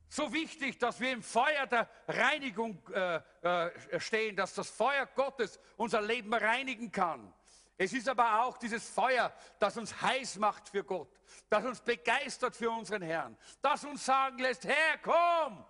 So 0.09 0.33
wichtig, 0.33 0.79
dass 0.79 1.01
wir 1.01 1.13
im 1.13 1.23
Feuer 1.23 1.67
der 1.67 1.89
Reinigung 2.07 2.81
äh, 2.93 3.21
äh, 3.43 4.01
stehen, 4.01 4.37
dass 4.37 4.55
das 4.55 4.71
Feuer 4.71 5.07
Gottes 5.07 5.59
unser 5.77 6.01
Leben 6.01 6.33
reinigen 6.33 6.93
kann. 6.93 7.33
Es 7.79 7.93
ist 7.93 8.09
aber 8.09 8.43
auch 8.43 8.57
dieses 8.57 8.89
Feuer, 8.89 9.33
das 9.59 9.77
uns 9.77 10.01
heiß 10.01 10.37
macht 10.37 10.69
für 10.69 10.83
Gott, 10.83 11.11
das 11.51 11.65
uns 11.65 11.81
begeistert 11.81 12.57
für 12.57 12.71
unseren 12.71 13.03
Herrn, 13.03 13.37
das 13.61 13.85
uns 13.85 14.05
sagen 14.05 14.39
lässt, 14.39 14.65
Herr, 14.65 14.99
komm, 15.03 15.65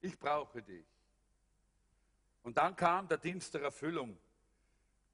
ich 0.00 0.18
brauche 0.18 0.62
dich. 0.62 0.86
Und 2.42 2.56
dann 2.56 2.74
kam 2.74 3.06
der 3.08 3.18
Dienst 3.18 3.52
der 3.54 3.62
Erfüllung. 3.62 4.18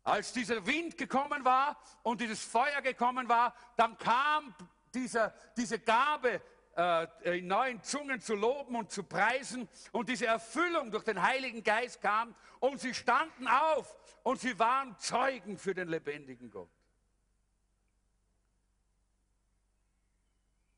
Als 0.05 0.33
dieser 0.33 0.65
Wind 0.65 0.97
gekommen 0.97 1.45
war 1.45 1.79
und 2.03 2.21
dieses 2.21 2.43
Feuer 2.43 2.81
gekommen 2.81 3.29
war, 3.29 3.55
dann 3.77 3.99
kam 3.99 4.55
dieser, 4.95 5.35
diese 5.57 5.79
Gabe 5.79 6.41
äh, 6.79 7.39
in 7.39 7.49
neuen 7.49 7.83
Zungen 7.83 8.21
zu 8.21 8.37
loben 8.37 8.77
und 8.77 8.93
zu 8.93 9.03
preisen. 9.03 9.69
Und 9.91 10.09
diese 10.09 10.27
Erfüllung 10.27 10.93
durch 10.93 11.03
den 11.03 11.21
Heiligen 11.21 11.65
Geist 11.65 12.01
kam 12.01 12.37
und 12.61 12.81
sie 12.81 12.95
standen 12.95 13.49
auf 13.49 13.97
und 14.23 14.41
sie 14.41 14.57
waren 14.61 14.97
Zeugen 14.99 15.59
für 15.59 15.75
den 15.75 15.89
lebendigen 15.89 16.51
Gott. 16.51 16.71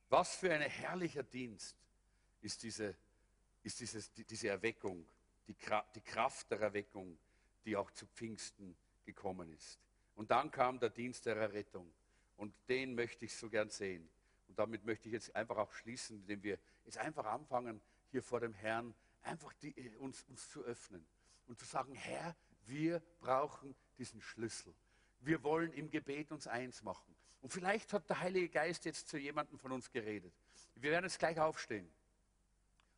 Was 0.08 0.36
für 0.36 0.52
ein 0.52 0.62
herrlicher 0.62 1.22
Dienst 1.22 1.76
ist 2.40 2.62
diese, 2.62 2.96
ist 3.62 3.78
dieses, 3.78 4.10
diese 4.12 4.48
Erweckung, 4.48 5.06
die, 5.46 5.54
die 5.94 6.00
Kraft 6.00 6.50
der 6.50 6.60
Erweckung, 6.60 7.18
die 7.66 7.76
auch 7.76 7.90
zu 7.90 8.06
Pfingsten 8.06 8.74
gekommen 9.04 9.52
ist. 9.52 9.78
Und 10.14 10.30
dann 10.30 10.50
kam 10.50 10.80
der 10.80 10.90
Dienst 10.90 11.26
der 11.26 11.36
Errettung. 11.36 11.92
Und 12.38 12.54
den 12.70 12.94
möchte 12.94 13.26
ich 13.26 13.36
so 13.36 13.50
gern 13.50 13.68
sehen. 13.68 14.08
Und 14.60 14.66
damit 14.66 14.84
möchte 14.84 15.08
ich 15.08 15.14
jetzt 15.14 15.34
einfach 15.34 15.56
auch 15.56 15.72
schließen, 15.72 16.20
indem 16.20 16.42
wir 16.42 16.58
jetzt 16.84 16.98
einfach 16.98 17.24
anfangen, 17.24 17.80
hier 18.10 18.22
vor 18.22 18.40
dem 18.40 18.52
Herrn 18.52 18.94
einfach 19.22 19.54
die, 19.54 19.70
äh, 19.70 19.96
uns, 19.96 20.22
uns 20.24 20.50
zu 20.50 20.62
öffnen 20.64 21.06
und 21.46 21.58
zu 21.58 21.64
sagen, 21.64 21.94
Herr, 21.94 22.36
wir 22.66 23.00
brauchen 23.20 23.74
diesen 23.96 24.20
Schlüssel. 24.20 24.74
Wir 25.20 25.42
wollen 25.42 25.72
im 25.72 25.88
Gebet 25.88 26.30
uns 26.30 26.46
eins 26.46 26.82
machen. 26.82 27.16
Und 27.40 27.54
vielleicht 27.54 27.94
hat 27.94 28.06
der 28.10 28.20
Heilige 28.20 28.50
Geist 28.50 28.84
jetzt 28.84 29.08
zu 29.08 29.16
jemandem 29.16 29.58
von 29.58 29.72
uns 29.72 29.90
geredet. 29.90 30.34
Wir 30.74 30.90
werden 30.90 31.06
jetzt 31.06 31.18
gleich 31.18 31.40
aufstehen. 31.40 31.90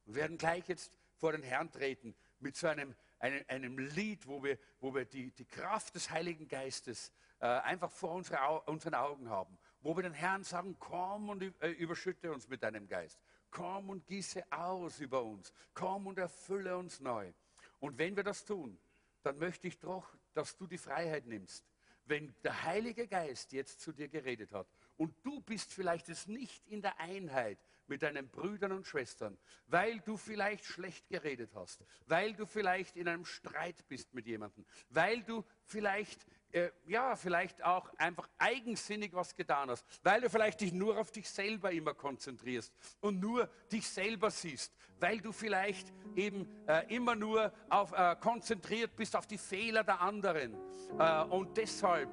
Wir 0.06 0.16
werden 0.16 0.38
gleich 0.38 0.66
jetzt 0.66 0.90
vor 1.14 1.30
den 1.30 1.44
Herrn 1.44 1.70
treten 1.70 2.16
mit 2.40 2.56
so 2.56 2.66
einem, 2.66 2.92
einem, 3.20 3.44
einem 3.46 3.78
Lied, 3.78 4.26
wo 4.26 4.42
wir, 4.42 4.58
wo 4.80 4.92
wir 4.92 5.04
die, 5.04 5.30
die 5.30 5.44
Kraft 5.44 5.94
des 5.94 6.10
Heiligen 6.10 6.48
Geistes 6.48 7.12
äh, 7.38 7.46
einfach 7.46 7.92
vor 7.92 8.10
unsere, 8.10 8.62
unseren 8.62 8.94
Augen 8.94 9.30
haben 9.30 9.56
wo 9.82 9.96
wir 9.96 10.02
den 10.02 10.12
Herrn 10.12 10.44
sagen, 10.44 10.76
komm 10.78 11.28
und 11.28 11.42
äh, 11.60 11.70
überschütte 11.70 12.32
uns 12.32 12.48
mit 12.48 12.62
deinem 12.62 12.86
Geist. 12.86 13.20
Komm 13.50 13.90
und 13.90 14.06
gieße 14.06 14.44
aus 14.50 15.00
über 15.00 15.22
uns. 15.22 15.52
Komm 15.74 16.06
und 16.06 16.18
erfülle 16.18 16.76
uns 16.76 17.00
neu. 17.00 17.32
Und 17.80 17.98
wenn 17.98 18.16
wir 18.16 18.22
das 18.22 18.44
tun, 18.44 18.78
dann 19.22 19.38
möchte 19.38 19.68
ich 19.68 19.78
doch, 19.78 20.16
dass 20.34 20.56
du 20.56 20.66
die 20.66 20.78
Freiheit 20.78 21.26
nimmst. 21.26 21.64
Wenn 22.04 22.34
der 22.42 22.64
Heilige 22.64 23.06
Geist 23.06 23.52
jetzt 23.52 23.80
zu 23.80 23.92
dir 23.92 24.08
geredet 24.08 24.52
hat 24.52 24.66
und 24.96 25.14
du 25.22 25.40
bist 25.40 25.72
vielleicht 25.72 26.08
es 26.08 26.26
nicht 26.26 26.66
in 26.66 26.82
der 26.82 26.98
Einheit 26.98 27.58
mit 27.86 28.02
deinen 28.02 28.28
Brüdern 28.28 28.72
und 28.72 28.86
Schwestern, 28.86 29.38
weil 29.66 30.00
du 30.00 30.16
vielleicht 30.16 30.64
schlecht 30.64 31.08
geredet 31.08 31.54
hast, 31.54 31.84
weil 32.06 32.34
du 32.34 32.46
vielleicht 32.46 32.96
in 32.96 33.06
einem 33.06 33.24
Streit 33.24 33.86
bist 33.88 34.14
mit 34.14 34.26
jemandem, 34.26 34.64
weil 34.88 35.22
du 35.22 35.44
vielleicht 35.64 36.26
äh, 36.52 36.70
ja, 36.86 37.16
vielleicht 37.16 37.64
auch 37.64 37.88
einfach 37.96 38.28
eigensinnig 38.38 39.12
was 39.14 39.34
getan 39.34 39.70
hast, 39.70 39.84
weil 40.02 40.20
du 40.20 40.30
vielleicht 40.30 40.60
dich 40.60 40.72
nur 40.72 40.98
auf 40.98 41.10
dich 41.10 41.28
selber 41.28 41.70
immer 41.70 41.94
konzentrierst 41.94 42.72
und 43.00 43.20
nur 43.20 43.48
dich 43.70 43.88
selber 43.88 44.30
siehst, 44.30 44.74
weil 45.00 45.18
du 45.20 45.32
vielleicht 45.32 45.92
eben 46.14 46.46
äh, 46.66 46.94
immer 46.94 47.14
nur 47.14 47.52
auf, 47.70 47.92
äh, 47.92 48.16
konzentriert 48.20 48.94
bist 48.96 49.16
auf 49.16 49.26
die 49.26 49.38
Fehler 49.38 49.82
der 49.82 50.00
anderen 50.00 50.54
äh, 50.98 51.24
und 51.24 51.56
deshalb 51.56 52.10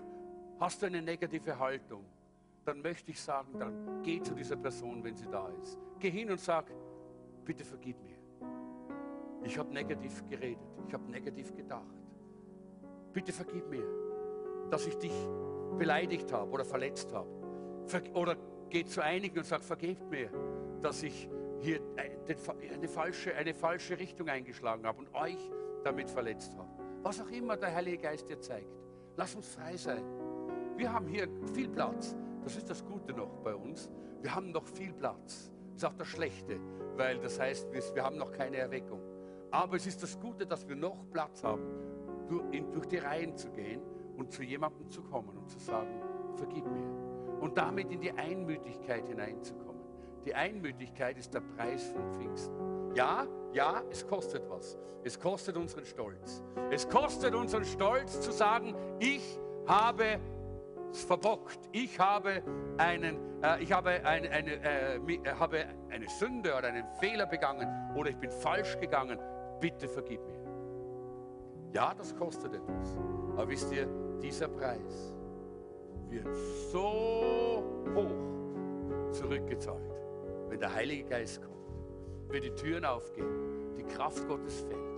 hast 0.60 0.82
du 0.82 0.86
eine 0.86 1.02
negative 1.02 1.58
Haltung, 1.60 2.06
dann 2.66 2.82
möchte 2.82 3.12
ich 3.12 3.22
sagen, 3.22 3.60
dann 3.60 4.04
geh 4.04 4.22
zu 4.22 4.34
dieser 4.34 4.56
Person, 4.56 5.04
wenn 5.04 5.16
sie 5.16 5.28
da 5.28 5.50
ist. 5.62 5.78
Geh 6.00 6.12
hin 6.12 6.32
und 6.32 6.40
sag, 6.40 6.72
bitte 7.44 7.66
vergib 7.66 7.98
mir. 8.04 8.18
Ich 9.44 9.58
habe 9.58 9.74
negativ 9.74 10.24
geredet, 10.30 10.60
ich 10.88 10.94
habe 10.94 11.10
negativ 11.10 11.56
gedacht. 11.56 11.96
Bitte 13.12 13.34
vergib 13.34 13.68
mir 13.68 14.09
dass 14.70 14.88
ich 14.88 14.98
dich 14.98 15.14
beleidigt 15.78 16.32
habe 16.32 16.52
oder 16.52 16.66
verletzt 16.66 17.14
habe. 17.14 17.30
Oder 18.14 18.36
geht 18.70 18.90
zu 18.90 19.04
einigen 19.04 19.40
und 19.40 19.46
sagt, 19.46 19.66
vergebt 19.66 20.10
mir, 20.10 20.30
dass 20.82 21.04
ich 21.04 21.30
hier 21.60 21.82
eine 21.98 22.88
falsche, 22.88 23.36
eine 23.36 23.54
falsche 23.54 23.98
Richtung 24.00 24.30
eingeschlagen 24.30 24.86
habe 24.86 25.00
und 25.00 25.14
euch 25.14 25.52
damit 25.84 26.10
verletzt 26.10 26.56
habe. 26.58 26.70
Was 27.02 27.20
auch 27.22 27.30
immer 27.30 27.58
der 27.58 27.74
Heilige 27.74 27.98
Geist 27.98 28.30
dir 28.30 28.40
zeigt. 28.40 28.70
Lass 29.16 29.36
uns 29.36 29.48
frei 29.48 29.76
sein. 29.76 30.04
Wir 30.78 30.94
haben 30.94 31.08
hier 31.08 31.28
viel 31.54 31.68
Platz. 31.70 32.16
Das 32.44 32.56
ist 32.56 32.70
das 32.70 32.86
Gute 32.86 33.14
noch 33.14 33.40
bei 33.40 33.56
uns. 33.56 33.90
Wir 34.22 34.34
haben 34.34 34.52
noch 34.52 34.66
viel 34.68 34.94
Platz. 34.94 35.52
Das 35.74 35.84
ist 35.84 35.86
auch 35.86 35.98
das 35.98 36.08
Schlechte, 36.08 36.60
weil 36.96 37.20
das 37.20 37.40
heißt, 37.40 37.68
wir 37.72 38.04
haben 38.04 38.18
noch 38.18 38.32
keine 38.32 38.58
Erweckung. 38.58 39.02
Aber 39.52 39.78
es 39.78 39.88
ist 39.88 40.04
das 40.04 40.20
Gute, 40.20 40.46
dass 40.46 40.68
wir 40.68 40.76
noch 40.76 41.10
Platz 41.12 41.44
haben, 41.44 41.64
durch 42.72 42.86
die 42.86 42.98
Reihen 42.98 43.36
zu 43.36 43.50
gehen 43.52 43.82
und 44.20 44.32
zu 44.32 44.44
jemandem 44.44 44.90
zu 44.90 45.02
kommen 45.02 45.38
und 45.38 45.50
zu 45.50 45.60
sagen, 45.60 46.02
vergib 46.36 46.66
mir. 46.66 47.40
Und 47.40 47.58
damit 47.58 47.92
in 47.92 48.02
die 48.02 48.12
Einmütigkeit 48.12 49.08
hineinzukommen. 49.08 49.82
Die 50.26 50.36
Einmütigkeit 50.36 51.18
ist 51.18 51.34
der 51.34 51.40
Preis 51.40 51.88
von 51.88 52.12
Pfingsten. 52.14 52.96
Ja, 52.96 53.26
ja, 53.54 53.82
es 53.90 54.06
kostet 54.06 54.48
was. 54.50 54.78
Es 55.04 55.20
kostet 55.20 55.56
unseren 55.56 55.86
Stolz. 55.86 56.44
Es 56.70 56.88
kostet 56.90 57.34
unseren 57.34 57.64
Stolz 57.64 58.20
zu 58.20 58.32
sagen, 58.32 58.76
ich 59.00 59.40
habe 59.66 60.20
es 60.92 61.04
verbockt. 61.04 61.60
Ich 61.72 62.00
habe, 62.00 62.44
einen, 62.78 63.42
äh, 63.42 63.62
ich 63.64 63.72
habe, 63.72 64.06
eine, 64.06 64.30
eine, 64.30 64.52
äh, 64.62 64.96
äh, 64.98 65.34
habe 65.40 65.66
eine 65.90 66.10
Sünde 66.10 66.54
oder 66.56 66.68
einen 66.68 66.86
Fehler 67.00 67.26
begangen 67.26 67.96
oder 67.96 68.10
ich 68.10 68.18
bin 68.18 68.32
falsch 68.32 68.78
gegangen. 68.80 69.20
Bitte 69.62 69.88
vergib 69.88 70.20
mir. 70.26 70.40
Ja, 71.72 71.94
das 71.94 72.16
kostet 72.16 72.54
etwas. 72.56 72.98
Aber 73.38 73.48
wisst 73.48 73.72
ihr, 73.72 73.88
dieser 74.22 74.48
Preis 74.48 75.14
wird 76.10 76.28
so 76.72 77.64
hoch 77.96 79.12
zurückgezahlt, 79.12 79.94
wenn 80.50 80.60
der 80.60 80.74
Heilige 80.74 81.10
Geist 81.10 81.42
kommt, 81.42 81.56
wenn 82.30 82.42
die 82.42 82.52
Türen 82.52 82.86
aufgehen, 82.86 83.76
die 83.78 83.84
Kraft 83.84 84.28
Gottes 84.28 84.62
fällt 84.62 84.89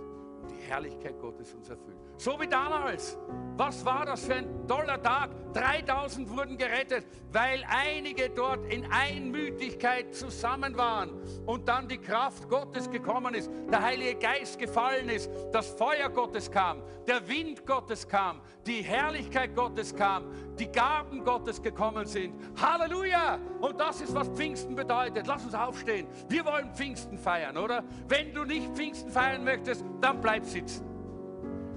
die 0.52 0.70
Herrlichkeit 0.70 1.18
Gottes 1.20 1.52
uns 1.54 1.68
erfüllt. 1.68 1.96
So 2.16 2.38
wie 2.38 2.46
damals. 2.46 3.18
Was 3.56 3.84
war 3.84 4.06
das 4.06 4.24
für 4.24 4.36
ein 4.36 4.66
toller 4.66 5.02
Tag? 5.02 5.30
3000 5.52 6.30
wurden 6.30 6.56
gerettet, 6.56 7.04
weil 7.32 7.64
einige 7.68 8.30
dort 8.30 8.72
in 8.72 8.86
Einmütigkeit 8.90 10.14
zusammen 10.14 10.76
waren 10.76 11.10
und 11.46 11.68
dann 11.68 11.88
die 11.88 11.98
Kraft 11.98 12.48
Gottes 12.48 12.90
gekommen 12.90 13.34
ist, 13.34 13.50
der 13.70 13.82
Heilige 13.82 14.14
Geist 14.18 14.58
gefallen 14.58 15.08
ist, 15.08 15.30
das 15.52 15.68
Feuer 15.70 16.08
Gottes 16.08 16.50
kam, 16.50 16.82
der 17.06 17.26
Wind 17.28 17.66
Gottes 17.66 18.08
kam, 18.08 18.40
die 18.66 18.82
Herrlichkeit 18.82 19.54
Gottes 19.54 19.94
kam, 19.94 20.32
die 20.58 20.70
Gaben 20.70 21.24
Gottes 21.24 21.62
gekommen 21.62 22.06
sind. 22.06 22.34
Halleluja! 22.60 23.38
Und 23.60 23.78
das 23.80 24.00
ist, 24.00 24.14
was 24.14 24.28
Pfingsten 24.28 24.74
bedeutet. 24.74 25.26
Lass 25.26 25.44
uns 25.44 25.54
aufstehen. 25.54 26.06
Wir 26.28 26.44
wollen 26.44 26.72
Pfingsten 26.74 27.18
feiern, 27.18 27.56
oder? 27.56 27.82
Wenn 28.08 28.32
du 28.32 28.44
nicht 28.44 28.68
Pfingsten 28.74 29.10
feiern 29.10 29.44
möchtest, 29.44 29.84
dann 30.00 30.20
bleib 30.20 30.44
sitzen. 30.44 30.91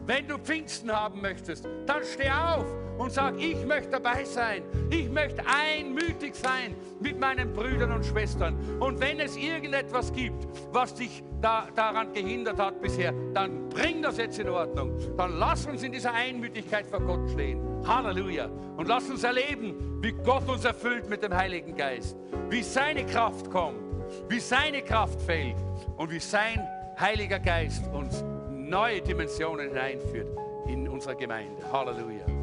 Wenn 0.05 0.27
du 0.27 0.37
Pfingsten 0.37 0.91
haben 0.91 1.21
möchtest, 1.21 1.67
dann 1.87 2.03
steh 2.03 2.29
auf 2.29 2.65
und 2.97 3.11
sag, 3.11 3.39
ich 3.39 3.65
möchte 3.65 3.91
dabei 3.91 4.23
sein. 4.23 4.61
Ich 4.91 5.09
möchte 5.09 5.43
einmütig 5.47 6.35
sein 6.35 6.75
mit 6.99 7.19
meinen 7.19 7.53
Brüdern 7.53 7.91
und 7.91 8.05
Schwestern. 8.05 8.55
Und 8.79 8.99
wenn 8.99 9.19
es 9.19 9.35
irgendetwas 9.35 10.13
gibt, 10.13 10.45
was 10.71 10.93
dich 10.93 11.23
da, 11.41 11.67
daran 11.75 12.13
gehindert 12.13 12.59
hat 12.59 12.81
bisher, 12.81 13.13
dann 13.33 13.67
bring 13.69 14.03
das 14.03 14.17
jetzt 14.17 14.37
in 14.37 14.49
Ordnung. 14.49 14.95
Dann 15.17 15.37
lass 15.39 15.65
uns 15.65 15.81
in 15.81 15.91
dieser 15.91 16.13
Einmütigkeit 16.13 16.85
vor 16.85 17.01
Gott 17.01 17.29
stehen. 17.31 17.59
Halleluja. 17.85 18.49
Und 18.77 18.87
lass 18.87 19.09
uns 19.09 19.23
erleben, 19.23 20.01
wie 20.01 20.11
Gott 20.11 20.47
uns 20.47 20.65
erfüllt 20.65 21.09
mit 21.09 21.23
dem 21.23 21.33
Heiligen 21.33 21.75
Geist. 21.75 22.15
Wie 22.49 22.61
seine 22.61 23.05
Kraft 23.07 23.49
kommt, 23.49 23.79
wie 24.29 24.39
seine 24.39 24.83
Kraft 24.83 25.19
fällt 25.21 25.57
und 25.97 26.11
wie 26.11 26.19
sein 26.19 26.65
Heiliger 26.99 27.39
Geist 27.39 27.83
uns 27.91 28.23
neue 28.75 29.01
Dimensionen 29.01 29.69
hineinführt 29.69 30.27
in 30.67 30.89
unsere 30.89 31.15
Gemeinde. 31.15 31.63
Halleluja. 31.71 32.34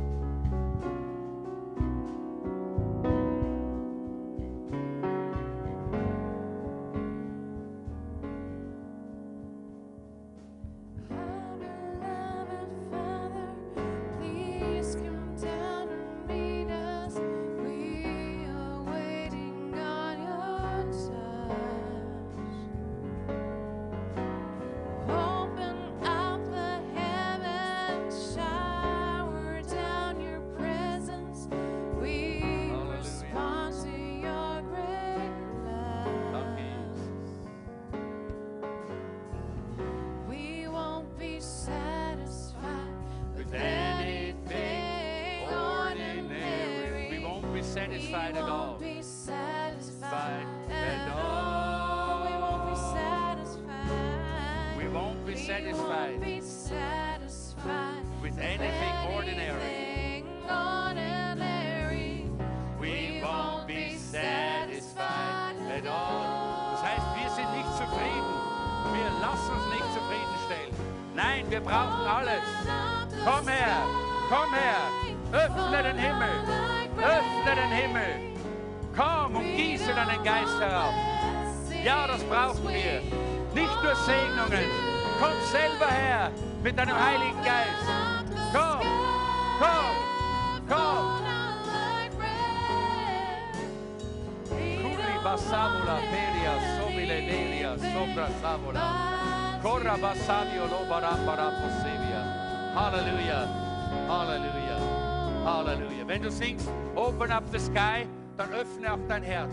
Open 107.23 107.31
up 107.31 107.45
the 107.53 107.59
sky, 107.59 108.05
dann 108.37 108.53
öffne 108.53 108.93
auch 108.93 108.99
dein 109.09 109.23
Herz 109.23 109.53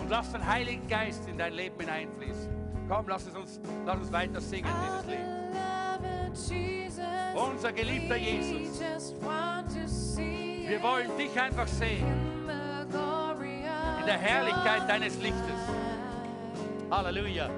und 0.00 0.10
lass 0.10 0.32
den 0.32 0.44
Heiligen 0.44 0.88
Geist 0.88 1.28
in 1.28 1.38
dein 1.38 1.52
Leben 1.52 1.78
hineinfließen. 1.78 2.50
Komm, 2.88 3.06
lass 3.06 3.24
es 3.26 3.36
uns, 3.36 3.60
lass 3.86 3.98
uns 3.98 4.10
weiter 4.10 4.40
singen, 4.40 4.68
dieses 4.84 5.06
Lied. 5.06 5.20
Unser 7.36 7.72
geliebter 7.72 8.16
Jesus, 8.16 8.82
wir 10.66 10.82
wollen 10.82 11.16
dich 11.16 11.40
einfach 11.40 11.68
sehen 11.68 12.04
in 14.00 14.06
der 14.06 14.18
Herrlichkeit 14.18 14.88
deines 14.88 15.18
Lichtes. 15.18 15.60
Halleluja. 16.90 17.48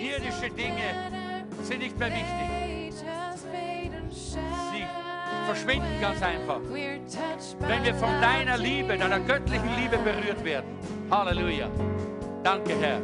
Irdische 0.00 0.50
Dinge 0.50 1.44
sind 1.62 1.78
nicht 1.78 1.96
mehr 1.96 2.10
wichtig. 2.10 2.59
Verschwinden 5.50 6.00
ganz 6.00 6.22
einfach. 6.22 6.60
Wenn 6.70 7.84
wir 7.84 7.94
von 7.96 8.20
deiner 8.20 8.56
Liebe, 8.56 8.96
deiner 8.96 9.18
göttlichen 9.18 9.68
Liebe 9.76 9.98
berührt 9.98 10.44
werden. 10.44 10.78
Halleluja. 11.10 11.66
Danke, 12.44 12.72
Herr. 12.80 13.00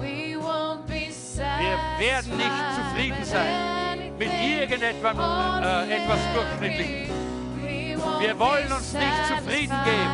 Wir 0.00 1.78
werden 2.00 2.36
nicht 2.36 2.50
zufrieden 2.74 3.24
sein 3.24 4.18
mit 4.18 4.30
irgendetwas 4.32 5.16
äh, 5.16 5.94
etwas 5.94 6.18
Durchschnittlichem. 6.34 7.14
Wir 8.18 8.36
wollen 8.36 8.72
uns 8.72 8.92
nicht 8.92 9.26
zufrieden 9.28 9.76
geben. 9.84 10.10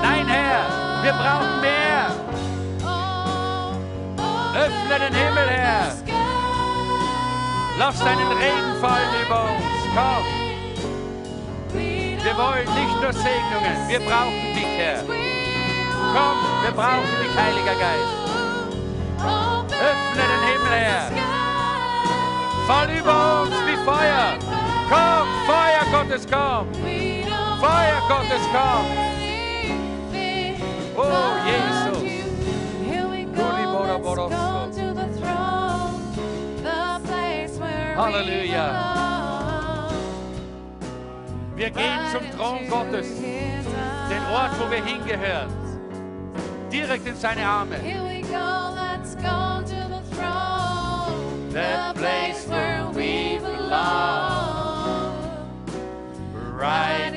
Nein, 0.00 0.28
Herr, 0.28 1.02
wir 1.02 1.12
brauchen 1.12 1.60
mehr. 1.60 2.06
Öffne 4.54 5.06
den 5.06 5.14
Himmel, 5.14 5.48
Herr. 5.48 6.07
Lass 7.78 7.98
deinen 8.00 8.26
Regen 8.32 8.74
fallen 8.80 9.14
über 9.24 9.42
uns. 9.42 9.62
Komm. 9.94 10.24
Wir 11.72 12.36
wollen 12.36 12.66
nicht 12.74 13.00
nur 13.00 13.12
Segnungen, 13.12 13.88
wir 13.88 14.00
brauchen 14.00 14.54
dich, 14.54 14.66
Herr. 14.76 15.04
Komm, 16.12 16.36
wir 16.62 16.72
brauchen 16.72 17.14
dich, 17.22 17.34
Heiliger 17.40 17.76
Geist. 17.78 18.14
Öffne 19.70 20.22
den 20.22 20.42
Himmel, 20.48 20.72
Herr. 20.72 21.12
Fall 22.66 22.90
über 22.90 23.42
uns 23.42 23.54
wie 23.64 23.76
Feuer. 23.84 24.36
Komm, 24.90 25.28
Feuer 25.46 25.84
Gottes, 25.92 26.26
komm. 26.28 26.66
Feuer 27.60 28.02
Gottes, 28.08 28.42
komm. 28.52 28.86
Oh, 30.96 31.30
Jesus. 31.46 31.77
Halleluja. 37.98 38.66
Wir 41.56 41.70
gehen 41.70 41.98
zum 42.12 42.30
Thron 42.38 42.68
Gottes, 42.70 43.08
den 43.20 44.22
Ort, 44.32 44.52
wo 44.60 44.70
wir 44.70 44.84
hingehören. 44.84 45.48
Direkt 46.70 47.08
in 47.08 47.16
seine 47.16 47.44
Arme. 47.44 47.74
Here 47.78 48.04
we 48.04 48.20
go, 48.22 48.72
let's 48.76 49.16
go 49.16 49.60
to 49.64 49.88
the 49.88 50.00
throne. 50.14 51.50
The 51.52 51.92
place 51.98 52.46
where 52.46 52.86
we 52.94 53.40
belong. 53.40 54.28
Right 56.56 57.12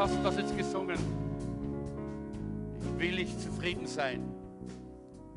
hast 0.00 0.16
du 0.16 0.22
das 0.22 0.38
jetzt 0.38 0.56
gesungen. 0.56 0.98
Ich 2.80 2.98
will 2.98 3.16
nicht 3.16 3.38
zufrieden 3.38 3.86
sein. 3.86 4.34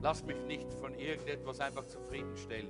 Lass 0.01 0.23
mich 0.23 0.37
nicht 0.47 0.73
von 0.75 0.95
irgendetwas 0.95 1.59
einfach 1.59 1.85
zufriedenstellen. 1.85 2.69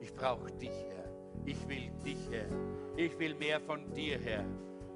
Ich 0.00 0.14
brauche 0.14 0.52
dich, 0.52 0.70
Herr. 0.70 1.10
Ich 1.44 1.68
will 1.68 1.90
dich, 2.04 2.18
Herr. 2.30 2.46
Ich 2.96 3.18
will 3.18 3.34
mehr 3.34 3.60
von 3.60 3.92
dir, 3.92 4.20
Herr. 4.20 4.44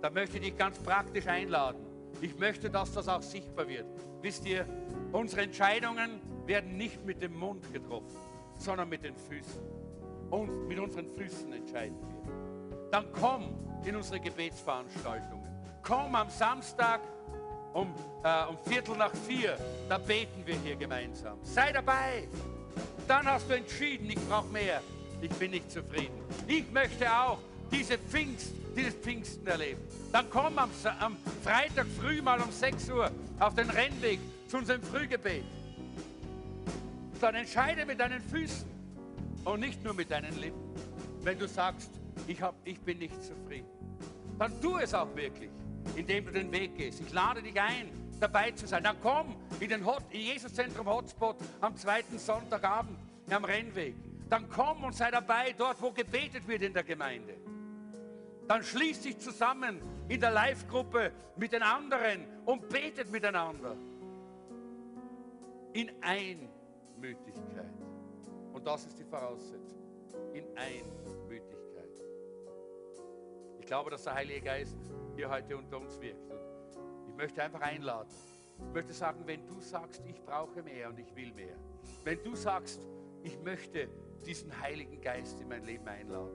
Da 0.01 0.09
möchte 0.09 0.37
ich 0.39 0.45
dich 0.45 0.57
ganz 0.57 0.78
praktisch 0.78 1.26
einladen. 1.26 1.85
Ich 2.20 2.39
möchte, 2.39 2.70
dass 2.70 2.93
das 2.93 3.09
auch 3.09 3.22
sichtbar 3.22 3.66
wird. 3.66 3.87
Wisst 4.22 4.47
ihr, 4.47 4.64
unsere 5.11 5.43
Entscheidungen 5.43 6.20
werden 6.47 6.76
nicht 6.76 7.05
mit 7.05 7.20
dem 7.20 7.37
Mund 7.37 7.72
getroffen, 7.72 8.16
sondern 8.57 8.89
mit 8.89 9.03
den 9.03 9.16
Füßen. 9.16 9.62
Und 10.31 10.68
mit 10.68 10.78
unseren 10.78 11.09
Füßen 11.09 11.53
entscheiden 11.53 11.97
wir. 11.99 12.89
Dann 12.93 13.07
komm 13.18 13.83
in 13.85 13.97
unsere 13.97 14.20
Gebetsveranstaltungen. 14.20 15.39
Komm 15.83 16.14
am 16.14 16.31
Samstag 16.31 17.01
um, 17.72 17.95
äh, 18.24 18.45
um 18.47 18.59
Viertel 18.66 18.97
nach 18.97 19.12
vier, 19.26 19.57
da 19.89 19.99
beten 19.99 20.45
wir 20.45 20.57
hier 20.57 20.76
gemeinsam. 20.76 21.39
Sei 21.43 21.72
dabei. 21.72 22.28
Dann 23.07 23.26
hast 23.26 23.49
du 23.49 23.55
entschieden, 23.55 24.09
ich 24.11 24.28
brauche 24.28 24.49
mehr. 24.49 24.81
Ich 25.20 25.31
bin 25.31 25.51
nicht 25.51 25.70
zufrieden. 25.70 26.14
Ich 26.47 26.70
möchte 26.70 27.11
auch 27.11 27.39
diese 27.70 27.99
Pfingst, 27.99 28.53
dieses 28.76 28.95
Pfingsten 28.95 29.47
erleben. 29.47 29.81
Dann 30.12 30.28
komm 30.31 30.59
am, 30.59 30.70
am 30.99 31.16
Freitag 31.43 31.87
früh 32.01 32.22
mal 32.22 32.41
um 32.41 32.51
6 32.51 32.91
Uhr 32.91 33.11
auf 33.39 33.55
den 33.55 33.68
Rennweg 33.70 34.18
zu 34.49 34.59
unserem 34.59 34.83
Frühgebet. 34.83 35.45
Dann 37.20 37.35
entscheide 37.35 37.85
mit 37.85 38.01
deinen 38.01 38.20
Füßen 38.20 38.68
und 39.45 39.61
nicht 39.61 39.85
nur 39.85 39.95
mit 39.95 40.11
deinen 40.11 40.39
Lippen. 40.41 40.61
Wenn 41.22 41.39
du 41.39 41.47
sagst, 41.47 41.91
ich, 42.26 42.41
hab, 42.41 42.55
ich 42.64 42.81
bin 42.81 42.99
nicht 42.99 43.22
zufrieden, 43.22 43.68
dann 44.39 44.59
tu 44.61 44.78
es 44.78 44.95
auch 44.95 45.14
wirklich, 45.14 45.51
indem 45.97 46.26
du 46.26 46.33
den 46.33 46.53
Weg 46.53 46.76
gehst. 46.76 47.01
Ich 47.01 47.12
lade 47.12 47.43
dich 47.43 47.61
ein, 47.61 47.91
dabei 48.20 48.51
zu 48.53 48.66
sein. 48.66 48.85
Dann 48.85 48.97
komm 49.03 49.37
in 49.59 49.68
den 49.68 49.85
Hot, 49.85 50.03
in 50.11 50.20
Jesuszentrum 50.20 50.87
Hotspot 50.87 51.37
am 51.61 51.76
zweiten 51.76 52.18
Sonntagabend 52.18 52.99
am 53.31 53.45
Rennweg. 53.45 53.95
Dann 54.28 54.49
komm 54.49 54.85
und 54.85 54.95
sei 54.95 55.11
dabei 55.11 55.55
dort, 55.57 55.81
wo 55.83 55.91
gebetet 55.91 56.47
wird 56.47 56.62
in 56.62 56.72
der 56.72 56.85
Gemeinde. 56.85 57.35
Dann 58.47 58.62
schließ 58.62 59.03
dich 59.03 59.18
zusammen 59.18 59.81
in 60.09 60.20
der 60.20 60.31
Live-Gruppe 60.31 61.12
mit 61.37 61.53
den 61.53 61.62
anderen 61.62 62.26
und 62.45 62.68
betet 62.68 63.11
miteinander. 63.11 63.76
In 65.72 65.91
Einmütigkeit. 66.01 67.70
Und 68.53 68.66
das 68.66 68.87
ist 68.87 68.99
die 68.99 69.05
Voraussetzung. 69.05 69.78
In 70.33 70.45
Einmütigkeit. 70.57 70.99
Ich 73.71 73.73
glaube, 73.73 73.91
dass 73.91 74.03
der 74.03 74.16
Heilige 74.16 74.41
Geist 74.41 74.77
hier 75.14 75.31
heute 75.31 75.57
unter 75.57 75.79
uns 75.79 76.01
wirkt. 76.01 76.29
Und 76.29 77.09
ich 77.09 77.14
möchte 77.14 77.41
einfach 77.41 77.61
einladen. 77.61 78.11
Ich 78.66 78.75
möchte 78.75 78.93
sagen, 78.93 79.23
wenn 79.27 79.47
du 79.47 79.61
sagst, 79.61 80.03
ich 80.09 80.21
brauche 80.25 80.61
mehr 80.61 80.89
und 80.89 80.99
ich 80.99 81.14
will 81.14 81.33
mehr. 81.35 81.55
Wenn 82.03 82.21
du 82.25 82.35
sagst, 82.35 82.81
ich 83.23 83.39
möchte 83.39 83.89
diesen 84.27 84.61
Heiligen 84.61 85.01
Geist 85.01 85.41
in 85.41 85.47
mein 85.47 85.64
Leben 85.64 85.87
einladen, 85.87 86.33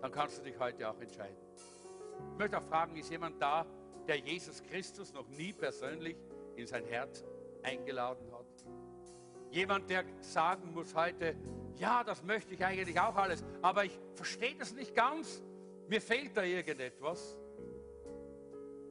dann 0.00 0.12
kannst 0.12 0.38
du 0.38 0.44
dich 0.44 0.56
heute 0.60 0.88
auch 0.88 1.00
entscheiden. 1.00 1.34
Ich 2.34 2.38
möchte 2.38 2.58
auch 2.58 2.68
fragen, 2.68 2.94
ist 2.94 3.10
jemand 3.10 3.42
da, 3.42 3.66
der 4.06 4.18
Jesus 4.18 4.62
Christus 4.62 5.12
noch 5.12 5.26
nie 5.26 5.52
persönlich 5.52 6.16
in 6.54 6.68
sein 6.68 6.84
Herz 6.84 7.24
eingeladen 7.64 8.30
hat? 8.30 8.64
Jemand, 9.50 9.90
der 9.90 10.04
sagen 10.20 10.72
muss 10.72 10.94
heute, 10.94 11.34
ja, 11.74 12.04
das 12.04 12.22
möchte 12.22 12.54
ich 12.54 12.64
eigentlich 12.64 13.00
auch 13.00 13.16
alles, 13.16 13.42
aber 13.60 13.84
ich 13.84 13.98
verstehe 14.14 14.54
das 14.54 14.72
nicht 14.72 14.94
ganz. 14.94 15.42
Mir 15.90 16.00
fehlt 16.00 16.36
da 16.36 16.44
irgendetwas. 16.44 17.36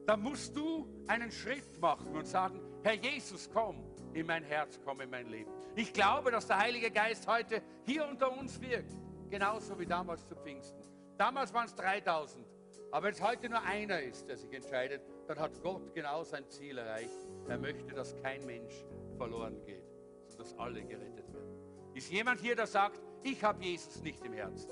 Da 0.04 0.18
musst 0.18 0.54
du 0.54 0.86
einen 1.06 1.32
Schritt 1.32 1.80
machen 1.80 2.14
und 2.14 2.26
sagen, 2.26 2.60
Herr 2.82 2.92
Jesus, 2.92 3.48
komm 3.50 3.82
in 4.12 4.26
mein 4.26 4.44
Herz, 4.44 4.78
komm 4.84 5.00
in 5.00 5.08
mein 5.08 5.26
Leben. 5.28 5.50
Ich 5.76 5.94
glaube, 5.94 6.30
dass 6.30 6.46
der 6.46 6.58
Heilige 6.58 6.90
Geist 6.90 7.26
heute 7.26 7.62
hier 7.86 8.06
unter 8.06 8.36
uns 8.36 8.60
wirkt, 8.60 8.92
genauso 9.30 9.78
wie 9.78 9.86
damals 9.86 10.26
zu 10.28 10.36
Pfingsten. 10.36 10.82
Damals 11.16 11.54
waren 11.54 11.64
es 11.64 11.74
3000, 11.74 12.46
aber 12.92 13.06
wenn 13.06 13.14
es 13.14 13.22
heute 13.22 13.48
nur 13.48 13.62
einer 13.62 14.02
ist, 14.02 14.28
der 14.28 14.36
sich 14.36 14.52
entscheidet, 14.52 15.00
dann 15.26 15.38
hat 15.38 15.58
Gott 15.62 15.94
genau 15.94 16.22
sein 16.22 16.46
Ziel 16.50 16.76
erreicht. 16.76 17.26
Er 17.48 17.56
möchte, 17.56 17.94
dass 17.94 18.14
kein 18.16 18.44
Mensch 18.44 18.74
verloren 19.16 19.58
geht, 19.64 19.88
sondern 20.28 20.38
dass 20.38 20.58
alle 20.58 20.84
gerettet 20.84 21.32
werden. 21.32 21.94
Ist 21.94 22.10
jemand 22.10 22.40
hier, 22.40 22.56
der 22.56 22.66
sagt, 22.66 23.00
ich 23.22 23.42
habe 23.42 23.64
Jesus 23.64 24.02
nicht 24.02 24.22
im 24.22 24.34
Herzen, 24.34 24.70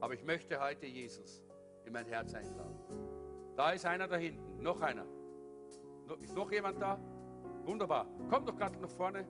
aber 0.00 0.14
ich 0.14 0.24
möchte 0.24 0.60
heute 0.60 0.86
Jesus 0.86 1.42
in 1.84 1.92
mein 1.92 2.06
Herz 2.06 2.34
einladen. 2.34 2.78
Da 3.56 3.70
ist 3.72 3.84
einer 3.86 4.06
da 4.06 4.16
hinten, 4.16 4.62
noch 4.62 4.80
einer. 4.80 5.04
Ist 6.20 6.34
noch 6.34 6.50
jemand 6.50 6.80
da? 6.80 6.98
Wunderbar. 7.64 8.06
Komm 8.30 8.46
doch 8.46 8.56
gerade 8.56 8.78
nach 8.78 8.90
vorne. 8.90 9.26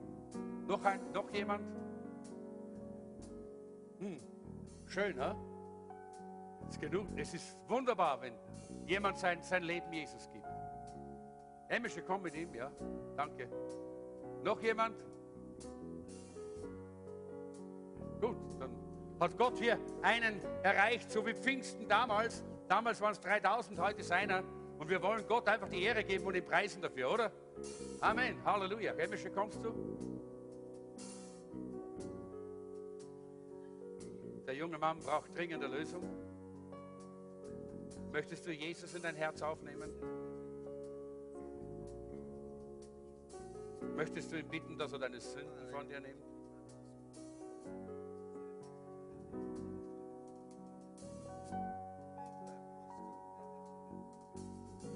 Noch, 0.67 0.83
ein, 0.85 1.11
noch 1.11 1.29
jemand? 1.33 1.63
Hm. 3.99 4.21
Schön, 4.85 5.19
ha? 5.19 5.35
Ist 6.69 6.79
genug. 6.79 7.07
Es 7.15 7.33
ist 7.33 7.57
wunderbar, 7.67 8.21
wenn 8.21 8.33
jemand 8.85 9.17
sein, 9.17 9.41
sein 9.41 9.63
Leben 9.63 9.91
Jesus 9.91 10.29
gibt. 10.31 10.47
Emmische, 11.67 12.01
komm 12.01 12.21
mit 12.21 12.35
ihm, 12.35 12.53
ja? 12.53 12.71
Danke. 13.15 13.49
Noch 14.43 14.61
jemand? 14.61 15.03
Gut, 18.21 18.37
dann 18.59 18.88
hat 19.19 19.37
Gott 19.37 19.57
hier 19.59 19.77
einen 20.01 20.39
erreicht, 20.63 21.11
so 21.11 21.25
wie 21.25 21.33
Pfingsten 21.33 21.87
damals. 21.87 22.43
Damals 22.67 23.01
waren 23.01 23.11
es 23.11 23.19
3000, 23.19 23.79
heute 23.79 24.01
ist 24.01 24.11
einer. 24.11 24.43
Und 24.77 24.89
wir 24.89 25.01
wollen 25.01 25.27
Gott 25.27 25.47
einfach 25.49 25.67
die 25.67 25.83
Ehre 25.83 26.03
geben 26.03 26.25
und 26.25 26.35
ihn 26.35 26.45
preisen 26.45 26.81
dafür, 26.81 27.11
oder? 27.11 27.31
Amen. 27.99 28.43
Halleluja. 28.45 28.93
Emmische, 28.93 29.29
kommst 29.29 29.59
du? 29.63 29.73
Der 34.47 34.55
junge 34.55 34.77
Mann 34.77 34.99
braucht 34.99 35.37
dringende 35.37 35.67
Lösung. 35.67 36.01
Möchtest 38.11 38.47
du 38.47 38.51
Jesus 38.51 38.95
in 38.95 39.01
dein 39.01 39.15
Herz 39.15 39.41
aufnehmen? 39.41 39.91
Möchtest 43.95 44.31
du 44.31 44.37
ihn 44.37 44.47
bitten, 44.47 44.77
dass 44.77 44.93
er 44.93 44.99
deine 44.99 45.19
Sünden 45.19 45.69
von 45.69 45.87
dir 45.87 45.99
nimmt? 45.99 46.28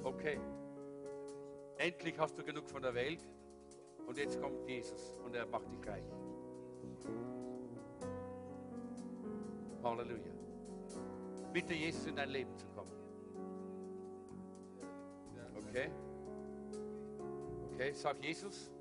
Okay. 0.03 0.39
Endlich 1.77 2.17
hast 2.19 2.37
du 2.37 2.43
genug 2.43 2.69
von 2.69 2.81
der 2.81 2.93
Welt 2.93 3.25
und 4.05 4.17
jetzt 4.17 4.41
kommt 4.41 4.67
Jesus 4.67 5.17
und 5.25 5.35
er 5.35 5.45
macht 5.45 5.71
dich 5.71 5.87
reich. 5.87 6.03
Halleluja. 9.83 10.31
Bitte 11.51 11.73
Jesus 11.73 12.05
in 12.05 12.15
dein 12.15 12.29
Leben 12.29 12.55
zu 12.57 12.67
kommen. 12.67 12.91
Okay? 15.67 15.89
Okay, 17.73 17.91
sag 17.93 18.23
Jesus, 18.23 18.71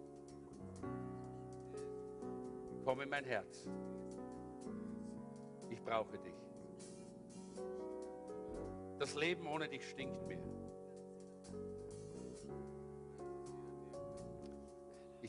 komm 2.85 3.01
in 3.01 3.09
mein 3.09 3.25
Herz. 3.25 3.69
Ich 5.71 5.83
brauche 5.83 6.19
dich. 6.19 6.35
Das 8.99 9.15
Leben 9.15 9.47
ohne 9.47 9.69
dich 9.69 9.89
stinkt 9.89 10.27
mir. 10.27 10.39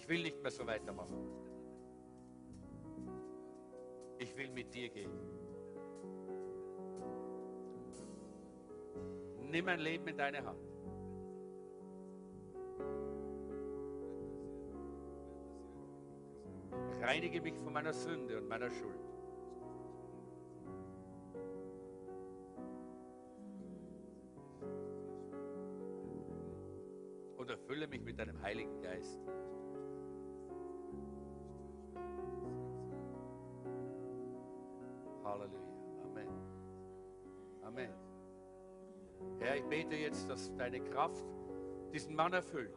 Ich 0.04 0.10
will 0.10 0.22
nicht 0.22 0.41
mehr 0.41 0.51
so 0.51 0.68
weitermachen. 0.68 1.16
Ich 4.18 4.36
will 4.36 4.49
mit 4.49 4.74
dir 4.74 4.89
gehen. 4.89 5.10
Nimm 9.49 9.64
mein 9.64 9.80
Leben 9.80 10.06
in 10.10 10.18
deine 10.18 10.43
Hand. 10.43 10.60
Reinige 16.99 17.39
mich 17.39 17.58
von 17.60 17.72
meiner 17.72 17.93
Sünde 17.93 18.39
und 18.39 18.49
meiner 18.49 18.70
Schuld. 18.72 18.99
Und 27.38 27.49
erfülle 27.49 27.88
mich 27.88 28.01
mit 28.01 28.20
deinem 28.20 28.41
Heiligen 28.41 28.82
Geist. 28.82 29.22
Halleluja. 35.34 35.59
Amen. 36.03 36.27
Amen. 37.63 37.89
Herr, 39.39 39.55
ich 39.55 39.63
bete 39.63 39.95
jetzt, 39.95 40.29
dass 40.29 40.55
deine 40.57 40.79
Kraft 40.79 41.25
diesen 41.91 42.15
Mann 42.15 42.34
erfüllt. 42.34 42.75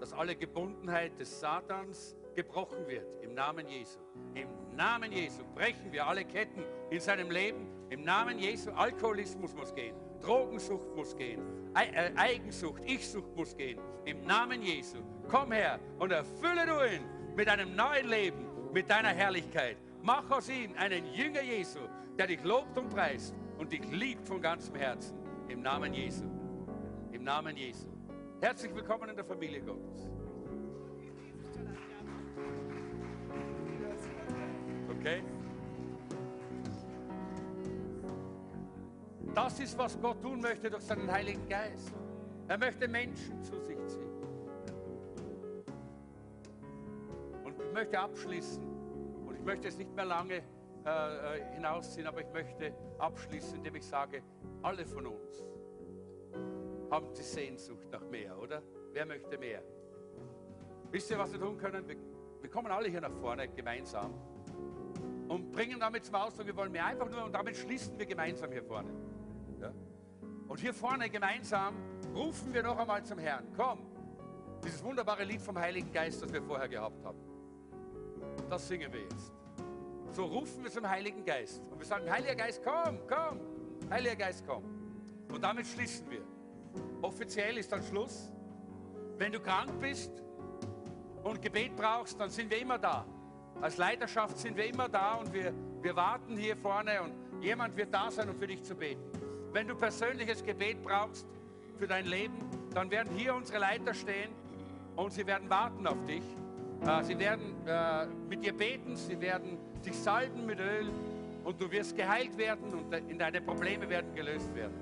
Dass 0.00 0.12
alle 0.14 0.34
Gebundenheit 0.34 1.18
des 1.18 1.38
Satans 1.38 2.16
gebrochen 2.34 2.86
wird. 2.86 3.22
Im 3.22 3.34
Namen 3.34 3.68
Jesu. 3.68 3.98
Im 4.34 4.48
Namen 4.74 5.12
Jesu 5.12 5.42
brechen 5.54 5.92
wir 5.92 6.06
alle 6.06 6.24
Ketten 6.24 6.64
in 6.88 7.00
seinem 7.00 7.30
Leben. 7.30 7.66
Im 7.90 8.04
Namen 8.04 8.38
Jesu. 8.38 8.70
Alkoholismus 8.70 9.54
muss 9.54 9.74
gehen. 9.74 9.96
Drogensucht 10.22 10.96
muss 10.96 11.14
gehen. 11.14 11.42
Äh, 11.74 12.10
Eigensucht, 12.16 12.82
Ichsucht 12.86 13.36
muss 13.36 13.54
gehen. 13.54 13.78
Im 14.06 14.24
Namen 14.24 14.62
Jesu. 14.62 14.98
Komm 15.28 15.52
her 15.52 15.78
und 15.98 16.10
erfülle 16.10 16.64
du 16.64 16.94
ihn 16.94 17.04
mit 17.36 17.48
einem 17.48 17.76
neuen 17.76 18.08
Leben, 18.08 18.46
mit 18.72 18.88
deiner 18.88 19.10
Herrlichkeit. 19.10 19.76
Mach 20.02 20.30
aus 20.30 20.48
ihm 20.48 20.74
einen 20.76 21.12
Jünger 21.12 21.42
Jesu, 21.42 21.80
der 22.16 22.28
dich 22.28 22.42
lobt 22.44 22.78
und 22.78 22.88
preist 22.88 23.34
und 23.58 23.72
dich 23.72 23.84
liebt 23.90 24.26
von 24.26 24.40
ganzem 24.40 24.74
Herzen. 24.76 25.18
Im 25.48 25.62
Namen 25.62 25.92
Jesu. 25.92 26.24
Im 27.12 27.24
Namen 27.24 27.56
Jesu. 27.56 27.88
Herzlich 28.40 28.74
willkommen 28.74 29.08
in 29.10 29.16
der 29.16 29.24
Familie 29.24 29.60
Gottes. 29.60 30.08
Okay? 34.88 35.22
Das 39.34 39.60
ist, 39.60 39.76
was 39.78 40.00
Gott 40.00 40.22
tun 40.22 40.40
möchte 40.40 40.70
durch 40.70 40.82
seinen 40.82 41.10
Heiligen 41.10 41.48
Geist. 41.48 41.92
Er 42.46 42.58
möchte 42.58 42.88
Menschen 42.88 43.42
zu 43.42 43.60
sich 43.60 43.78
ziehen. 43.86 44.08
Und 47.44 47.60
ich 47.60 47.72
möchte 47.72 47.98
abschließen. 47.98 48.67
Möchte 49.48 49.68
es 49.68 49.78
nicht 49.78 49.96
mehr 49.96 50.04
lange 50.04 50.42
äh, 50.84 51.38
äh, 51.38 51.54
hinausziehen, 51.54 52.06
aber 52.06 52.20
ich 52.20 52.30
möchte 52.34 52.70
abschließen, 52.98 53.56
indem 53.56 53.76
ich 53.76 53.86
sage, 53.86 54.22
alle 54.60 54.84
von 54.84 55.06
uns 55.06 55.42
haben 56.90 57.14
die 57.14 57.22
Sehnsucht 57.22 57.86
nach 57.90 58.04
mehr, 58.10 58.38
oder? 58.38 58.62
Wer 58.92 59.06
möchte 59.06 59.38
mehr? 59.38 59.62
Wisst 60.90 61.10
ihr, 61.10 61.18
was 61.18 61.32
wir 61.32 61.40
tun 61.40 61.56
können? 61.56 61.88
Wir, 61.88 61.96
wir 62.42 62.50
kommen 62.50 62.70
alle 62.70 62.90
hier 62.90 63.00
nach 63.00 63.14
vorne 63.22 63.48
gemeinsam 63.48 64.12
und 65.28 65.50
bringen 65.50 65.80
damit 65.80 66.04
zum 66.04 66.16
Ausdruck, 66.16 66.46
wir 66.46 66.56
wollen 66.56 66.70
mehr 66.70 66.84
einfach 66.84 67.08
nur 67.08 67.24
und 67.24 67.32
damit 67.32 67.56
schließen 67.56 67.98
wir 67.98 68.04
gemeinsam 68.04 68.52
hier 68.52 68.62
vorne. 68.62 68.90
Ja? 69.62 69.72
Und 70.46 70.60
hier 70.60 70.74
vorne 70.74 71.08
gemeinsam 71.08 71.74
rufen 72.14 72.52
wir 72.52 72.62
noch 72.62 72.76
einmal 72.76 73.02
zum 73.02 73.18
Herrn. 73.18 73.46
Komm, 73.56 73.78
dieses 74.62 74.84
wunderbare 74.84 75.24
Lied 75.24 75.40
vom 75.40 75.58
Heiligen 75.58 75.90
Geist, 75.90 76.22
das 76.22 76.30
wir 76.30 76.42
vorher 76.42 76.68
gehabt 76.68 77.02
haben. 77.02 77.37
Das 78.48 78.66
singen 78.66 78.92
wir 78.92 79.02
jetzt. 79.02 79.32
So 80.10 80.24
rufen 80.24 80.64
wir 80.64 80.70
zum 80.70 80.88
Heiligen 80.88 81.24
Geist. 81.24 81.62
Und 81.70 81.78
wir 81.78 81.86
sagen, 81.86 82.10
Heiliger 82.10 82.34
Geist, 82.34 82.62
komm, 82.64 82.98
komm. 83.06 83.40
Heiliger 83.90 84.16
Geist, 84.16 84.44
komm. 84.46 84.64
Und 85.32 85.42
damit 85.42 85.66
schließen 85.66 86.10
wir. 86.10 86.22
Offiziell 87.02 87.58
ist 87.58 87.70
dann 87.70 87.82
Schluss. 87.82 88.32
Wenn 89.18 89.32
du 89.32 89.40
krank 89.40 89.70
bist 89.80 90.10
und 91.24 91.42
Gebet 91.42 91.76
brauchst, 91.76 92.18
dann 92.18 92.30
sind 92.30 92.50
wir 92.50 92.58
immer 92.58 92.78
da. 92.78 93.04
Als 93.60 93.76
Leiterschaft 93.76 94.38
sind 94.38 94.56
wir 94.56 94.66
immer 94.66 94.88
da 94.88 95.14
und 95.14 95.32
wir, 95.32 95.52
wir 95.82 95.96
warten 95.96 96.36
hier 96.36 96.56
vorne 96.56 97.02
und 97.02 97.42
jemand 97.42 97.76
wird 97.76 97.92
da 97.92 98.10
sein, 98.10 98.28
um 98.28 98.36
für 98.36 98.46
dich 98.46 98.62
zu 98.62 98.74
beten. 98.74 99.02
Wenn 99.52 99.66
du 99.66 99.74
persönliches 99.74 100.44
Gebet 100.44 100.82
brauchst 100.82 101.26
für 101.76 101.86
dein 101.86 102.06
Leben, 102.06 102.38
dann 102.72 102.90
werden 102.90 103.12
hier 103.16 103.34
unsere 103.34 103.58
Leiter 103.58 103.94
stehen 103.94 104.30
und 104.94 105.12
sie 105.12 105.26
werden 105.26 105.50
warten 105.50 105.86
auf 105.86 106.02
dich. 106.04 106.22
Äh, 106.86 107.02
Sie 107.04 107.18
werden 107.18 107.54
äh, 107.66 108.06
mit 108.28 108.44
dir 108.44 108.52
beten, 108.56 108.96
sie 108.96 109.20
werden 109.20 109.58
dich 109.84 109.96
salben 109.96 110.46
mit 110.46 110.58
Öl 110.60 110.90
und 111.44 111.60
du 111.60 111.70
wirst 111.70 111.96
geheilt 111.96 112.36
werden 112.38 112.72
und 112.72 112.92
de- 112.92 113.02
in 113.08 113.18
deine 113.18 113.40
Probleme 113.40 113.88
werden 113.88 114.14
gelöst 114.14 114.54
werden. 114.54 114.74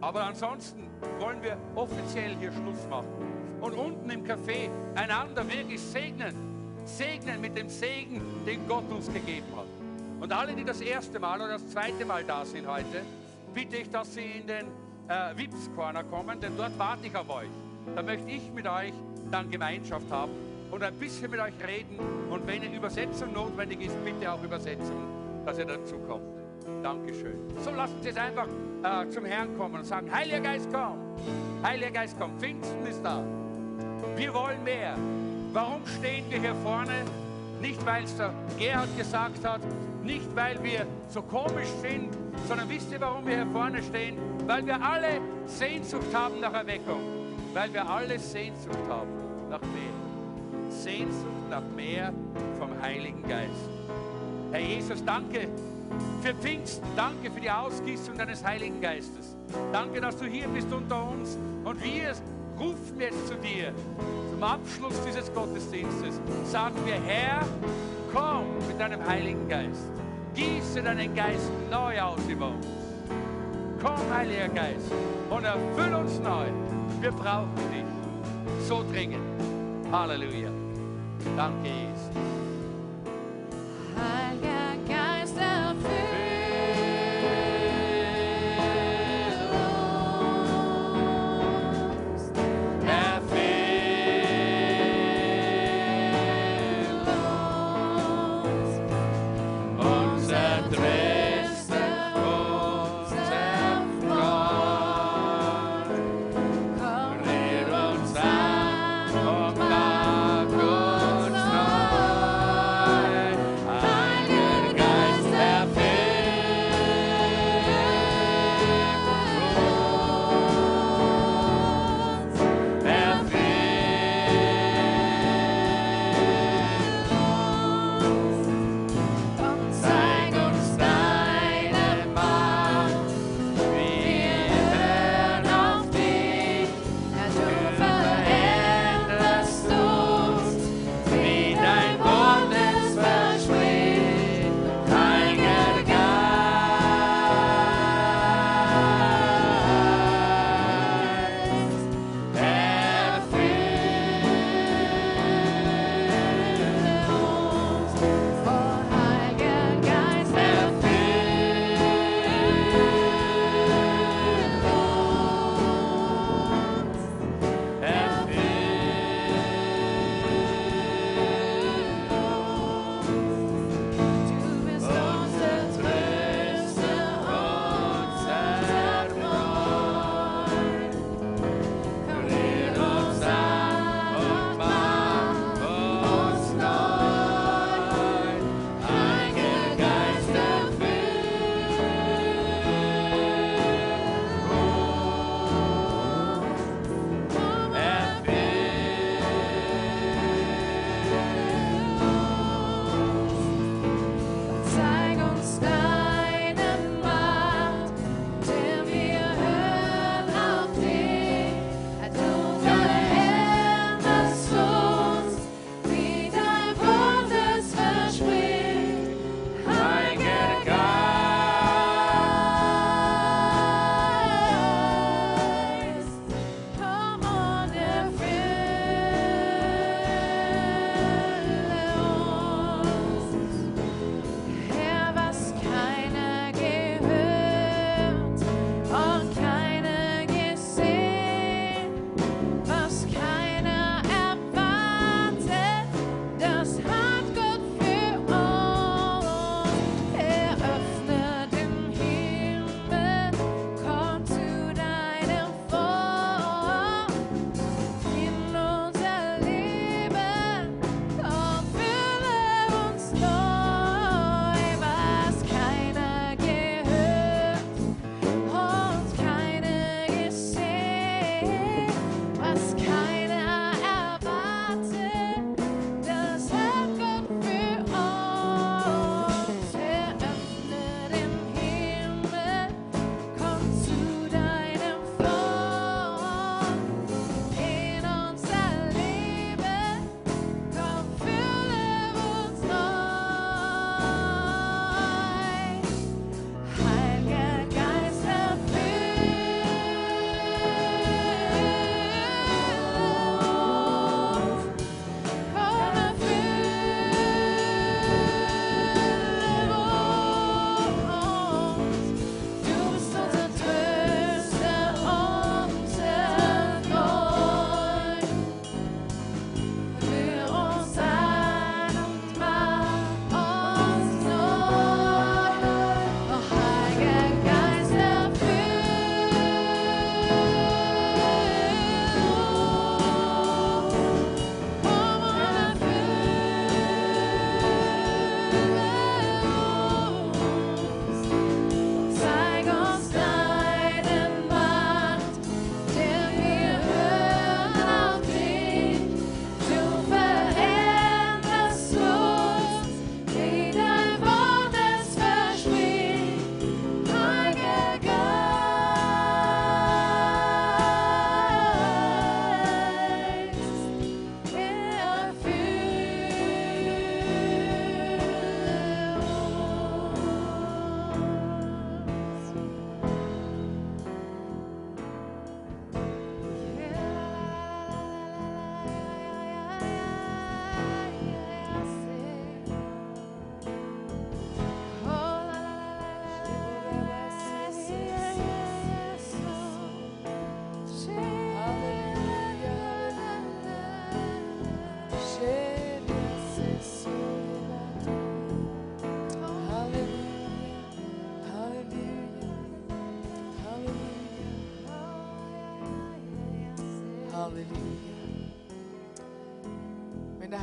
Aber 0.00 0.22
ansonsten 0.24 0.88
wollen 1.18 1.42
wir 1.42 1.58
offiziell 1.74 2.34
hier 2.36 2.50
Schluss 2.52 2.86
machen 2.88 3.08
und 3.60 3.74
unten 3.74 4.08
im 4.10 4.24
Café 4.24 4.70
einander 4.94 5.46
wirklich 5.46 5.80
segnen. 5.80 6.34
Segnen 6.84 7.40
mit 7.42 7.56
dem 7.58 7.68
Segen, 7.68 8.22
den 8.46 8.66
Gott 8.66 8.90
uns 8.90 9.12
gegeben 9.12 9.46
hat. 9.54 9.66
Und 10.20 10.32
alle, 10.32 10.54
die 10.54 10.64
das 10.64 10.80
erste 10.80 11.20
Mal 11.20 11.38
oder 11.38 11.52
das 11.52 11.68
zweite 11.68 12.06
Mal 12.06 12.24
da 12.24 12.44
sind 12.44 12.66
heute, 12.66 13.02
bitte 13.54 13.76
ich, 13.76 13.90
dass 13.90 14.14
sie 14.14 14.24
in 14.40 14.46
den 14.46 14.66
äh, 15.08 15.36
Vips 15.36 15.68
Corner 15.76 16.02
kommen, 16.04 16.40
denn 16.40 16.56
dort 16.56 16.78
warte 16.78 17.06
ich 17.06 17.14
auf 17.14 17.28
euch. 17.28 17.48
Da 17.94 18.02
möchte 18.02 18.30
ich 18.30 18.50
mit 18.52 18.66
euch 18.66 18.92
dann 19.30 19.50
Gemeinschaft 19.50 20.10
haben 20.10 20.32
und 20.70 20.82
ein 20.82 20.94
bisschen 20.94 21.30
mit 21.30 21.40
euch 21.40 21.54
reden. 21.66 21.98
Und 22.30 22.46
wenn 22.46 22.62
eine 22.62 22.74
Übersetzung 22.74 23.32
notwendig 23.32 23.82
ist, 23.82 24.04
bitte 24.04 24.32
auch 24.32 24.42
Übersetzung, 24.42 25.02
dass 25.44 25.58
ihr 25.58 25.66
dazu 25.66 25.98
kommt. 25.98 26.24
Dankeschön. 26.82 27.38
So 27.62 27.70
lassen 27.70 27.96
Sie 28.00 28.10
es 28.10 28.16
einfach 28.16 28.46
äh, 28.82 29.08
zum 29.08 29.24
Herrn 29.24 29.56
kommen 29.56 29.76
und 29.76 29.84
sagen, 29.84 30.12
Heiliger 30.12 30.40
Geist, 30.40 30.68
komm. 30.72 30.98
Heiliger 31.62 31.90
Geist, 31.90 32.16
komm. 32.18 32.38
Pfingsten 32.38 32.86
ist 32.86 33.02
da. 33.02 33.22
Wir 34.16 34.32
wollen 34.32 34.62
mehr. 34.64 34.96
Warum 35.52 35.86
stehen 35.86 36.24
wir 36.28 36.38
hier 36.38 36.54
vorne? 36.56 37.04
Nicht, 37.60 37.84
weil 37.84 38.04
es 38.04 38.16
der 38.16 38.32
Gerhard 38.58 38.96
gesagt 38.96 39.44
hat, 39.44 39.60
nicht, 40.02 40.34
weil 40.34 40.62
wir 40.62 40.86
so 41.08 41.20
komisch 41.22 41.68
sind, 41.82 42.16
sondern 42.48 42.68
wisst 42.70 42.90
ihr, 42.90 43.00
warum 43.00 43.26
wir 43.26 43.36
hier 43.36 43.52
vorne 43.52 43.82
stehen? 43.82 44.16
Weil 44.46 44.64
wir 44.64 44.82
alle 44.82 45.20
Sehnsucht 45.46 46.14
haben 46.14 46.40
nach 46.40 46.54
Erweckung. 46.54 47.00
Weil 47.52 47.72
wir 47.72 47.86
alle 47.88 48.18
Sehnsucht 48.18 48.78
haben 48.88 49.10
nach 49.50 49.60
mehr. 49.60 49.99
Sehnsucht 50.82 51.50
nach 51.50 51.62
mehr 51.76 52.12
vom 52.58 52.70
Heiligen 52.80 53.22
Geist. 53.22 53.68
Herr 54.50 54.60
Jesus, 54.60 55.04
danke 55.04 55.48
für 56.22 56.34
Pfingsten. 56.34 56.86
Danke 56.96 57.30
für 57.30 57.40
die 57.40 57.50
Ausgießung 57.50 58.16
deines 58.16 58.44
Heiligen 58.44 58.80
Geistes. 58.80 59.36
Danke, 59.72 60.00
dass 60.00 60.16
du 60.16 60.26
hier 60.26 60.48
bist 60.48 60.72
unter 60.72 61.08
uns. 61.08 61.36
Und 61.64 61.82
wir 61.82 62.12
rufen 62.58 63.00
jetzt 63.00 63.28
zu 63.28 63.34
dir 63.36 63.72
zum 64.30 64.42
Abschluss 64.42 64.94
dieses 65.06 65.32
Gottesdienstes. 65.32 66.20
Sagen 66.44 66.76
wir, 66.84 66.94
Herr, 66.94 67.46
komm 68.12 68.44
mit 68.66 68.80
deinem 68.80 69.06
Heiligen 69.06 69.48
Geist. 69.48 69.90
Gieße 70.34 70.82
deinen 70.82 71.14
Geist 71.14 71.50
neu 71.70 72.00
aus 72.00 72.20
über 72.28 72.48
uns. 72.48 72.66
Komm, 73.82 73.98
Heiliger 74.12 74.48
Geist, 74.48 74.92
und 75.30 75.44
erfüll 75.44 75.94
uns 75.94 76.18
neu. 76.20 76.46
Wir 77.00 77.12
brauchen 77.12 77.54
dich 77.72 78.68
so 78.68 78.84
dringend. 78.92 79.24
Halleluja. 79.90 80.59
Danke, 81.36 81.89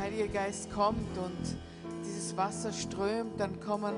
Heilige 0.08 0.28
Geist 0.30 0.72
kommt 0.72 1.18
und 1.18 1.56
dieses 2.02 2.34
Wasser 2.34 2.72
strömt, 2.72 3.38
dann 3.38 3.60
kommen 3.60 3.92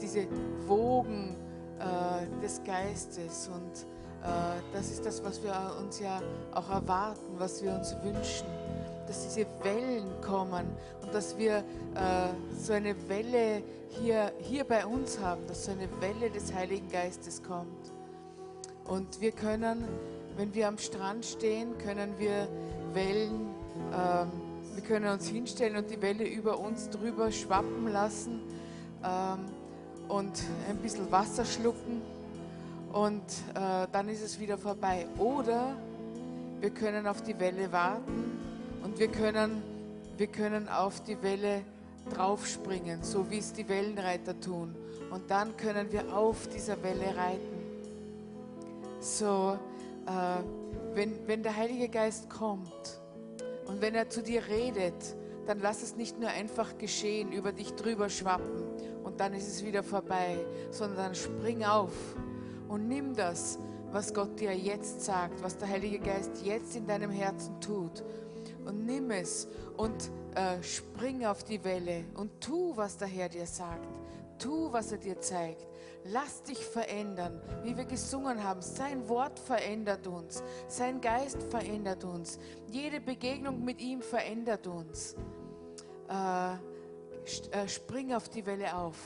diese 0.00 0.28
Wogen 0.68 1.34
äh, 1.80 2.40
des 2.40 2.62
Geistes 2.62 3.50
und 3.52 3.82
äh, 4.22 4.62
das 4.72 4.90
ist 4.92 5.04
das, 5.04 5.24
was 5.24 5.42
wir 5.42 5.52
uns 5.80 5.98
ja 5.98 6.22
auch 6.54 6.70
erwarten, 6.70 7.34
was 7.36 7.64
wir 7.64 7.72
uns 7.72 7.96
wünschen, 8.00 8.46
dass 9.08 9.24
diese 9.24 9.44
Wellen 9.64 10.08
kommen 10.20 10.66
und 11.02 11.12
dass 11.12 11.36
wir 11.36 11.56
äh, 11.56 11.62
so 12.56 12.72
eine 12.72 12.94
Welle 13.08 13.64
hier, 13.88 14.30
hier 14.38 14.62
bei 14.62 14.86
uns 14.86 15.18
haben, 15.18 15.44
dass 15.48 15.64
so 15.64 15.72
eine 15.72 15.88
Welle 16.00 16.30
des 16.30 16.54
Heiligen 16.54 16.88
Geistes 16.92 17.42
kommt. 17.42 17.92
Und 18.84 19.20
wir 19.20 19.32
können, 19.32 19.82
wenn 20.36 20.54
wir 20.54 20.68
am 20.68 20.78
Strand 20.78 21.26
stehen, 21.26 21.76
können 21.78 22.14
wir 22.18 22.46
Wellen, 22.94 23.48
ähm, 23.92 24.49
wir 24.74 24.82
können 24.82 25.12
uns 25.12 25.28
hinstellen 25.28 25.76
und 25.76 25.90
die 25.90 26.00
Welle 26.00 26.24
über 26.24 26.58
uns 26.58 26.90
drüber 26.90 27.30
schwappen 27.32 27.88
lassen 27.88 28.40
ähm, 29.04 29.46
und 30.08 30.42
ein 30.68 30.76
bisschen 30.78 31.10
Wasser 31.10 31.44
schlucken 31.44 32.02
und 32.92 33.22
äh, 33.54 33.86
dann 33.92 34.08
ist 34.08 34.22
es 34.22 34.38
wieder 34.40 34.58
vorbei. 34.58 35.06
Oder 35.18 35.76
wir 36.60 36.70
können 36.70 37.06
auf 37.06 37.22
die 37.22 37.38
Welle 37.38 37.70
warten 37.72 38.38
und 38.82 38.98
wir 38.98 39.08
können, 39.08 39.62
wir 40.16 40.26
können 40.26 40.68
auf 40.68 41.02
die 41.02 41.20
Welle 41.22 41.62
draufspringen, 42.14 43.02
so 43.02 43.30
wie 43.30 43.38
es 43.38 43.52
die 43.52 43.68
Wellenreiter 43.68 44.38
tun. 44.40 44.74
Und 45.10 45.30
dann 45.30 45.56
können 45.56 45.90
wir 45.92 46.16
auf 46.16 46.48
dieser 46.48 46.82
Welle 46.82 47.16
reiten. 47.16 47.60
So, 49.00 49.58
äh, 50.06 50.94
wenn, 50.94 51.26
wenn 51.26 51.42
der 51.42 51.56
Heilige 51.56 51.88
Geist 51.88 52.28
kommt 52.28 52.99
und 53.70 53.80
wenn 53.80 53.94
er 53.94 54.08
zu 54.08 54.20
dir 54.20 54.48
redet, 54.48 55.16
dann 55.46 55.60
lass 55.60 55.84
es 55.84 55.94
nicht 55.94 56.18
nur 56.18 56.28
einfach 56.28 56.76
geschehen, 56.76 57.30
über 57.30 57.52
dich 57.52 57.72
drüber 57.76 58.08
schwappen 58.08 58.64
und 59.04 59.20
dann 59.20 59.32
ist 59.32 59.46
es 59.46 59.64
wieder 59.64 59.84
vorbei, 59.84 60.44
sondern 60.72 61.14
spring 61.14 61.62
auf 61.62 61.92
und 62.68 62.88
nimm 62.88 63.14
das, 63.14 63.60
was 63.92 64.12
Gott 64.12 64.40
dir 64.40 64.56
jetzt 64.56 65.04
sagt, 65.04 65.40
was 65.44 65.56
der 65.56 65.68
Heilige 65.68 66.00
Geist 66.00 66.44
jetzt 66.44 66.74
in 66.74 66.88
deinem 66.88 67.12
Herzen 67.12 67.60
tut. 67.60 68.02
Und 68.64 68.86
nimm 68.86 69.12
es 69.12 69.46
und 69.76 70.10
äh, 70.34 70.60
spring 70.62 71.24
auf 71.24 71.44
die 71.44 71.62
Welle 71.62 72.04
und 72.14 72.40
tu, 72.40 72.76
was 72.76 72.96
der 72.96 73.08
Herr 73.08 73.28
dir 73.28 73.46
sagt. 73.46 73.86
Tu, 74.38 74.72
was 74.72 74.90
er 74.90 74.98
dir 74.98 75.20
zeigt. 75.20 75.69
Lass 76.04 76.42
dich 76.42 76.64
verändern, 76.64 77.40
wie 77.62 77.76
wir 77.76 77.84
gesungen 77.84 78.42
haben. 78.42 78.62
Sein 78.62 79.08
Wort 79.08 79.38
verändert 79.38 80.06
uns. 80.06 80.42
Sein 80.66 81.00
Geist 81.00 81.42
verändert 81.44 82.04
uns. 82.04 82.38
Jede 82.68 83.00
Begegnung 83.00 83.64
mit 83.64 83.80
ihm 83.80 84.00
verändert 84.00 84.66
uns. 84.66 85.14
Äh, 86.08 86.54
äh, 86.54 87.68
spring 87.68 88.14
auf 88.14 88.28
die 88.28 88.46
Welle 88.46 88.76
auf. 88.76 88.96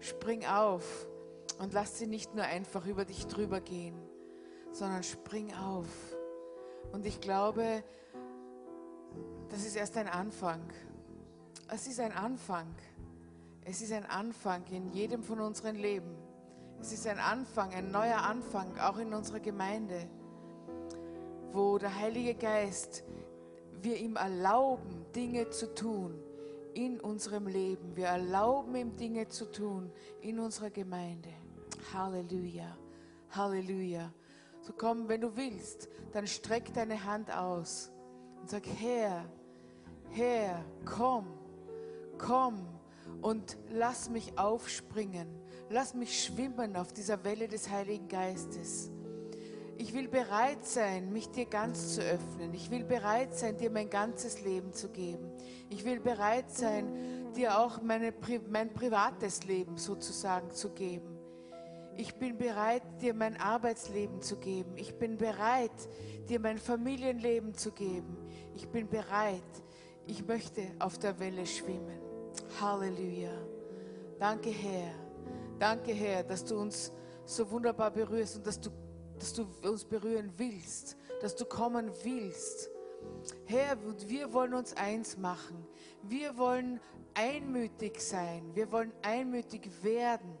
Spring 0.00 0.44
auf 0.46 1.06
und 1.60 1.72
lass 1.74 1.98
sie 1.98 2.06
nicht 2.06 2.34
nur 2.34 2.44
einfach 2.44 2.86
über 2.86 3.04
dich 3.04 3.26
drüber 3.26 3.60
gehen, 3.60 3.94
sondern 4.72 5.02
spring 5.02 5.54
auf. 5.54 5.86
Und 6.92 7.06
ich 7.06 7.20
glaube, 7.20 7.84
das 9.48 9.64
ist 9.64 9.76
erst 9.76 9.96
ein 9.96 10.08
Anfang. 10.08 10.62
Es 11.68 11.86
ist 11.86 12.00
ein 12.00 12.12
Anfang. 12.12 12.66
Es 13.64 13.80
ist 13.80 13.92
ein 13.92 14.04
Anfang 14.06 14.64
in 14.70 14.88
jedem 14.88 15.22
von 15.22 15.40
unseren 15.40 15.76
Leben. 15.76 16.16
Es 16.82 16.90
ist 16.90 17.06
ein 17.06 17.20
Anfang, 17.20 17.72
ein 17.74 17.92
neuer 17.92 18.18
Anfang, 18.18 18.76
auch 18.80 18.98
in 18.98 19.14
unserer 19.14 19.38
Gemeinde, 19.38 20.08
wo 21.52 21.78
der 21.78 21.94
Heilige 21.94 22.34
Geist, 22.34 23.04
wir 23.80 23.96
ihm 23.98 24.16
erlauben, 24.16 25.06
Dinge 25.14 25.48
zu 25.50 25.72
tun 25.72 26.20
in 26.74 26.98
unserem 26.98 27.46
Leben. 27.46 27.94
Wir 27.94 28.06
erlauben 28.06 28.74
ihm 28.74 28.96
Dinge 28.96 29.28
zu 29.28 29.44
tun 29.44 29.92
in 30.22 30.40
unserer 30.40 30.70
Gemeinde. 30.70 31.28
Halleluja, 31.94 32.76
Halleluja. 33.30 34.12
So 34.60 34.72
komm, 34.72 35.06
wenn 35.06 35.20
du 35.20 35.36
willst, 35.36 35.88
dann 36.12 36.26
streck 36.26 36.74
deine 36.74 37.04
Hand 37.04 37.32
aus 37.32 37.92
und 38.40 38.50
sag, 38.50 38.66
Herr, 38.66 39.24
Herr, 40.10 40.64
komm, 40.84 41.28
komm 42.18 42.66
und 43.20 43.56
lass 43.70 44.10
mich 44.10 44.36
aufspringen. 44.36 45.41
Lass 45.72 45.94
mich 45.94 46.24
schwimmen 46.24 46.76
auf 46.76 46.92
dieser 46.92 47.24
Welle 47.24 47.48
des 47.48 47.70
Heiligen 47.70 48.06
Geistes. 48.06 48.90
Ich 49.78 49.94
will 49.94 50.06
bereit 50.06 50.66
sein, 50.66 51.10
mich 51.10 51.30
dir 51.30 51.46
ganz 51.46 51.94
zu 51.94 52.02
öffnen. 52.02 52.52
Ich 52.52 52.70
will 52.70 52.84
bereit 52.84 53.34
sein, 53.34 53.56
dir 53.56 53.70
mein 53.70 53.88
ganzes 53.88 54.42
Leben 54.42 54.74
zu 54.74 54.90
geben. 54.90 55.32
Ich 55.70 55.82
will 55.86 55.98
bereit 55.98 56.50
sein, 56.50 57.32
dir 57.34 57.58
auch 57.58 57.80
meine, 57.80 58.12
mein 58.50 58.74
privates 58.74 59.44
Leben 59.44 59.78
sozusagen 59.78 60.50
zu 60.50 60.74
geben. 60.74 61.16
Ich 61.96 62.16
bin 62.16 62.36
bereit, 62.36 62.82
dir 63.00 63.14
mein 63.14 63.38
Arbeitsleben 63.38 64.20
zu 64.20 64.36
geben. 64.36 64.76
Ich 64.76 64.98
bin 64.98 65.16
bereit, 65.16 65.70
dir 66.28 66.38
mein 66.38 66.58
Familienleben 66.58 67.54
zu 67.54 67.72
geben. 67.72 68.18
Ich 68.54 68.68
bin 68.68 68.90
bereit. 68.90 69.40
Ich 70.06 70.26
möchte 70.26 70.66
auf 70.80 70.98
der 70.98 71.18
Welle 71.18 71.46
schwimmen. 71.46 71.98
Halleluja. 72.60 73.32
Danke, 74.18 74.50
Herr. 74.50 75.01
Danke, 75.62 75.92
Herr, 75.92 76.24
dass 76.24 76.44
du 76.44 76.58
uns 76.58 76.90
so 77.24 77.48
wunderbar 77.48 77.92
berührst 77.92 78.34
und 78.34 78.44
dass 78.44 78.60
du, 78.60 78.70
dass 79.16 79.32
du 79.32 79.46
uns 79.62 79.84
berühren 79.84 80.32
willst, 80.36 80.96
dass 81.20 81.36
du 81.36 81.44
kommen 81.44 81.88
willst. 82.02 82.68
Herr, 83.46 83.78
wir 84.08 84.32
wollen 84.32 84.54
uns 84.54 84.76
eins 84.76 85.16
machen. 85.16 85.64
Wir 86.02 86.36
wollen 86.36 86.80
einmütig 87.14 88.00
sein. 88.00 88.50
Wir 88.54 88.72
wollen 88.72 88.92
einmütig 89.02 89.70
werden 89.84 90.36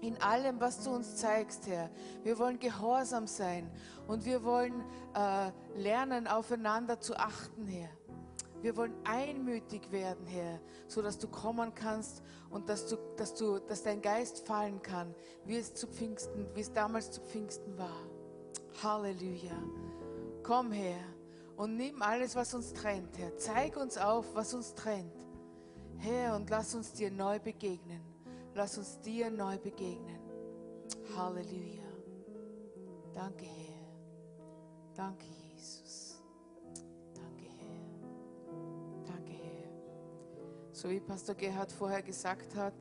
in 0.00 0.16
allem, 0.22 0.60
was 0.60 0.84
du 0.84 0.90
uns 0.90 1.16
zeigst, 1.16 1.66
Herr. 1.66 1.90
Wir 2.22 2.38
wollen 2.38 2.60
gehorsam 2.60 3.26
sein 3.26 3.68
und 4.06 4.24
wir 4.24 4.44
wollen 4.44 4.84
äh, 5.12 5.50
lernen, 5.76 6.28
aufeinander 6.28 7.00
zu 7.00 7.16
achten, 7.16 7.66
Herr. 7.66 7.90
Wir 8.62 8.76
wollen 8.76 8.94
einmütig 9.04 9.90
werden, 9.90 10.26
Herr, 10.26 10.60
so 10.86 11.00
dass 11.02 11.18
du 11.18 11.28
kommen 11.28 11.74
kannst 11.74 12.22
und 12.50 12.68
dass, 12.68 12.86
du, 12.86 12.96
dass, 13.16 13.34
du, 13.34 13.58
dass 13.58 13.82
dein 13.82 14.02
Geist 14.02 14.46
fallen 14.46 14.82
kann, 14.82 15.14
wie 15.44 15.56
es 15.56 15.74
zu 15.74 15.86
Pfingsten, 15.86 16.46
wie 16.54 16.60
es 16.60 16.72
damals 16.72 17.10
zu 17.10 17.20
Pfingsten 17.22 17.78
war. 17.78 18.06
Halleluja. 18.82 19.56
Komm, 20.42 20.72
Herr, 20.72 21.04
und 21.56 21.76
nimm 21.76 22.02
alles, 22.02 22.34
was 22.36 22.54
uns 22.54 22.72
trennt, 22.72 23.18
Herr. 23.18 23.36
Zeig 23.36 23.76
uns 23.76 23.98
auf, 23.98 24.34
was 24.34 24.54
uns 24.54 24.74
trennt. 24.74 25.26
Herr, 25.98 26.34
und 26.36 26.48
lass 26.48 26.74
uns 26.74 26.92
dir 26.92 27.10
neu 27.10 27.38
begegnen. 27.38 28.00
Lass 28.54 28.78
uns 28.78 29.00
dir 29.00 29.30
neu 29.30 29.58
begegnen. 29.58 30.18
Halleluja. 31.16 31.82
Danke, 33.12 33.44
Herr. 33.44 33.80
Danke, 34.94 35.26
So 40.80 40.88
wie 40.88 40.98
Pastor 40.98 41.34
Gerhard 41.34 41.70
vorher 41.70 42.00
gesagt 42.00 42.56
hat, 42.56 42.72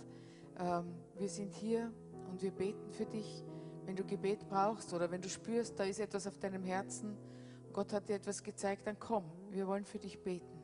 ähm, 0.58 0.86
wir 1.18 1.28
sind 1.28 1.54
hier 1.54 1.92
und 2.32 2.42
wir 2.42 2.52
beten 2.52 2.90
für 2.92 3.06
dich. 3.06 3.44
Wenn 3.86 3.98
du 3.98 4.06
Gebet 4.06 4.48
brauchst 4.48 4.94
oder 4.94 5.12
wenn 5.12 5.22
du 5.22 5.28
spürst, 5.28 5.78
da 5.78 5.84
ist 5.84 6.00
etwas 6.00 6.26
auf 6.26 6.38
deinem 6.40 6.64
Herzen, 6.64 7.18
Gott 7.74 7.92
hat 7.92 8.08
dir 8.08 8.16
etwas 8.16 8.42
gezeigt, 8.42 8.88
dann 8.88 8.98
komm, 8.98 9.26
wir 9.50 9.68
wollen 9.68 9.84
für 9.84 10.00
dich 10.00 10.18
beten. 10.24 10.62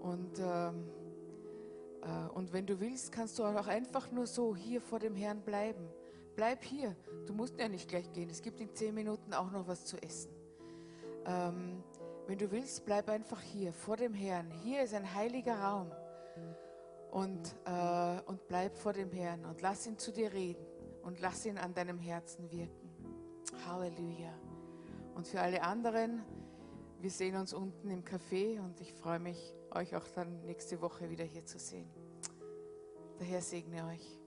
Und 0.00 0.40
ähm, 0.40 0.90
äh, 2.02 2.30
und 2.34 2.52
wenn 2.52 2.66
du 2.66 2.80
willst, 2.80 3.12
kannst 3.12 3.38
du 3.38 3.44
auch 3.44 3.68
einfach 3.68 4.10
nur 4.10 4.26
so 4.26 4.56
hier 4.56 4.80
vor 4.80 4.98
dem 4.98 5.14
Herrn 5.14 5.42
bleiben. 5.42 5.86
Bleib 6.34 6.64
hier. 6.64 6.96
Du 7.26 7.32
musst 7.32 7.60
ja 7.60 7.68
nicht 7.68 7.88
gleich 7.88 8.12
gehen. 8.12 8.28
Es 8.28 8.42
gibt 8.42 8.58
in 8.58 8.74
zehn 8.74 8.92
Minuten 8.92 9.32
auch 9.32 9.52
noch 9.52 9.68
was 9.68 9.84
zu 9.84 10.02
essen. 10.02 10.32
Ähm, 11.26 11.84
wenn 12.26 12.38
du 12.38 12.50
willst, 12.50 12.84
bleib 12.84 13.08
einfach 13.08 13.40
hier 13.40 13.72
vor 13.72 13.96
dem 13.96 14.14
Herrn. 14.14 14.50
Hier 14.62 14.82
ist 14.82 14.94
ein 14.94 15.14
heiliger 15.14 15.60
Raum. 15.60 15.90
Und, 17.10 17.54
äh, 17.66 18.20
und 18.26 18.46
bleib 18.48 18.76
vor 18.76 18.94
dem 18.94 19.12
Herrn 19.12 19.44
und 19.44 19.60
lass 19.60 19.86
ihn 19.86 19.98
zu 19.98 20.12
dir 20.12 20.32
reden 20.32 20.64
und 21.02 21.20
lass 21.20 21.44
ihn 21.44 21.58
an 21.58 21.74
deinem 21.74 21.98
Herzen 21.98 22.50
wirken. 22.50 22.90
Halleluja. 23.66 24.32
Und 25.14 25.26
für 25.26 25.40
alle 25.40 25.62
anderen, 25.62 26.22
wir 27.00 27.10
sehen 27.10 27.36
uns 27.36 27.52
unten 27.52 27.90
im 27.90 28.02
Café 28.02 28.60
und 28.60 28.80
ich 28.80 28.94
freue 28.94 29.18
mich, 29.18 29.54
euch 29.74 29.94
auch 29.94 30.08
dann 30.14 30.46
nächste 30.46 30.80
Woche 30.80 31.10
wieder 31.10 31.24
hier 31.24 31.44
zu 31.44 31.58
sehen. 31.58 31.90
Der 33.18 33.26
Herr 33.26 33.42
segne 33.42 33.86
euch. 33.88 34.21